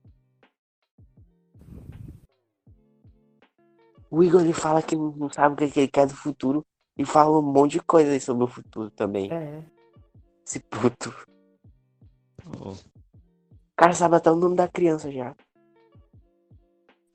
O 4.11 4.23
Igor 4.23 4.43
ele 4.43 4.53
fala 4.53 4.83
que 4.83 4.95
não 4.95 5.31
sabe 5.31 5.55
o 5.55 5.71
que 5.71 5.81
ele 5.81 5.89
quer 5.89 6.07
do 6.07 6.15
futuro 6.15 6.65
e 6.99 7.05
fala 7.05 7.39
um 7.39 7.43
monte 7.43 7.73
de 7.73 7.81
coisa 7.81 8.19
sobre 8.21 8.45
o 8.45 8.47
futuro 8.47 8.91
também. 8.91 9.33
É, 9.33 9.65
Esse 10.53 10.61
puto. 10.61 11.11
Ô, 12.61 12.73
O 12.73 12.77
cara 13.75 13.95
sabe 13.95 14.17
até 14.17 14.31
o 14.31 14.37
nome 14.37 14.55
da 14.55 14.69
criança 14.69 15.11
já. 15.11 15.35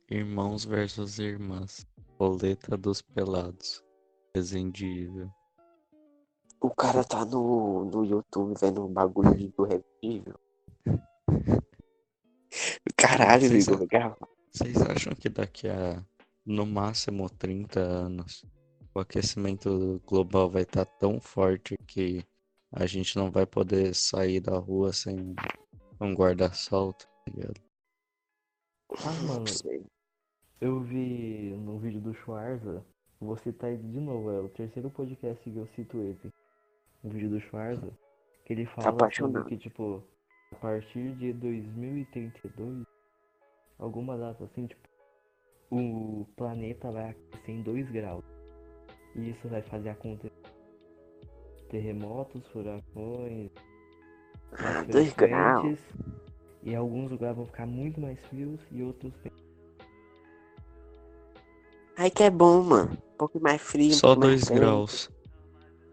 irmãos 0.09 0.65
versus 0.65 1.19
irmãs. 1.19 1.85
Roleta 2.17 2.75
dos 2.75 2.99
pelados. 3.03 3.83
Resendível. 4.33 5.29
O 6.59 6.71
cara 6.71 7.03
tá 7.03 7.23
no, 7.25 7.85
no 7.85 8.03
YouTube 8.03 8.55
vendo 8.59 8.83
um 8.87 8.91
bagulho 8.91 9.35
de- 9.35 9.49
do 9.49 9.65
Revivível. 9.65 10.39
Caralho, 12.97 13.47
Vocês 13.49 13.67
Igor, 13.67 13.85
grava. 13.87 14.17
Vocês 14.51 14.81
acham 14.81 15.13
que 15.13 15.29
daqui 15.29 15.67
a 15.69 16.03
no 16.43 16.65
máximo 16.65 17.29
30 17.29 17.79
anos 17.81 18.43
o 18.95 18.99
aquecimento 18.99 20.01
global 20.07 20.49
vai 20.49 20.63
estar 20.63 20.85
tão 20.85 21.21
forte 21.21 21.77
que 21.85 22.25
a 22.71 22.85
gente 22.85 23.15
não 23.15 23.31
vai 23.31 23.45
poder 23.45 23.93
sair 23.95 24.39
da 24.39 24.57
rua 24.57 24.91
sem 24.93 25.35
um 25.99 26.13
guarda-sol, 26.13 26.93
tá 26.93 27.07
ligado? 27.27 27.61
Ah, 28.91 29.11
mano, 29.27 29.45
eu 30.59 30.81
vi 30.81 31.55
no 31.57 31.77
vídeo 31.79 32.01
do 32.01 32.13
Schwarza, 32.13 32.83
vou 33.19 33.37
citar 33.37 33.71
ele 33.71 33.83
de 33.83 33.99
novo, 33.99 34.31
é 34.31 34.39
o 34.39 34.49
terceiro 34.49 34.89
podcast 34.89 35.43
que 35.43 35.55
eu 35.55 35.67
cito 35.75 35.97
ele. 35.97 36.33
No 37.03 37.11
vídeo 37.11 37.29
do 37.29 37.39
Schwarza, 37.39 37.91
que 38.45 38.53
ele 38.53 38.65
fala 38.65 38.83
sobre 38.83 39.03
apaixonado. 39.03 39.45
que, 39.45 39.57
tipo, 39.57 40.03
a 40.51 40.55
partir 40.55 41.15
de 41.15 41.33
2032, 41.33 42.85
alguma 43.77 44.17
data 44.17 44.45
assim, 44.45 44.67
tipo, 44.67 44.87
o 45.69 46.25
planeta 46.35 46.91
vai 46.91 47.09
aquecer 47.09 47.49
em 47.49 47.61
2 47.61 47.91
graus. 47.91 48.25
E 49.15 49.29
isso 49.29 49.47
vai 49.47 49.61
fazer 49.61 49.89
acontecer 49.89 50.31
terremotos, 51.67 52.45
furacões, 52.47 53.49
Ah, 54.53 54.83
dois 54.83 55.13
graus. 55.13 55.77
e 56.63 56.75
alguns 56.75 57.11
lugares 57.11 57.35
vão 57.35 57.45
ficar 57.45 57.65
muito 57.65 57.99
mais 58.01 58.19
frios 58.27 58.59
e 58.71 58.81
outros. 58.83 59.13
Ai 61.97 62.09
que 62.11 62.23
é 62.23 62.29
bom, 62.29 62.61
mano. 62.61 62.91
Um 62.93 63.17
pouco 63.17 63.39
mais 63.39 63.61
frio. 63.61 63.93
Só 63.93 64.07
pouco 64.09 64.21
mais 64.27 64.41
2 64.41 64.47
quente. 64.49 64.59
graus. 64.59 65.09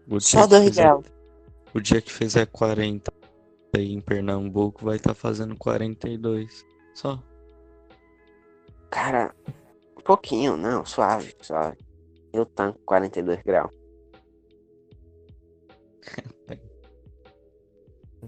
O 0.07 0.19
Só 0.19 0.37
dia 0.39 0.43
que 0.43 0.49
dois 0.49 0.63
fizer- 0.69 0.83
graus. 0.83 1.05
O 1.73 1.81
dia 1.81 2.01
que 2.01 2.11
fizer 2.13 2.45
40 2.47 3.11
aí 3.75 3.91
em 3.91 3.99
Pernambuco 3.99 4.85
vai 4.85 4.95
estar 4.97 5.13
fazendo 5.13 5.55
42. 5.57 6.65
Só. 6.93 7.21
Cara, 8.89 9.35
um 9.97 10.01
pouquinho, 10.01 10.55
não, 10.55 10.85
suave, 10.85 11.35
suave. 11.41 11.77
Eu 12.31 12.45
tanco 12.45 12.79
42 12.85 13.41
graus. 13.43 13.71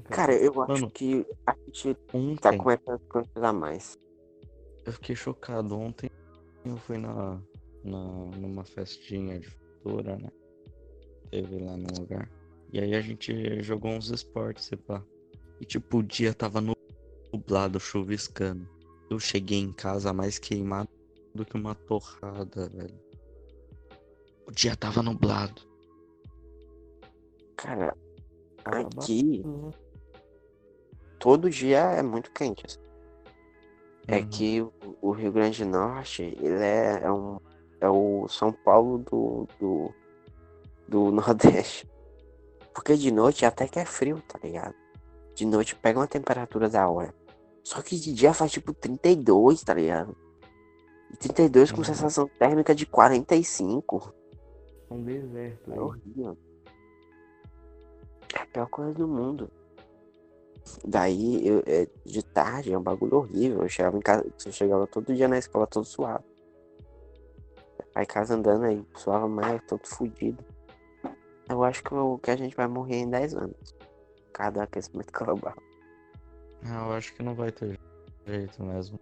Cara, 0.09 0.33
eu 0.33 0.51
acho 0.61 0.73
Mano, 0.73 0.91
que 0.91 1.25
a 1.45 1.55
gente 1.65 1.93
tá 1.95 2.09
Ontem 2.17 2.57
começando 2.57 2.95
a 2.95 3.11
coisas 3.11 3.43
a 3.43 3.53
mais. 3.53 3.97
eu 4.85 4.93
fiquei 4.93 5.15
chocado. 5.15 5.77
Ontem 5.77 6.09
eu 6.65 6.77
fui 6.77 6.97
na, 6.97 7.41
na 7.83 8.03
numa 8.37 8.63
festinha 8.63 9.39
de 9.39 9.47
futura, 9.49 10.15
né? 10.17 10.29
Teve 11.29 11.59
lá 11.59 11.75
no 11.75 11.87
lugar. 11.99 12.29
E 12.71 12.79
aí 12.79 12.95
a 12.95 13.01
gente 13.01 13.61
jogou 13.63 13.91
uns 13.91 14.09
esportes, 14.09 14.65
sei. 14.65 14.79
E 15.59 15.65
tipo, 15.65 15.97
o 15.97 16.03
dia 16.03 16.33
tava 16.33 16.61
nu- 16.61 16.73
nublado, 17.33 17.79
chuviscando. 17.79 18.67
Eu 19.09 19.19
cheguei 19.19 19.59
em 19.59 19.73
casa 19.73 20.13
mais 20.13 20.37
queimado 20.37 20.89
do 21.33 21.45
que 21.45 21.55
uma 21.57 21.75
torrada, 21.75 22.69
velho. 22.69 22.99
O 24.47 24.51
dia 24.51 24.75
tava 24.75 25.01
nublado. 25.01 25.61
Cara, 27.57 27.95
aqui 28.63 29.43
todo 31.19 31.49
dia 31.49 31.79
é 31.79 32.01
muito 32.01 32.31
quente. 32.31 32.65
assim. 32.65 32.77
É 34.07 34.19
Uhum. 34.19 34.29
que 34.29 34.61
o, 35.01 35.11
Rio 35.11 35.31
Grande 35.33 35.65
do 35.65 35.69
Norte, 35.69 36.21
ele 36.23 36.63
é, 36.63 37.01
é 37.03 37.11
um 37.11 37.39
é 37.81 37.89
o 37.89 38.27
São 38.27 38.51
Paulo 38.51 38.97
do, 38.99 39.47
do, 39.59 39.93
do 40.87 41.11
Nordeste. 41.11 41.87
Porque 42.73 42.95
de 42.95 43.11
noite 43.11 43.45
até 43.45 43.67
que 43.67 43.79
é 43.79 43.85
frio, 43.85 44.21
tá 44.27 44.39
ligado? 44.41 44.73
De 45.35 45.45
noite 45.45 45.75
pega 45.75 45.99
uma 45.99 46.07
temperatura 46.07 46.69
da 46.69 46.87
hora. 46.89 47.13
Só 47.63 47.81
que 47.81 47.99
de 47.99 48.13
dia 48.13 48.33
faz 48.33 48.51
tipo 48.51 48.73
32, 48.73 49.61
tá 49.63 49.73
ligado? 49.73 50.15
E 51.11 51.17
32 51.17 51.71
com 51.71 51.79
Uhum. 51.79 51.83
sensação 51.83 52.27
térmica 52.39 52.73
de 52.73 52.85
45. 52.85 54.13
É 54.89 54.93
um 54.93 55.03
deserto 55.03 55.71
É 55.71 55.73
aí. 55.73 55.79
horrível. 55.79 56.37
É 58.35 58.39
a 58.41 58.45
pior 58.45 58.67
coisa 58.69 58.93
do 58.93 59.07
mundo. 59.07 59.49
Daí, 60.85 61.47
eu- 61.47 61.63
é, 61.65 61.87
de 62.05 62.23
tarde, 62.23 62.73
é 62.73 62.77
um 62.77 62.83
bagulho 62.83 63.17
horrível. 63.17 63.61
Eu 63.61 63.69
chegava 63.69 63.97
em 63.97 64.01
casa, 64.01 64.25
eu 64.45 64.51
chegava 64.51 64.85
todo 64.87 65.15
dia 65.15 65.27
na 65.27 65.37
escola 65.37 65.65
todo 65.67 65.85
suado. 65.85 66.23
Aí 67.95 68.05
casa 68.05 68.35
andando 68.35 68.65
aí, 68.65 68.85
suava 68.95 69.27
mais, 69.27 69.61
todo 69.65 69.85
fudido. 69.87 70.43
Eu 71.49 71.63
acho 71.63 71.81
que, 71.83 71.93
o- 71.93 72.17
que 72.19 72.29
a 72.29 72.35
gente 72.35 72.55
vai 72.55 72.67
morrer 72.67 72.97
em 72.97 73.09
10 73.09 73.33
anos. 73.33 73.75
Cada 74.33 74.63
aquecimento 74.63 75.11
global. 75.13 75.55
Ah, 76.65 76.85
eu 76.87 76.93
acho 76.93 77.13
que 77.15 77.23
não 77.23 77.33
vai 77.33 77.51
ter 77.51 77.79
jeito 78.25 78.61
mesmo. 78.61 78.99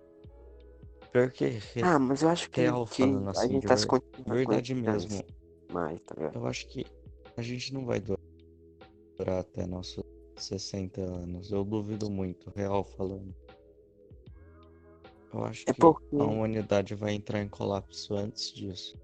Pior 1.11 1.31
que 1.31 1.59
Ah, 1.81 1.97
mas 1.97 2.21
eu 2.21 2.29
acho 2.29 2.49
que, 2.49 2.61
real 2.61 2.85
que 2.85 3.03
a 3.03 3.29
assim, 3.31 3.49
gente 3.49 3.61
de 3.61 3.67
tá 3.67 3.77
se 3.77 3.87
continuando 3.87 4.35
verdade 4.35 4.75
mesmo. 4.75 5.23
mais, 5.71 5.99
tá 6.01 6.13
ligado? 6.15 6.35
Eu 6.35 6.45
acho 6.45 6.67
que 6.67 6.85
a 7.35 7.41
gente 7.41 7.73
não 7.73 7.85
vai 7.85 7.99
durar 9.17 9.39
até 9.39 9.65
nossos 9.65 10.03
60 10.37 11.01
anos. 11.01 11.51
Eu 11.51 11.63
duvido 11.63 12.09
muito, 12.09 12.51
real 12.55 12.83
falando. 12.83 13.33
Eu 15.33 15.43
acho 15.45 15.63
É 15.67 15.73
que 15.73 15.79
porque, 15.79 16.15
a 16.17 16.23
humanidade 16.23 16.95
vai 16.95 17.13
entrar 17.13 17.41
em 17.41 17.49
colapso 17.49 18.15
antes 18.15 18.53
disso. 18.53 18.97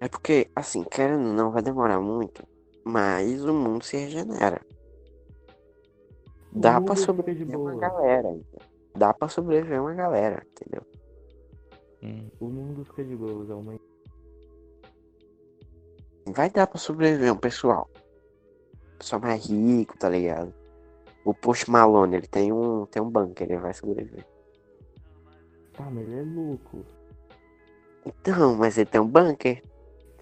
é 0.00 0.08
porque, 0.08 0.48
assim, 0.54 0.84
querendo 0.84 1.26
ou 1.28 1.34
não, 1.34 1.50
vai 1.50 1.62
demorar 1.62 2.00
muito, 2.00 2.42
mas 2.84 3.44
o 3.44 3.52
mundo 3.52 3.84
se 3.84 3.96
regenera. 3.96 4.60
O 6.52 6.60
Dá 6.60 6.80
fica 6.80 6.96
sobreviver 6.96 7.58
uma 7.58 7.70
boa. 7.72 7.80
galera. 7.80 8.28
entendeu? 8.30 8.68
Dá 8.96 9.12
pra 9.14 9.28
sobreviver 9.28 9.80
uma 9.80 9.94
galera, 9.94 10.44
entendeu? 10.50 10.82
Hum, 12.02 12.28
O 12.40 12.46
mundo 12.48 12.84
fica 12.84 13.04
de 13.04 13.14
boas, 13.16 13.50
é 13.50 13.54
uma 13.54 13.74
Vai 16.34 16.50
dar 16.50 16.66
pra 16.66 16.78
sobreviver 16.78 17.32
um 17.32 17.36
pessoal. 17.38 17.88
Pessoal 18.98 19.22
mais 19.22 19.46
rico, 19.46 19.96
tá 19.96 20.08
ligado? 20.08 20.52
O 21.24 21.32
Post 21.34 21.70
Malone, 21.70 22.16
ele 22.16 22.26
tem 22.26 22.52
um, 22.52 22.86
tem 22.86 23.00
um 23.02 23.10
bunker, 23.10 23.46
ele 23.50 23.60
vai 23.60 23.72
sobreviver. 23.74 24.26
Tá, 25.74 25.88
mas 25.90 26.08
ele 26.08 26.20
é 26.20 26.22
louco. 26.22 26.84
Então, 28.04 28.54
mas 28.56 28.76
ele 28.78 28.86
tem 28.86 29.00
um 29.00 29.06
bunker. 29.06 29.62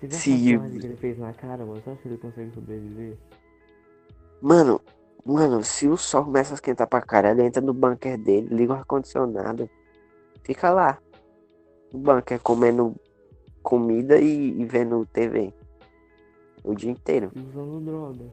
Você 0.01 0.37
viu 0.37 0.61
a 0.61 0.69
Se- 0.69 0.79
que 0.79 0.87
ele 0.87 0.97
fez 0.97 1.19
na 1.19 1.33
cara, 1.33 1.65
mano? 1.65 1.81
Você 1.81 1.91
acha 1.91 2.03
que 2.03 2.09
ele 2.09 2.19
consegue 2.19 2.51
sobreviver? 2.53 3.17
Mano, 4.43 4.81
mano, 5.25 5.63
se 5.65 5.89
o 5.89 5.97
sol 5.97 6.25
começa 6.25 6.53
a 6.53 6.57
esquentar 6.57 6.87
pra 6.87 7.01
caralho, 7.01 7.41
ele 7.41 7.49
entra 7.49 7.63
no 7.63 7.73
bunker 7.73 8.19
dele, 8.19 8.49
liga 8.55 8.75
o 8.75 8.77
ar-condicionado. 8.77 9.71
Fica 10.43 10.71
lá. 10.71 10.99
No 11.93 11.99
bunker, 12.01 12.39
comendo 12.41 12.95
comida 13.63 14.19
e, 14.19 14.61
e 14.61 14.65
vendo 14.65 15.07
TV. 15.07 15.53
O 16.63 16.75
dia 16.75 16.91
inteiro. 16.91 17.31
Usando 17.35 17.81
droga. 17.81 18.25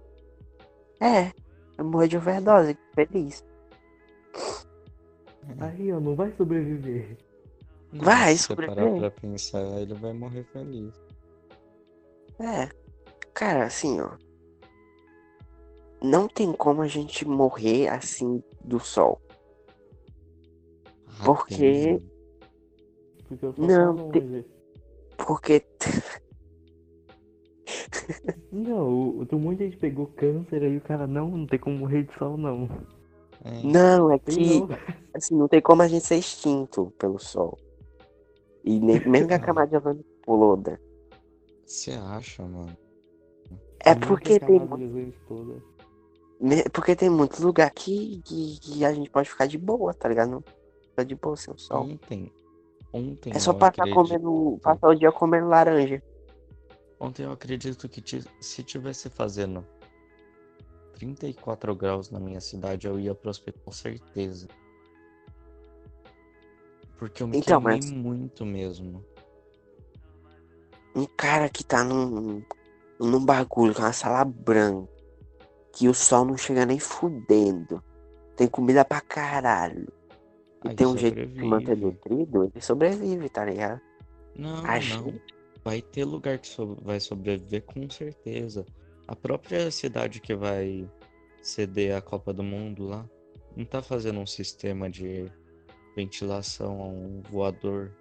É, 1.03 1.31
eu 1.77 1.83
morri 1.85 2.07
de 2.07 2.17
overdose, 2.17 2.77
feliz. 2.95 3.43
Aí, 5.59 5.91
ó, 5.91 5.99
não 5.99 6.15
vai 6.15 6.31
sobreviver. 6.37 7.17
Vai 7.91 8.35
se 8.37 8.43
você 8.47 8.55
parar 8.55 8.73
sobreviver. 8.75 9.11
pra 9.11 9.21
pensar, 9.21 9.61
ele 9.81 9.93
vai 9.95 10.13
morrer 10.13 10.43
feliz. 10.45 10.93
É. 12.39 12.69
Cara, 13.33 13.65
assim, 13.65 13.99
ó. 13.99 14.11
Não 16.01 16.27
tem 16.27 16.51
como 16.53 16.81
a 16.81 16.87
gente 16.87 17.27
morrer 17.27 17.87
assim 17.89 18.41
do 18.63 18.79
sol. 18.79 19.21
Por 21.23 21.45
tem, 21.47 21.57
quê? 21.57 21.91
mano. 21.91 22.11
Porque 23.27 23.45
eu 23.45 23.53
Não, 23.57 24.09
tem- 24.11 24.21
longe. 24.21 24.45
Porque. 25.17 25.65
Não, 28.53 29.25
tem 29.25 29.39
de 29.57 29.65
gente 29.65 29.77
pegou 29.77 30.05
câncer 30.07 30.61
aí, 30.63 30.77
o 30.77 30.81
cara, 30.81 31.07
não, 31.07 31.29
não 31.29 31.47
tem 31.47 31.57
como 31.57 31.75
morrer 31.77 32.03
de 32.03 32.13
sol, 32.19 32.37
não. 32.37 32.69
É, 33.43 33.63
Não, 33.63 34.11
é 34.11 34.19
que. 34.19 34.59
não. 34.59 34.69
Assim, 35.13 35.35
não 35.35 35.47
tem 35.47 35.59
como 35.61 35.81
a 35.81 35.87
gente 35.87 36.05
ser 36.05 36.15
extinto 36.17 36.93
pelo 36.97 37.17
sol. 37.19 37.57
E 38.63 38.79
nem, 38.79 38.99
mesmo 39.09 39.27
que 39.27 39.33
a 39.33 39.39
camada 39.39 39.67
de 39.71 39.77
ozônio 39.77 40.01
exploda. 40.07 40.79
Você 41.65 41.91
acha, 41.91 42.43
mano? 42.43 42.77
É 43.79 43.89
Muita 43.95 44.07
porque 44.07 44.39
tem, 44.39 44.59
porque 46.71 46.95
tem 46.95 47.09
muito 47.09 47.43
lugar 47.43 47.69
que, 47.71 48.21
que, 48.23 48.59
que 48.61 48.85
a 48.85 48.93
gente 48.93 49.09
pode 49.09 49.29
ficar 49.29 49.45
de 49.47 49.57
boa, 49.57 49.93
tá 49.93 50.07
ligado? 50.07 50.29
Não 50.31 50.43
fica 50.89 51.03
de 51.03 51.15
boa 51.15 51.35
sem 51.35 51.53
o 51.53 51.57
sol. 51.57 51.83
Ontem. 51.83 52.31
Ontem 52.93 53.31
É 53.33 53.39
só 53.39 53.51
eu 53.51 53.55
passar 53.55 53.83
acredito- 53.83 53.95
comendo. 53.95 54.59
Passar 54.61 54.87
o 54.89 54.95
dia 54.95 55.11
comendo 55.11 55.47
laranja. 55.47 56.01
Ontem 57.03 57.23
eu 57.23 57.31
acredito 57.33 57.89
que 57.89 58.01
se 58.39 58.63
tivesse 58.63 59.09
fazendo 59.09 59.65
34 60.93 61.75
graus 61.75 62.09
na 62.09 62.17
minha 62.17 62.39
cidade, 62.39 62.87
eu 62.87 62.97
ia 62.97 63.13
pro 63.13 63.29
hospital 63.29 63.61
com 63.65 63.71
certeza. 63.73 64.47
Porque 66.97 67.21
eu 67.21 67.27
me 67.27 67.39
Então, 67.39 67.61
queimei 67.61 67.77
mas- 67.81 67.91
muito 67.91 68.45
mesmo. 68.45 69.03
Um 70.95 71.05
cara 71.05 71.49
que 71.49 71.61
tá 71.63 71.83
num, 71.83 72.41
num 72.97 73.25
bagulho, 73.25 73.73
com 73.73 73.81
uma 73.81 73.91
sala 73.91 74.23
branca, 74.23 74.87
que 75.73 75.89
o 75.89 75.93
sol 75.93 76.23
não 76.23 76.37
chega 76.37 76.65
nem 76.65 76.79
fudendo. 76.79 77.83
Tem 78.37 78.47
comida 78.47 78.85
pra 78.85 79.01
caralho. 79.01 79.91
E 80.63 80.69
Aí 80.69 80.75
tem 80.75 80.87
um 80.87 80.97
jeito 80.97 81.25
de 81.25 81.43
manter 81.43 81.75
sobrevive. 81.75 81.85
nutrido, 81.85 82.43
ele 82.45 82.61
sobrevive, 82.61 83.27
tá 83.29 83.43
ligado? 83.43 83.81
Não, 84.37 84.59
A 84.59 84.61
não. 84.75 84.79
gente- 84.81 85.33
vai 85.63 85.81
ter 85.81 86.05
lugar 86.05 86.39
que 86.39 86.47
so- 86.47 86.77
vai 86.81 86.99
sobreviver 86.99 87.63
com 87.63 87.89
certeza. 87.89 88.65
A 89.07 89.15
própria 89.15 89.69
cidade 89.71 90.19
que 90.19 90.35
vai 90.35 90.89
ceder 91.41 91.95
a 91.95 92.01
Copa 92.01 92.33
do 92.33 92.43
Mundo 92.43 92.85
lá 92.87 93.09
não 93.55 93.65
tá 93.65 93.81
fazendo 93.81 94.19
um 94.19 94.25
sistema 94.25 94.89
de 94.89 95.25
ventilação 95.95 96.81
a 96.81 96.87
um 96.87 97.21
voador. 97.29 97.91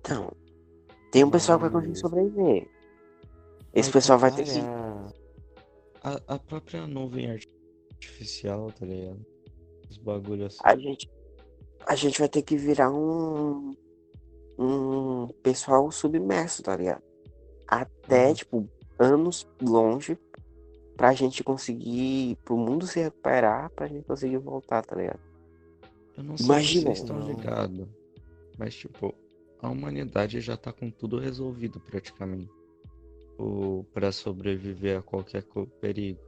Então, 0.00 0.32
tem 1.12 1.24
um 1.24 1.30
pessoal 1.30 1.58
que 1.58 1.64
vai 1.68 1.72
conseguir 1.72 1.98
sobreviver. 1.98 2.68
Esse 3.72 3.90
pessoal 3.90 4.18
vai 4.18 4.34
ter 4.34 4.44
que. 4.44 4.58
A, 6.02 6.34
a 6.34 6.38
própria 6.38 6.86
nuvem 6.86 7.30
artificial, 7.30 8.72
tá 8.72 8.86
ligado? 8.86 9.24
Os 9.88 9.98
bagulhos 9.98 10.54
assim. 10.54 10.60
A 10.64 10.76
gente, 10.76 11.10
a 11.86 11.94
gente 11.94 12.18
vai 12.18 12.28
ter 12.28 12.42
que 12.42 12.56
virar 12.56 12.90
um. 12.90 13.74
Um 14.62 15.28
pessoal 15.42 15.90
submerso, 15.90 16.62
tá 16.62 16.76
ligado? 16.76 17.02
Até, 17.66 18.28
Uhum. 18.28 18.34
tipo, 18.34 18.68
anos 18.98 19.46
longe 19.62 20.18
pra 20.96 21.14
gente 21.14 21.42
conseguir. 21.42 22.36
Pro 22.44 22.56
mundo 22.58 22.86
se 22.86 23.00
recuperar, 23.00 23.70
pra 23.70 23.86
gente 23.86 24.04
conseguir 24.04 24.36
voltar, 24.38 24.82
tá 24.84 24.94
ligado? 24.96 25.20
Eu 26.16 26.24
não 26.24 26.36
sei 26.36 26.44
Imagina. 26.46 26.80
se 26.80 26.84
vocês 26.86 26.98
estão 26.98 27.18
Não. 27.18 27.26
ligados, 27.28 27.86
mas 28.58 28.74
tipo, 28.74 29.14
a 29.62 29.68
humanidade 29.70 30.40
já 30.40 30.56
tá 30.56 30.72
com 30.72 30.90
tudo 30.90 31.18
resolvido 31.18 31.80
praticamente. 31.80 32.50
O, 33.38 33.84
pra 33.94 34.12
sobreviver 34.12 34.98
a 34.98 35.02
qualquer 35.02 35.42
perigo. 35.80 36.20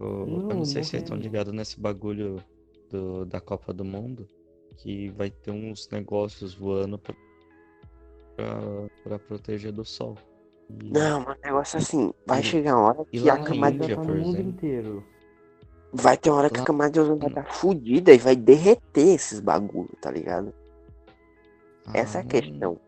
O- 0.00 0.04
eu 0.04 0.26
Não, 0.26 0.38
não 0.38 0.48
sei 0.48 0.56
não 0.56 0.64
se 0.64 0.90
vocês 0.90 1.02
estão 1.02 1.16
ligados 1.18 1.52
nesse 1.52 1.78
bagulho 1.78 2.42
do, 2.88 3.26
da 3.26 3.42
Copa 3.42 3.74
do 3.74 3.84
Mundo, 3.84 4.26
que 4.72 5.10
vai 5.10 5.30
ter 5.30 5.50
uns 5.50 5.88
negócios 5.90 6.54
voando 6.54 6.98
pra, 6.98 7.14
pra, 8.36 8.88
pra 9.04 9.18
proteger 9.18 9.72
do 9.72 9.84
sol. 9.84 10.16
E- 10.82 10.90
Não, 10.90 11.20
mas 11.20 11.38
o 11.38 11.40
negócio 11.44 11.76
é 11.76 11.80
assim, 11.80 12.12
vai 12.26 12.40
E- 12.40 12.44
chegar 12.44 12.76
uma 12.76 12.88
hora 12.88 13.04
que 13.04 13.28
a 13.30 13.36
camada. 13.42 13.74
Índia, 13.76 13.96
tá 13.96 14.02
por 14.02 14.14
no 14.14 14.20
mundo 14.22 14.34
exemplo. 14.36 14.50
inteiro. 14.50 15.04
Vai 15.92 16.16
ter 16.16 16.30
uma 16.30 16.38
hora 16.38 16.48
que 16.50 16.56
a 16.56 16.60
Lá- 16.60 16.66
camada 16.66 16.90
de 16.90 17.00
ozônio 17.00 17.18
vai 17.18 17.28
Hum. 17.28 17.32
estar 17.40 17.52
fudida 17.52 18.12
e 18.14 18.18
vai 18.18 18.34
derreter 18.34 19.08
esses 19.14 19.40
bagulho, 19.40 19.90
tá 20.00 20.10
ligado? 20.10 20.54
Essa 21.92 22.18
é 22.18 22.20
a 22.20 22.24
Ah, 22.24 22.26
questão. 22.26 22.80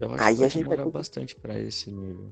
Eu 0.00 0.12
acho 0.12 0.22
Aí 0.24 0.34
que 0.34 0.38
vai 0.40 0.46
a 0.46 0.50
gente 0.50 0.64
vai 0.68 0.90
bastante 0.90 1.36
pra 1.36 1.58
esse 1.58 1.90
nível. 1.90 2.30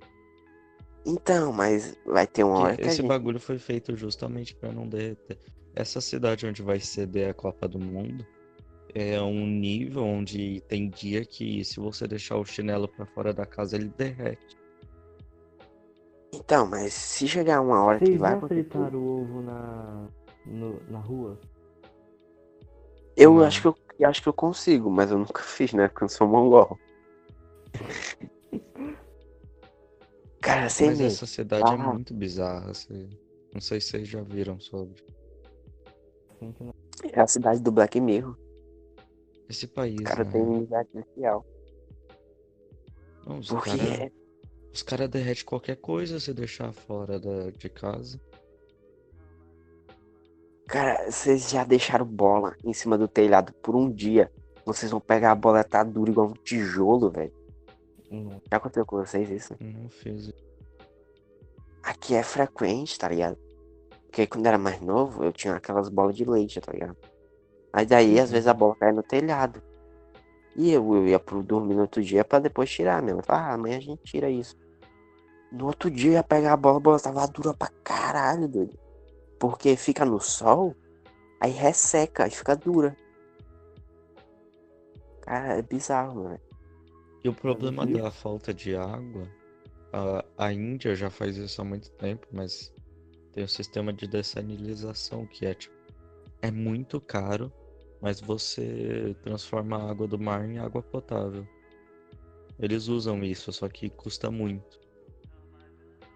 Então, 1.04 1.52
mas 1.52 1.96
vai 2.06 2.26
ter 2.26 2.44
uma 2.44 2.58
hora 2.60 2.76
que 2.76 2.82
a 2.82 2.86
esse 2.86 2.96
gente. 2.98 3.06
bagulho 3.08 3.38
foi 3.38 3.58
feito 3.58 3.94
justamente 3.96 4.54
pra 4.54 4.72
não 4.72 4.88
derreter. 4.88 5.38
Essa 5.74 6.00
cidade 6.00 6.46
onde 6.46 6.62
vai 6.62 6.80
ceder 6.80 7.28
a 7.30 7.34
Copa 7.34 7.68
do 7.68 7.78
Mundo 7.78 8.26
é 8.98 9.20
um 9.20 9.46
nível 9.46 10.02
onde 10.04 10.62
tem 10.62 10.88
dia 10.88 11.22
que 11.24 11.62
se 11.64 11.78
você 11.78 12.06
deixar 12.08 12.38
o 12.38 12.44
chinelo 12.46 12.88
pra 12.88 13.04
fora 13.04 13.30
da 13.34 13.44
casa 13.44 13.76
ele 13.76 13.90
derrete. 13.90 14.56
Então, 16.34 16.66
mas 16.66 16.94
se 16.94 17.28
chegar 17.28 17.60
uma 17.60 17.82
hora 17.84 17.98
que 17.98 18.06
Vocês 18.06 18.18
vai 18.18 18.30
já 18.32 18.36
acontecer. 18.38 18.62
fritaram 18.62 18.98
o 18.98 19.20
ovo 19.20 19.42
na, 19.42 20.08
no- 20.46 20.80
na 20.88 20.98
rua? 20.98 21.38
Eu 23.16 23.34
Não. 23.34 23.44
acho 23.44 23.60
que 23.60 23.68
eu, 23.68 23.76
eu 23.98 24.08
acho 24.08 24.22
que 24.22 24.28
eu 24.28 24.32
consigo, 24.32 24.90
mas 24.90 25.10
eu 25.10 25.18
nunca 25.18 25.42
fiz, 25.44 25.72
né? 25.74 25.88
Porque 25.88 26.04
eu 26.04 26.08
sou 26.08 26.26
mongol. 26.26 26.78
Cara, 30.40 30.68
sem 30.68 30.88
Mas 30.88 30.98
medo. 30.98 31.08
essa 31.12 31.26
cidade 31.26 31.64
é 31.70 31.74
Ah. 31.74 31.92
muito 31.92 32.14
bizarra. 32.14 32.70
assim. 32.70 33.08
Não 33.52 33.60
sei 33.60 33.80
se 33.80 33.88
vocês 33.90 34.08
já 34.08 34.22
viram 34.22 34.58
sobre. 34.60 34.94
Que 36.38 37.08
É 37.12 37.20
a 37.20 37.26
cidade 37.26 37.60
do 37.60 37.72
Black 37.72 38.00
Mirror. 38.00 38.36
Esse 39.48 39.66
país, 39.66 40.00
O 40.00 40.04
cara 40.04 40.24
né? 40.24 40.30
tem 40.32 40.42
unidade 40.42 40.88
social. 40.92 41.46
Não, 43.26 43.38
os 43.38 43.48
Porque 43.48 43.70
caras 43.70 44.00
é- 44.00 44.12
os 44.72 44.82
cara 44.82 45.08
derretem 45.08 45.44
qualquer 45.44 45.76
coisa 45.76 46.20
se 46.20 46.34
deixar 46.34 46.72
fora 46.72 47.18
da, 47.18 47.50
de 47.50 47.68
casa. 47.68 48.20
Cara, 50.66 51.10
vocês 51.10 51.50
já 51.50 51.64
deixaram 51.64 52.04
bola 52.04 52.56
em 52.64 52.72
cima 52.72 52.98
do 52.98 53.06
telhado 53.06 53.52
por 53.62 53.76
um 53.76 53.90
dia. 53.90 54.30
Vocês 54.64 54.90
vão 54.90 55.00
pegar 55.00 55.30
a 55.30 55.34
bola, 55.34 55.62
tá 55.62 55.84
dura 55.84 56.10
igual 56.10 56.28
um 56.28 56.32
tijolo, 56.32 57.08
velho. 57.10 57.32
não. 58.10 58.42
Já 58.50 58.56
aconteceu 58.56 58.84
com 58.84 58.96
vocês 58.96 59.30
isso? 59.30 59.54
Não 59.60 59.88
fiz. 59.88 60.32
Aqui 61.84 62.14
é 62.14 62.22
frequente, 62.22 62.98
tá 62.98 63.08
ligado? 63.08 63.38
Porque 64.08 64.26
quando 64.26 64.44
eu 64.46 64.48
era 64.48 64.58
mais 64.58 64.80
novo, 64.80 65.22
eu 65.24 65.32
tinha 65.32 65.54
aquelas 65.54 65.88
bolas 65.88 66.16
de 66.16 66.24
leite, 66.24 66.60
tá 66.60 66.72
ligado? 66.72 66.96
Aí 67.76 67.84
daí, 67.84 68.18
às 68.18 68.30
vezes, 68.30 68.46
a 68.46 68.54
bola 68.54 68.74
caía 68.74 68.94
no 68.94 69.02
telhado. 69.02 69.62
E 70.56 70.72
eu, 70.72 70.94
eu 70.94 71.06
ia 71.06 71.18
pro 71.20 71.42
dormir 71.42 71.74
no 71.74 71.82
outro 71.82 72.02
dia 72.02 72.24
pra 72.24 72.38
depois 72.38 72.70
tirar 72.70 73.02
mesmo. 73.02 73.20
Ah, 73.28 73.52
amanhã 73.52 73.76
a 73.76 73.80
gente 73.80 74.02
tira 74.02 74.30
isso. 74.30 74.56
No 75.52 75.66
outro 75.66 75.90
dia 75.90 76.12
eu 76.12 76.14
ia 76.14 76.22
pegar 76.22 76.54
a 76.54 76.56
bola, 76.56 76.78
a 76.78 76.80
bola 76.80 76.98
tava 76.98 77.26
dura 77.26 77.52
pra 77.52 77.68
caralho, 77.84 78.48
doido. 78.48 78.78
Porque 79.38 79.76
fica 79.76 80.06
no 80.06 80.18
sol, 80.18 80.74
aí 81.38 81.50
resseca, 81.50 82.24
aí 82.24 82.30
fica 82.30 82.56
dura. 82.56 82.96
Cara, 85.20 85.58
é 85.58 85.60
bizarro, 85.60 86.24
mano. 86.24 86.40
E 87.22 87.28
o 87.28 87.34
problema 87.34 87.84
vi. 87.84 87.92
da 87.92 88.10
falta 88.10 88.54
de 88.54 88.74
água, 88.74 89.28
a, 89.92 90.24
a 90.46 90.50
Índia 90.50 90.94
já 90.94 91.10
faz 91.10 91.36
isso 91.36 91.60
há 91.60 91.64
muito 91.64 91.90
tempo, 91.90 92.26
mas 92.32 92.72
tem 93.34 93.44
o 93.44 93.48
sistema 93.48 93.92
de 93.92 94.06
dessalinização 94.06 95.26
que 95.26 95.44
é 95.44 95.52
tipo, 95.52 95.76
é 96.40 96.50
muito 96.50 96.98
caro, 96.98 97.52
mas 98.06 98.20
você 98.20 99.16
transforma 99.24 99.78
a 99.78 99.90
água 99.90 100.06
do 100.06 100.16
mar 100.16 100.48
em 100.48 100.60
água 100.60 100.80
potável. 100.80 101.44
Eles 102.56 102.86
usam 102.86 103.24
isso, 103.24 103.52
só 103.52 103.68
que 103.68 103.90
custa 103.90 104.30
muito. 104.30 104.78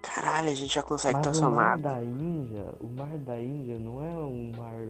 Caralho, 0.00 0.50
a 0.50 0.54
gente 0.54 0.72
já 0.72 0.84
consegue 0.84 1.14
Mas 1.14 1.26
o 1.26 1.30
transformar. 1.32 1.56
mar 1.56 1.78
da 1.78 2.04
Índia, 2.04 2.72
o 2.78 2.86
mar 2.86 3.18
da 3.18 3.40
Índia 3.40 3.76
não 3.80 4.04
é 4.04 4.10
um 4.24 4.52
mar. 4.56 4.86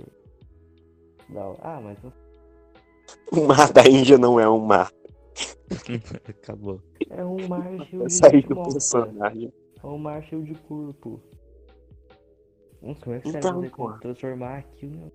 Da... 1.31 1.55
Ah, 1.63 1.81
mas 1.81 1.99
O 3.33 3.47
mar 3.47 3.73
da 3.73 3.83
Índia 3.89 4.19
não 4.19 4.39
é 4.39 4.47
um 4.47 4.61
mar. 4.61 4.93
Acabou. 6.29 6.83
é 7.09 7.25
um 7.25 7.49
mar 7.49 7.65
cheio 7.89 8.05
de 8.05 8.13
saí 8.13 8.31
gente 8.33 8.49
do 8.49 8.63
personagem. 8.63 9.51
É 9.83 9.87
um 9.87 9.97
mar 9.97 10.23
cheio 10.25 10.45
de 10.45 10.55
corpo. 10.55 11.19
Nossa, 12.83 13.01
como 13.01 13.17
é 13.17 13.21
que 13.21 13.29
Então, 13.31 13.41
caras 13.41 13.71
pô. 13.71 13.77
conseguem 13.89 14.01
transformar 14.01 14.59
aquilo? 14.59 15.11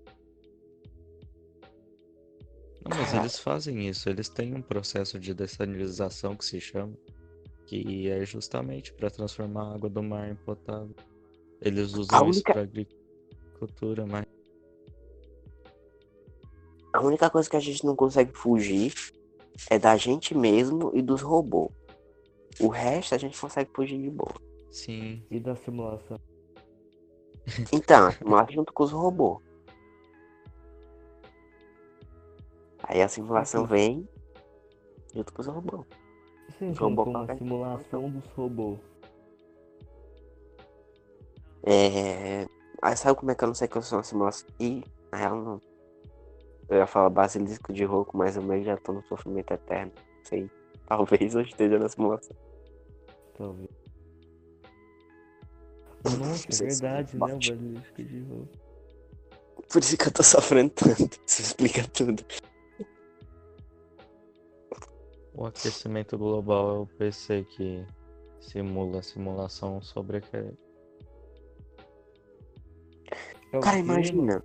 Não? 2.89 2.97
Mas 2.97 3.13
eles 3.13 3.39
fazem 3.39 3.87
isso, 3.87 4.07
eles 4.09 4.29
têm 4.29 4.53
um 4.53 4.61
processo 4.61 5.19
de 5.19 5.33
dessalinização 5.33 6.35
que 6.35 6.45
se 6.45 6.59
chama, 6.61 6.93
que 7.65 8.09
é 8.09 8.23
justamente 8.25 8.93
para 8.93 9.09
transformar 9.09 9.63
a 9.71 9.73
água 9.75 9.89
do 9.89 10.03
mar 10.03 10.29
em 10.29 10.35
potável. 10.35 10.95
Eles 11.61 11.93
usam 11.93 12.29
isso 12.29 12.39
única- 12.39 12.53
para 12.53 12.61
agricultura, 12.61 14.05
mas 14.05 14.25
A 16.93 17.01
única 17.01 17.29
coisa 17.29 17.49
que 17.49 17.57
a 17.57 17.59
gente 17.59 17.83
não 17.85 17.93
consegue 17.95 18.31
fugir 18.33 18.93
é 19.69 19.77
da 19.77 19.97
gente 19.97 20.33
mesmo 20.33 20.91
e 20.93 21.01
dos 21.01 21.21
robôs. 21.21 21.71
O 22.59 22.69
resto 22.69 23.13
a 23.15 23.17
gente 23.17 23.37
consegue 23.39 23.69
fugir 23.75 23.99
de 24.01 24.09
boa. 24.09 24.33
sim, 24.71 25.21
E 25.29 25.39
da 25.39 25.55
simulação. 25.57 26.17
Então, 27.73 28.09
simular 28.17 28.49
junto 28.49 28.71
com 28.71 28.83
os 28.83 28.91
robôs. 28.91 29.43
Aí 32.87 33.01
a 33.01 33.07
simulação 33.07 33.65
vem 33.65 34.07
junto 35.13 35.33
com 35.33 35.41
os 35.41 35.47
robôs. 35.47 35.85
E 36.49 36.51
se 36.53 36.65
a 36.65 37.35
simulação 37.35 38.09
dos 38.09 38.25
robôs? 38.27 38.79
É. 41.63 42.45
Aí 42.81 42.95
sabe 42.95 43.17
como 43.17 43.31
é 43.31 43.35
que 43.35 43.43
eu 43.43 43.47
não 43.47 43.55
sei 43.55 43.67
que 43.67 43.75
eu 43.75 43.81
sou 43.81 43.97
uma 43.97 44.03
simulação? 44.03 44.47
Ih, 44.59 44.83
na 45.11 45.17
real 45.17 45.41
não. 45.41 45.61
Eu 46.69 46.77
ia 46.77 46.87
falar 46.87 47.09
basilisco 47.09 47.73
de 47.73 47.83
rouco, 47.83 48.15
mas 48.15 48.35
eu 48.35 48.43
meio 48.43 48.63
já 48.63 48.77
tô 48.77 48.93
no 48.93 49.03
sofrimento 49.03 49.51
eterno. 49.51 49.91
Não 49.95 50.25
sei. 50.25 50.51
Talvez 50.85 51.33
eu 51.33 51.41
esteja 51.41 51.79
na 51.79 51.89
simulação. 51.89 52.35
Talvez. 53.35 53.69
Nossa, 56.19 56.47
é 56.51 56.67
verdade, 56.67 57.17
né? 57.17 57.25
O 57.25 57.27
basilisco 57.27 58.03
de 58.03 58.19
roupa. 58.21 58.65
Por 59.71 59.81
isso 59.81 59.97
que 59.97 60.07
eu 60.07 60.11
tô 60.11 60.21
sofrendo 60.21 60.69
tanto. 60.69 61.19
Isso 61.25 61.41
explica 61.41 61.83
tudo. 61.87 62.23
O 65.35 65.45
aquecimento 65.45 66.17
global 66.17 66.75
é 66.75 66.79
o 66.79 66.85
PC 66.87 67.43
que 67.43 67.85
simula 68.39 68.99
a 68.99 69.03
simulação 69.03 69.81
sobre 69.81 70.17
aquele. 70.17 70.57
É 73.51 73.59
Cara, 73.59 73.77
imagina. 73.77 74.43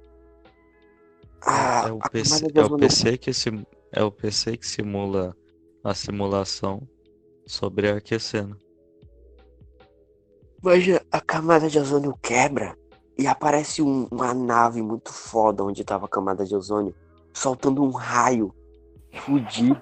Ah, 1.46 1.84
É 1.88 1.92
o 1.92 1.98
a 2.00 2.08
PC, 2.10 2.46
é 2.54 2.62
o 2.62 2.76
PC 2.78 3.18
que 3.18 3.32
sim, 3.32 3.64
é 3.92 4.02
o 4.02 4.10
PC 4.12 4.56
que 4.56 4.66
simula 4.66 5.34
a 5.82 5.94
simulação 5.94 6.86
sobre 7.46 7.88
aquecendo. 7.90 8.56
Imagina, 10.62 11.00
a 11.10 11.20
camada 11.20 11.68
de 11.70 11.78
ozônio 11.78 12.14
quebra 12.22 12.76
e 13.16 13.26
aparece 13.26 13.80
um- 13.80 14.06
uma 14.10 14.34
nave 14.34 14.82
muito 14.82 15.10
foda 15.12 15.64
onde 15.64 15.82
tava 15.82 16.04
a 16.04 16.08
camada 16.08 16.44
de 16.44 16.54
ozônio, 16.54 16.94
soltando 17.32 17.82
um 17.82 17.90
raio 17.90 18.54
fudido. 19.24 19.80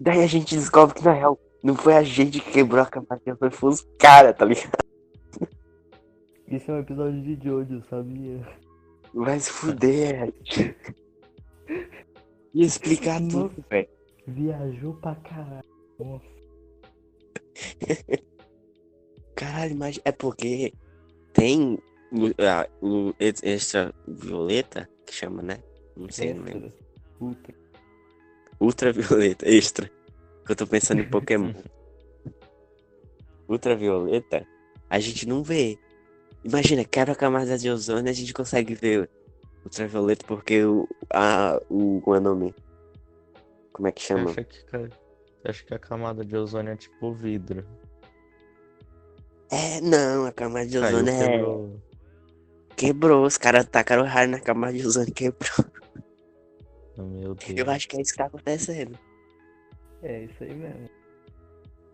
Daí 0.00 0.22
a 0.22 0.26
gente 0.26 0.54
descobre 0.56 0.94
que 0.94 1.04
na 1.04 1.12
real 1.12 1.38
não 1.62 1.74
foi 1.74 1.94
a 1.96 2.02
gente 2.02 2.40
que 2.40 2.52
quebrou 2.52 2.80
a 2.82 2.88
ozônio, 2.88 3.52
foi 3.52 3.70
os 3.70 3.86
caras, 3.98 4.36
tá 4.36 4.44
ligado? 4.44 4.70
Isso 6.46 6.70
é 6.70 6.74
um 6.74 6.78
episódio 6.78 7.20
de 7.22 7.44
Jojo, 7.44 7.82
sabia? 7.90 8.40
Vai 9.12 9.38
se 9.40 9.50
fuder. 9.50 10.32
Ia 12.54 12.64
explicar 12.66 13.20
Nossa. 13.20 13.48
tudo, 13.48 13.64
velho. 13.68 13.88
Viajou 14.26 14.94
pra 14.94 15.14
caralho. 15.16 15.64
Nossa. 15.98 16.24
Caralho, 19.34 19.76
mas 19.76 20.00
é 20.04 20.12
porque 20.12 20.72
tem 21.32 21.78
a 22.38 22.68
ex- 23.20 23.42
extra 23.42 23.94
violeta, 24.06 24.88
que 25.06 25.14
chama, 25.14 25.42
né? 25.42 25.58
Não 25.96 26.08
sei. 26.10 26.30
Extra. 26.30 26.72
Puta. 27.18 27.54
Ultravioleta, 28.60 29.46
extra. 29.48 29.90
Eu 30.48 30.56
tô 30.56 30.66
pensando 30.66 31.00
em 31.00 31.08
Pokémon. 31.08 31.52
Ultravioleta, 33.48 34.46
a 34.88 34.98
gente 34.98 35.26
não 35.26 35.42
vê. 35.42 35.78
Imagina, 36.44 36.84
quebra 36.84 37.12
a 37.12 37.16
camada 37.16 37.58
de 37.58 37.70
ozônio 37.70 38.08
e 38.08 38.10
a 38.10 38.14
gente 38.14 38.32
consegue 38.32 38.74
ver 38.74 39.08
ultravioleta 39.64 40.24
porque 40.26 40.64
o. 40.64 40.88
A, 41.12 41.60
o. 41.68 42.00
Como 42.02 42.16
é 42.16 42.18
o 42.18 42.22
nome? 42.22 42.54
Como 43.72 43.88
é 43.88 43.92
que 43.92 44.02
chama? 44.02 44.30
acha 44.30 44.44
que, 44.44 44.58
acha 45.44 45.64
que 45.64 45.74
a 45.74 45.78
camada 45.78 46.24
de 46.24 46.36
ozônio 46.36 46.72
é 46.72 46.76
tipo 46.76 47.12
vidro? 47.12 47.64
É, 49.50 49.80
não, 49.80 50.26
a 50.26 50.32
camada 50.32 50.66
de 50.66 50.78
Caiu, 50.78 50.96
ozônio 50.96 51.12
é. 51.12 51.28
quebrou. 51.28 51.82
Quebrou, 52.76 53.26
os 53.26 53.36
caras 53.36 53.66
tacaram 53.66 54.04
raio 54.04 54.28
na 54.28 54.40
camada 54.40 54.72
de 54.72 54.86
ozônio 54.86 55.10
e 55.10 55.12
quebrou. 55.12 55.77
Meu 57.04 57.34
Deus. 57.34 57.58
Eu 57.58 57.70
acho 57.70 57.88
que 57.88 57.96
é 57.96 58.00
isso 58.00 58.12
que 58.12 58.18
tá 58.18 58.26
acontecendo. 58.26 58.98
É 60.02 60.24
isso 60.24 60.42
aí 60.42 60.54
mesmo. 60.54 60.88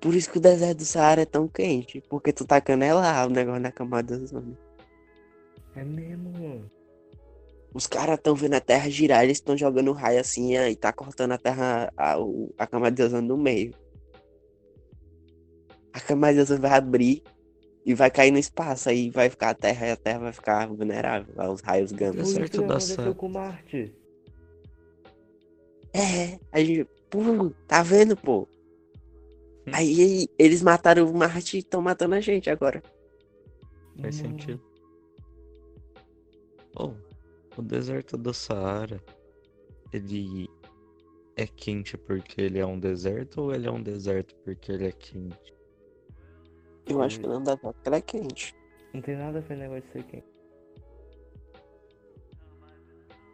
Por 0.01 0.15
isso 0.15 0.31
que 0.31 0.39
o 0.39 0.41
deserto 0.41 0.79
do 0.79 0.85
Saara 0.85 1.23
é 1.23 1.27
tão 1.27 1.49
quente. 1.49 2.03
Porque 2.09 2.33
tu 2.33 2.45
tacando 2.45 2.85
é 2.85 2.93
lá 2.93 3.27
o 3.27 3.31
negócio 3.31 3.61
na 3.61 3.73
camada 3.73 4.17
de 4.17 4.23
ozônio. 4.23 4.57
É 5.75 5.83
mesmo, 5.83 6.31
mano. 6.33 6.71
Os 7.73 7.89
caras 7.89 8.17
estão 8.17 8.37
vendo 8.37 8.55
a 8.55 8.61
Terra 8.61 8.89
girar, 8.89 9.25
eles 9.25 9.39
estão 9.39 9.57
jogando 9.57 9.91
raio 9.91 10.21
assim 10.21 10.57
e 10.57 10.77
tá 10.77 10.93
cortando 10.93 11.33
a 11.33 11.39
Terra, 11.39 11.93
a, 11.97 12.15
a 12.57 12.67
camada 12.69 12.95
de 12.95 13.03
ozônio 13.03 13.29
no 13.29 13.37
meio. 13.37 13.75
A 15.93 16.01
camada 16.01 16.35
de 16.35 16.41
ozônio 16.41 16.63
vai 16.63 16.71
abrir 16.71 17.25
e 17.85 17.93
vai 17.93 18.11
cair 18.13 18.31
no 18.31 18.39
espaço, 18.39 18.89
aí 18.89 19.11
vai 19.11 19.29
ficar 19.29 19.51
a 19.51 19.55
Terra 19.55 19.89
e 19.89 19.91
a 19.91 19.97
Terra 19.97 20.19
vai 20.21 20.33
ficar 20.33 20.69
vulnerável 20.69 21.35
aos 21.37 21.61
raios 21.61 21.91
gama. 21.91 22.23
Isso 22.23 22.39
da 22.39 22.45
aconteceu 22.45 23.15
com 23.15 23.29
Marte. 23.29 23.93
É, 25.95 26.41
a 26.51 26.59
gente, 26.59 26.85
pô, 27.09 27.51
tá 27.69 27.83
vendo, 27.83 28.17
pô? 28.17 28.49
Aí 29.73 30.29
eles 30.39 30.61
mataram 30.61 31.09
o 31.09 31.15
Marte 31.15 31.57
e 31.57 31.61
estão 31.61 31.81
matando 31.81 32.17
a 32.17 32.21
gente 32.21 32.51
agora. 32.51 32.83
Faz 34.01 34.21
Não. 34.21 34.31
sentido. 34.31 34.61
Oh, 36.77 36.93
o 37.57 37.63
deserto 37.63 38.17
do 38.17 38.35
Saara, 38.35 39.01
ele 39.93 40.51
é 41.37 41.47
quente 41.47 41.97
porque 41.97 42.41
ele 42.41 42.59
é 42.59 42.67
um 42.67 42.79
deserto 42.79 43.43
ou 43.43 43.55
ele 43.55 43.69
é 43.69 43.71
um 43.71 43.83
deserto 43.83 44.35
porque 44.45 44.73
ele 44.73 44.89
é 44.89 44.93
quente? 44.93 45.55
Eu 46.87 47.01
acho 47.01 47.21
que 47.21 47.27
não 47.27 47.43
dá 47.43 47.57
pra 47.57 47.73
porque 47.73 47.89
ela 47.89 47.97
é 47.97 48.03
quente. 48.03 48.55
Não 48.93 49.01
tem 49.01 49.17
nada 49.17 49.39
a 49.39 49.41
ver 49.41 49.47
com 49.47 49.55
o 49.55 49.57
negócio 49.57 49.83
de 49.83 49.93
ser 49.93 50.03
quente. 50.05 50.34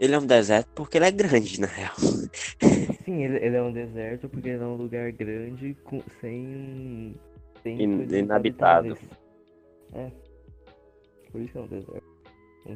Ele 0.00 0.14
é 0.14 0.18
um 0.18 0.26
deserto 0.26 0.68
porque 0.74 0.96
ele 0.98 1.04
é 1.04 1.10
grande, 1.10 1.60
na 1.60 1.66
real. 1.66 1.94
Sim, 3.04 3.22
ele, 3.22 3.36
ele 3.44 3.56
é 3.56 3.62
um 3.62 3.70
deserto 3.72 4.28
porque 4.30 4.48
ele 4.48 4.62
é 4.62 4.66
um 4.66 4.76
lugar 4.76 5.12
grande 5.12 5.76
com, 5.84 6.02
sem. 6.20 7.14
sem 7.62 7.82
In- 7.82 8.08
inabitado. 8.10 8.96
É. 9.92 10.10
Por 11.30 11.42
isso 11.42 11.52
que 11.52 11.58
é 11.58 11.60
um 11.60 11.66
deserto. 11.66 12.10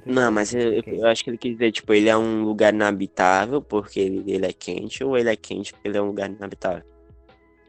Não, 0.07 0.31
mas 0.33 0.51
ser 0.51 0.85
eu, 0.87 0.95
eu- 0.95 1.07
acho 1.07 1.25
que 1.25 1.31
ele 1.31 1.39
quis 1.39 1.53
dizer, 1.53 1.73
tipo, 1.73 1.93
ele 1.95 2.09
é 2.09 2.17
um 2.17 2.43
lugar 2.45 2.75
inabitável 2.75 3.61
porque 3.63 4.01
ele, 4.01 4.31
ele 4.31 4.47
é 4.47 4.53
quente, 4.53 5.03
ou 5.03 5.17
ele 5.17 5.31
é 5.31 5.37
quente 5.37 5.73
porque 5.73 5.89
ele 5.89 5.97
é 5.99 6.03
um 6.03 6.07
lugar 6.07 6.31
inabitável. 6.31 6.83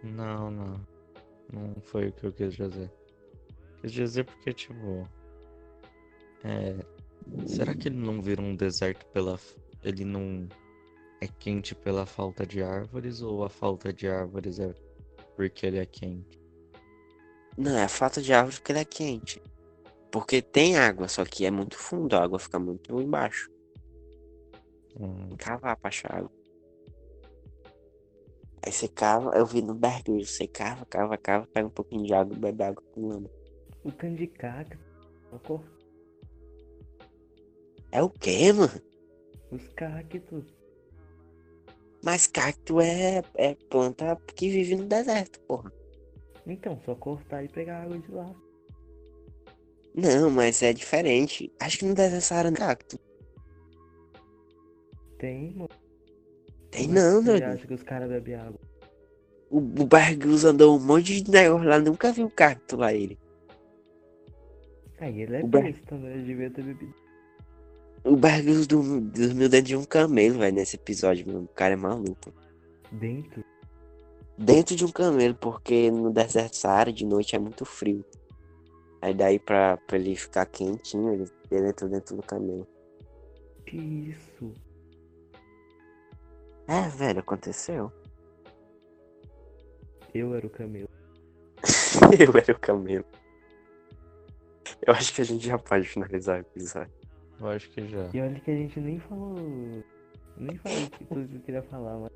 Não, 0.03 0.51
não. 0.51 0.81
Não 1.53 1.75
foi 1.83 2.07
o 2.09 2.11
que 2.11 2.25
eu 2.25 2.31
quis 2.33 2.53
dizer. 2.55 2.91
Quis 3.81 3.91
dizer 3.91 4.25
porque, 4.25 4.51
tipo. 4.53 5.07
É. 6.43 6.75
Será 7.45 7.73
que 7.73 7.87
ele 7.89 7.97
não 7.97 8.21
vira 8.21 8.41
um 8.41 8.55
deserto 8.55 9.05
pela. 9.07 9.39
Ele 9.83 10.03
não 10.03 10.47
é 11.21 11.27
quente 11.27 11.73
pela 11.75 12.05
falta 12.05 12.45
de 12.45 12.61
árvores 12.61 13.21
ou 13.21 13.43
a 13.43 13.49
falta 13.49 13.93
de 13.93 14.07
árvores 14.07 14.59
é 14.59 14.73
porque 15.35 15.65
ele 15.65 15.77
é 15.77 15.85
quente? 15.85 16.39
Não, 17.57 17.77
é 17.77 17.83
a 17.83 17.89
falta 17.89 18.21
de 18.21 18.33
árvore 18.33 18.57
porque 18.57 18.71
ele 18.71 18.79
é 18.79 18.85
quente. 18.85 19.41
Porque 20.11 20.41
tem 20.41 20.77
água, 20.77 21.07
só 21.07 21.23
que 21.25 21.45
é 21.45 21.51
muito 21.51 21.77
fundo, 21.77 22.15
a 22.15 22.23
água 22.23 22.39
fica 22.39 22.57
muito 22.59 22.99
embaixo. 23.01 23.49
Hum, 24.99 25.35
Cavar 25.37 25.75
pra 25.77 25.89
achar 25.89 26.13
água. 26.15 26.31
Aí 28.65 28.71
você 28.71 28.87
cava, 28.87 29.31
eu 29.37 29.45
vi 29.45 29.61
no 29.61 29.75
Berg, 29.75 30.25
você 30.25 30.47
cava, 30.47 30.85
cava, 30.85 31.17
cava, 31.17 31.47
pega 31.53 31.67
um 31.67 31.71
pouquinho 31.71 32.03
de 32.05 32.13
água 32.13 32.35
e 32.35 32.39
bebe 32.39 32.63
água 32.63 32.83
com 32.93 33.07
lama. 33.07 33.29
O 33.83 33.91
cano 33.91 34.15
de 34.15 34.25
cacto. 34.27 34.77
a 35.31 35.37
cor- 35.39 35.63
É 37.95 38.03
o 38.03 38.09
quê, 38.09 38.51
mano? 38.51 38.73
Os 39.51 39.69
cactos. 39.69 40.43
Mas 42.03 42.27
cacto 42.27 42.81
é, 42.81 43.23
é 43.35 43.55
planta 43.69 44.17
que 44.35 44.49
vive 44.49 44.75
no 44.75 44.83
deserto, 44.83 45.39
porra. 45.47 45.71
Então, 46.45 46.77
só 46.85 46.93
cortar 46.93 47.45
e 47.45 47.47
pegar 47.47 47.83
água 47.83 47.97
de 47.97 48.11
lá. 48.11 48.35
Não, 49.95 50.29
mas 50.29 50.61
é 50.61 50.73
diferente. 50.73 51.49
Acho 51.57 51.79
que 51.79 51.85
no 51.85 51.95
deserto 51.95 52.23
Saara 52.23 52.51
não 52.51 52.57
tem 52.57 52.67
cacto. 52.67 52.99
Tem, 55.17 55.53
mano. 55.53 55.69
Tem 56.71 56.87
que 56.87 56.93
não, 56.93 57.23
doido. 57.23 57.43
acha 57.43 57.65
que 57.65 57.73
os 57.75 57.83
caras 57.83 58.09
bebem 58.09 58.35
água? 58.35 58.59
O, 59.49 59.59
o 59.59 60.49
andou 60.49 60.75
um 60.75 60.85
monte 60.85 61.21
de 61.21 61.31
negócio 61.31 61.65
lá, 61.65 61.79
nunca 61.79 62.11
viu 62.11 62.29
cacto 62.29 62.75
lá 62.75 62.93
ele. 62.93 63.17
Aí 64.99 65.21
ele 65.21 65.37
é 65.37 65.43
O 65.45 65.47
besta, 65.47 65.95
né? 65.95 66.11
Ele 66.11 66.23
devia 66.25 66.49
ter 66.49 66.61
bebido. 66.61 67.04
O 68.05 68.15
Bargus 68.15 68.67
dormiu, 68.67 69.01
dormiu 69.01 69.49
dentro 69.49 69.65
de 69.65 69.75
um 69.75 69.83
camelo, 69.83 70.37
velho, 70.37 70.55
nesse 70.55 70.75
episódio, 70.75 71.25
mano. 71.25 71.45
O 71.45 71.47
cara 71.47 71.73
é 71.73 71.75
maluco. 71.75 72.31
Dentro. 72.91 73.43
Dentro 74.37 74.75
de 74.75 74.85
um 74.85 74.91
camelo, 74.91 75.33
porque 75.33 75.89
no 75.89 76.11
deserto 76.11 76.55
Saara 76.55 76.93
de 76.93 77.03
noite 77.03 77.35
é 77.35 77.39
muito 77.39 77.65
frio. 77.65 78.05
Aí 79.01 79.11
daí 79.11 79.39
pra, 79.39 79.77
pra 79.77 79.97
ele 79.97 80.15
ficar 80.15 80.45
quentinho, 80.45 81.13
ele, 81.13 81.31
ele 81.49 81.69
entrou 81.69 81.89
dentro 81.89 82.15
do 82.15 82.21
camelo. 82.21 82.67
Que 83.65 83.77
isso? 83.77 84.53
É, 86.67 86.87
velho, 86.89 87.21
aconteceu. 87.21 87.91
Eu 90.13 90.35
era 90.35 90.45
o 90.45 90.49
camelo. 90.49 90.89
Eu 92.19 92.37
era 92.39 92.51
o 92.53 92.59
camelo. 92.59 93.05
Eu 94.85 94.93
acho 94.93 95.11
que 95.11 95.21
a 95.21 95.25
gente 95.25 95.47
já 95.47 95.57
pode 95.57 95.87
finalizar 95.87 96.37
o 96.37 96.41
episódio. 96.41 97.04
Eu 97.45 97.51
acho 97.55 97.69
que 97.69 97.87
já. 97.87 98.09
E 98.13 98.21
olha 98.21 98.39
que 98.39 98.51
a 98.51 98.55
gente 98.55 98.79
nem 98.79 98.99
falou. 98.99 99.35
Nem 100.37 100.57
falou 100.57 100.89
que 100.89 101.05
tudo 101.05 101.27
que 101.27 101.35
eu 101.35 101.41
queria 101.41 101.63
falar, 101.63 101.97
mas. 101.99 102.11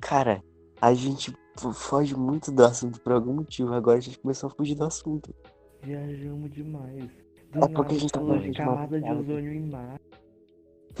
Cara, 0.00 0.42
a 0.80 0.94
gente 0.94 1.32
foge 1.74 2.14
muito 2.16 2.52
do 2.52 2.64
assunto 2.64 3.00
por 3.00 3.12
algum 3.12 3.34
motivo. 3.34 3.72
Agora 3.74 3.98
a 3.98 4.00
gente 4.00 4.18
começou 4.18 4.48
a 4.48 4.54
fugir 4.54 4.74
do 4.74 4.84
assunto. 4.84 5.34
Viajamos 5.82 6.50
demais. 6.50 7.04
Do 7.50 7.58
É 7.58 7.60
nada, 7.60 7.72
porque 7.74 7.94
a 7.94 7.98
gente 7.98 8.12
tá 8.12 8.20
falando 8.20 8.38
falando 8.38 8.52
de 8.52 8.56
camada 8.58 9.00
de 9.00 9.10
ozônio 9.10 9.52
em 9.52 9.70
mar. 9.70 10.00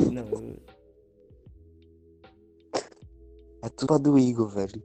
Não, 0.00 0.24
eu- 0.28 0.56
É 3.62 3.68
tudo 3.68 3.98
do 3.98 4.18
Igor, 4.18 4.48
velho. 4.48 4.82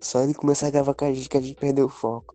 Só 0.00 0.20
ele 0.22 0.34
começar 0.34 0.66
a 0.68 0.70
gravar 0.70 0.94
com 0.94 1.04
a 1.04 1.12
gente 1.12 1.28
que 1.28 1.36
a 1.36 1.40
gente 1.40 1.54
perdeu 1.54 1.86
o 1.86 1.90
foco. 1.90 2.34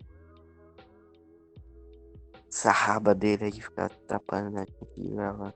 Essa 2.49 2.71
raba 2.71 3.13
dele 3.13 3.45
aí 3.45 3.51
ficar 3.51 3.85
atrapalhando 3.85 4.57
a 4.59 4.65
gente 4.65 5.09
gravar. 5.13 5.53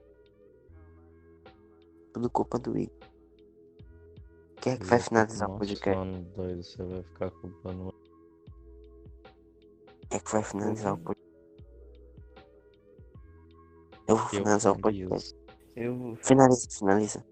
Tudo 2.14 2.30
culpa 2.30 2.60
do 2.60 2.78
Igor. 2.78 3.10
Quem 4.62 4.74
é 4.74 4.78
que 4.78 4.86
vai 4.86 5.00
finalizar 5.00 5.50
o 5.50 5.58
podcast? 5.58 5.89
Mano, 6.00 6.22
doido, 6.36 6.64
você 6.64 6.84
vai 6.84 7.04
ficar 7.04 7.32
culpando. 7.32 7.94
Quem 10.10 10.18
é 10.18 10.20
que 10.20 10.32
vai 10.32 10.44
finalizar 10.44 10.94
o 10.94 10.96
Uhum. 10.98 11.04
podcast? 11.04 11.34
Eu 14.08 14.16
vou 14.16 14.26
Eu 14.26 14.30
finalizar 14.30 14.72
o 14.72 14.76
finalizo. 14.76 15.10
podcast. 15.10 15.36
eu 15.76 15.98
vou. 15.98 16.16
Finaliza, 16.18 16.68
finaliza. 16.70 17.26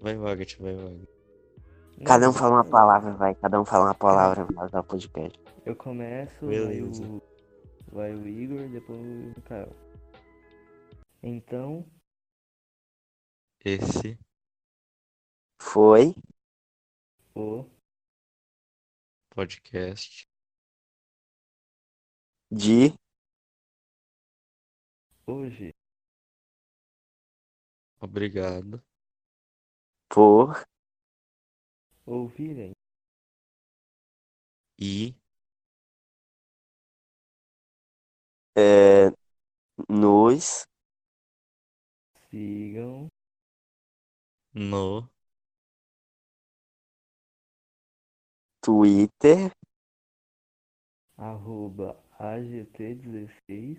Vai, 0.00 0.16
Waget, 0.16 0.60
vai, 0.62 0.74
Waget. 0.74 1.08
Cada 2.06 2.28
um 2.28 2.32
fala 2.32 2.54
uma 2.56 2.64
palavra, 2.64 3.12
vai. 3.12 3.34
Cada 3.34 3.60
um 3.60 3.64
fala 3.64 3.84
uma 3.84 3.94
palavra 3.94 4.36
pra 4.36 4.46
finalizar 4.46 4.80
o 4.80 4.84
podcast. 4.84 5.38
Eu 5.66 5.76
começo, 5.76 6.46
Beleza. 6.46 7.02
vai 7.02 7.10
o. 7.12 7.31
Vai 7.92 8.14
o 8.14 8.26
Igor, 8.26 8.70
depois 8.70 8.98
o 8.98 9.38
Mikael. 9.38 9.68
Então, 11.22 11.86
Esse 13.62 14.18
Foi. 15.60 16.14
o 17.34 17.68
podcast 19.28 20.26
de 22.50 22.94
Hoje, 25.26 25.74
obrigado 28.00 28.82
por 30.08 30.66
ouvirem 32.06 32.72
e 34.78 35.14
é, 38.56 39.10
nos. 39.88 40.66
Sigam. 42.30 43.08
No. 44.54 45.10
Twitter. 48.62 49.50
Arroba 51.16 51.96
AGT16 52.18 53.78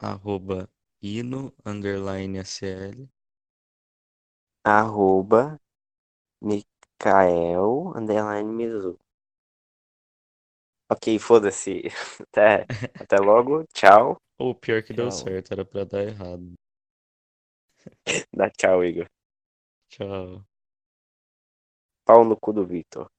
arroba 0.00 0.68
ino 1.00 1.52
underline 1.64 2.36
SL 2.44 3.08
arroba 4.64 5.58
Mikael 6.40 7.92
underline 7.96 8.50
Mizu. 8.52 8.98
Ok, 10.94 11.18
foda-se. 11.18 11.82
Até, 12.28 12.64
até 13.00 13.16
logo. 13.18 13.64
Tchau. 13.74 14.16
ou 14.38 14.54
pior 14.54 14.82
que 14.82 14.92
deu 14.92 15.08
Tchau. 15.08 15.10
certo, 15.10 15.52
era 15.52 15.64
pra 15.64 15.84
dar 15.84 16.02
errado. 16.04 16.52
Dá 18.32 18.50
tchau, 18.50 18.84
Igor. 18.84 19.06
Tchau. 19.90 20.44
Pau 22.06 22.24
no 22.24 22.36
cu 22.36 22.52
do 22.52 22.64
Vitor. 22.66 23.10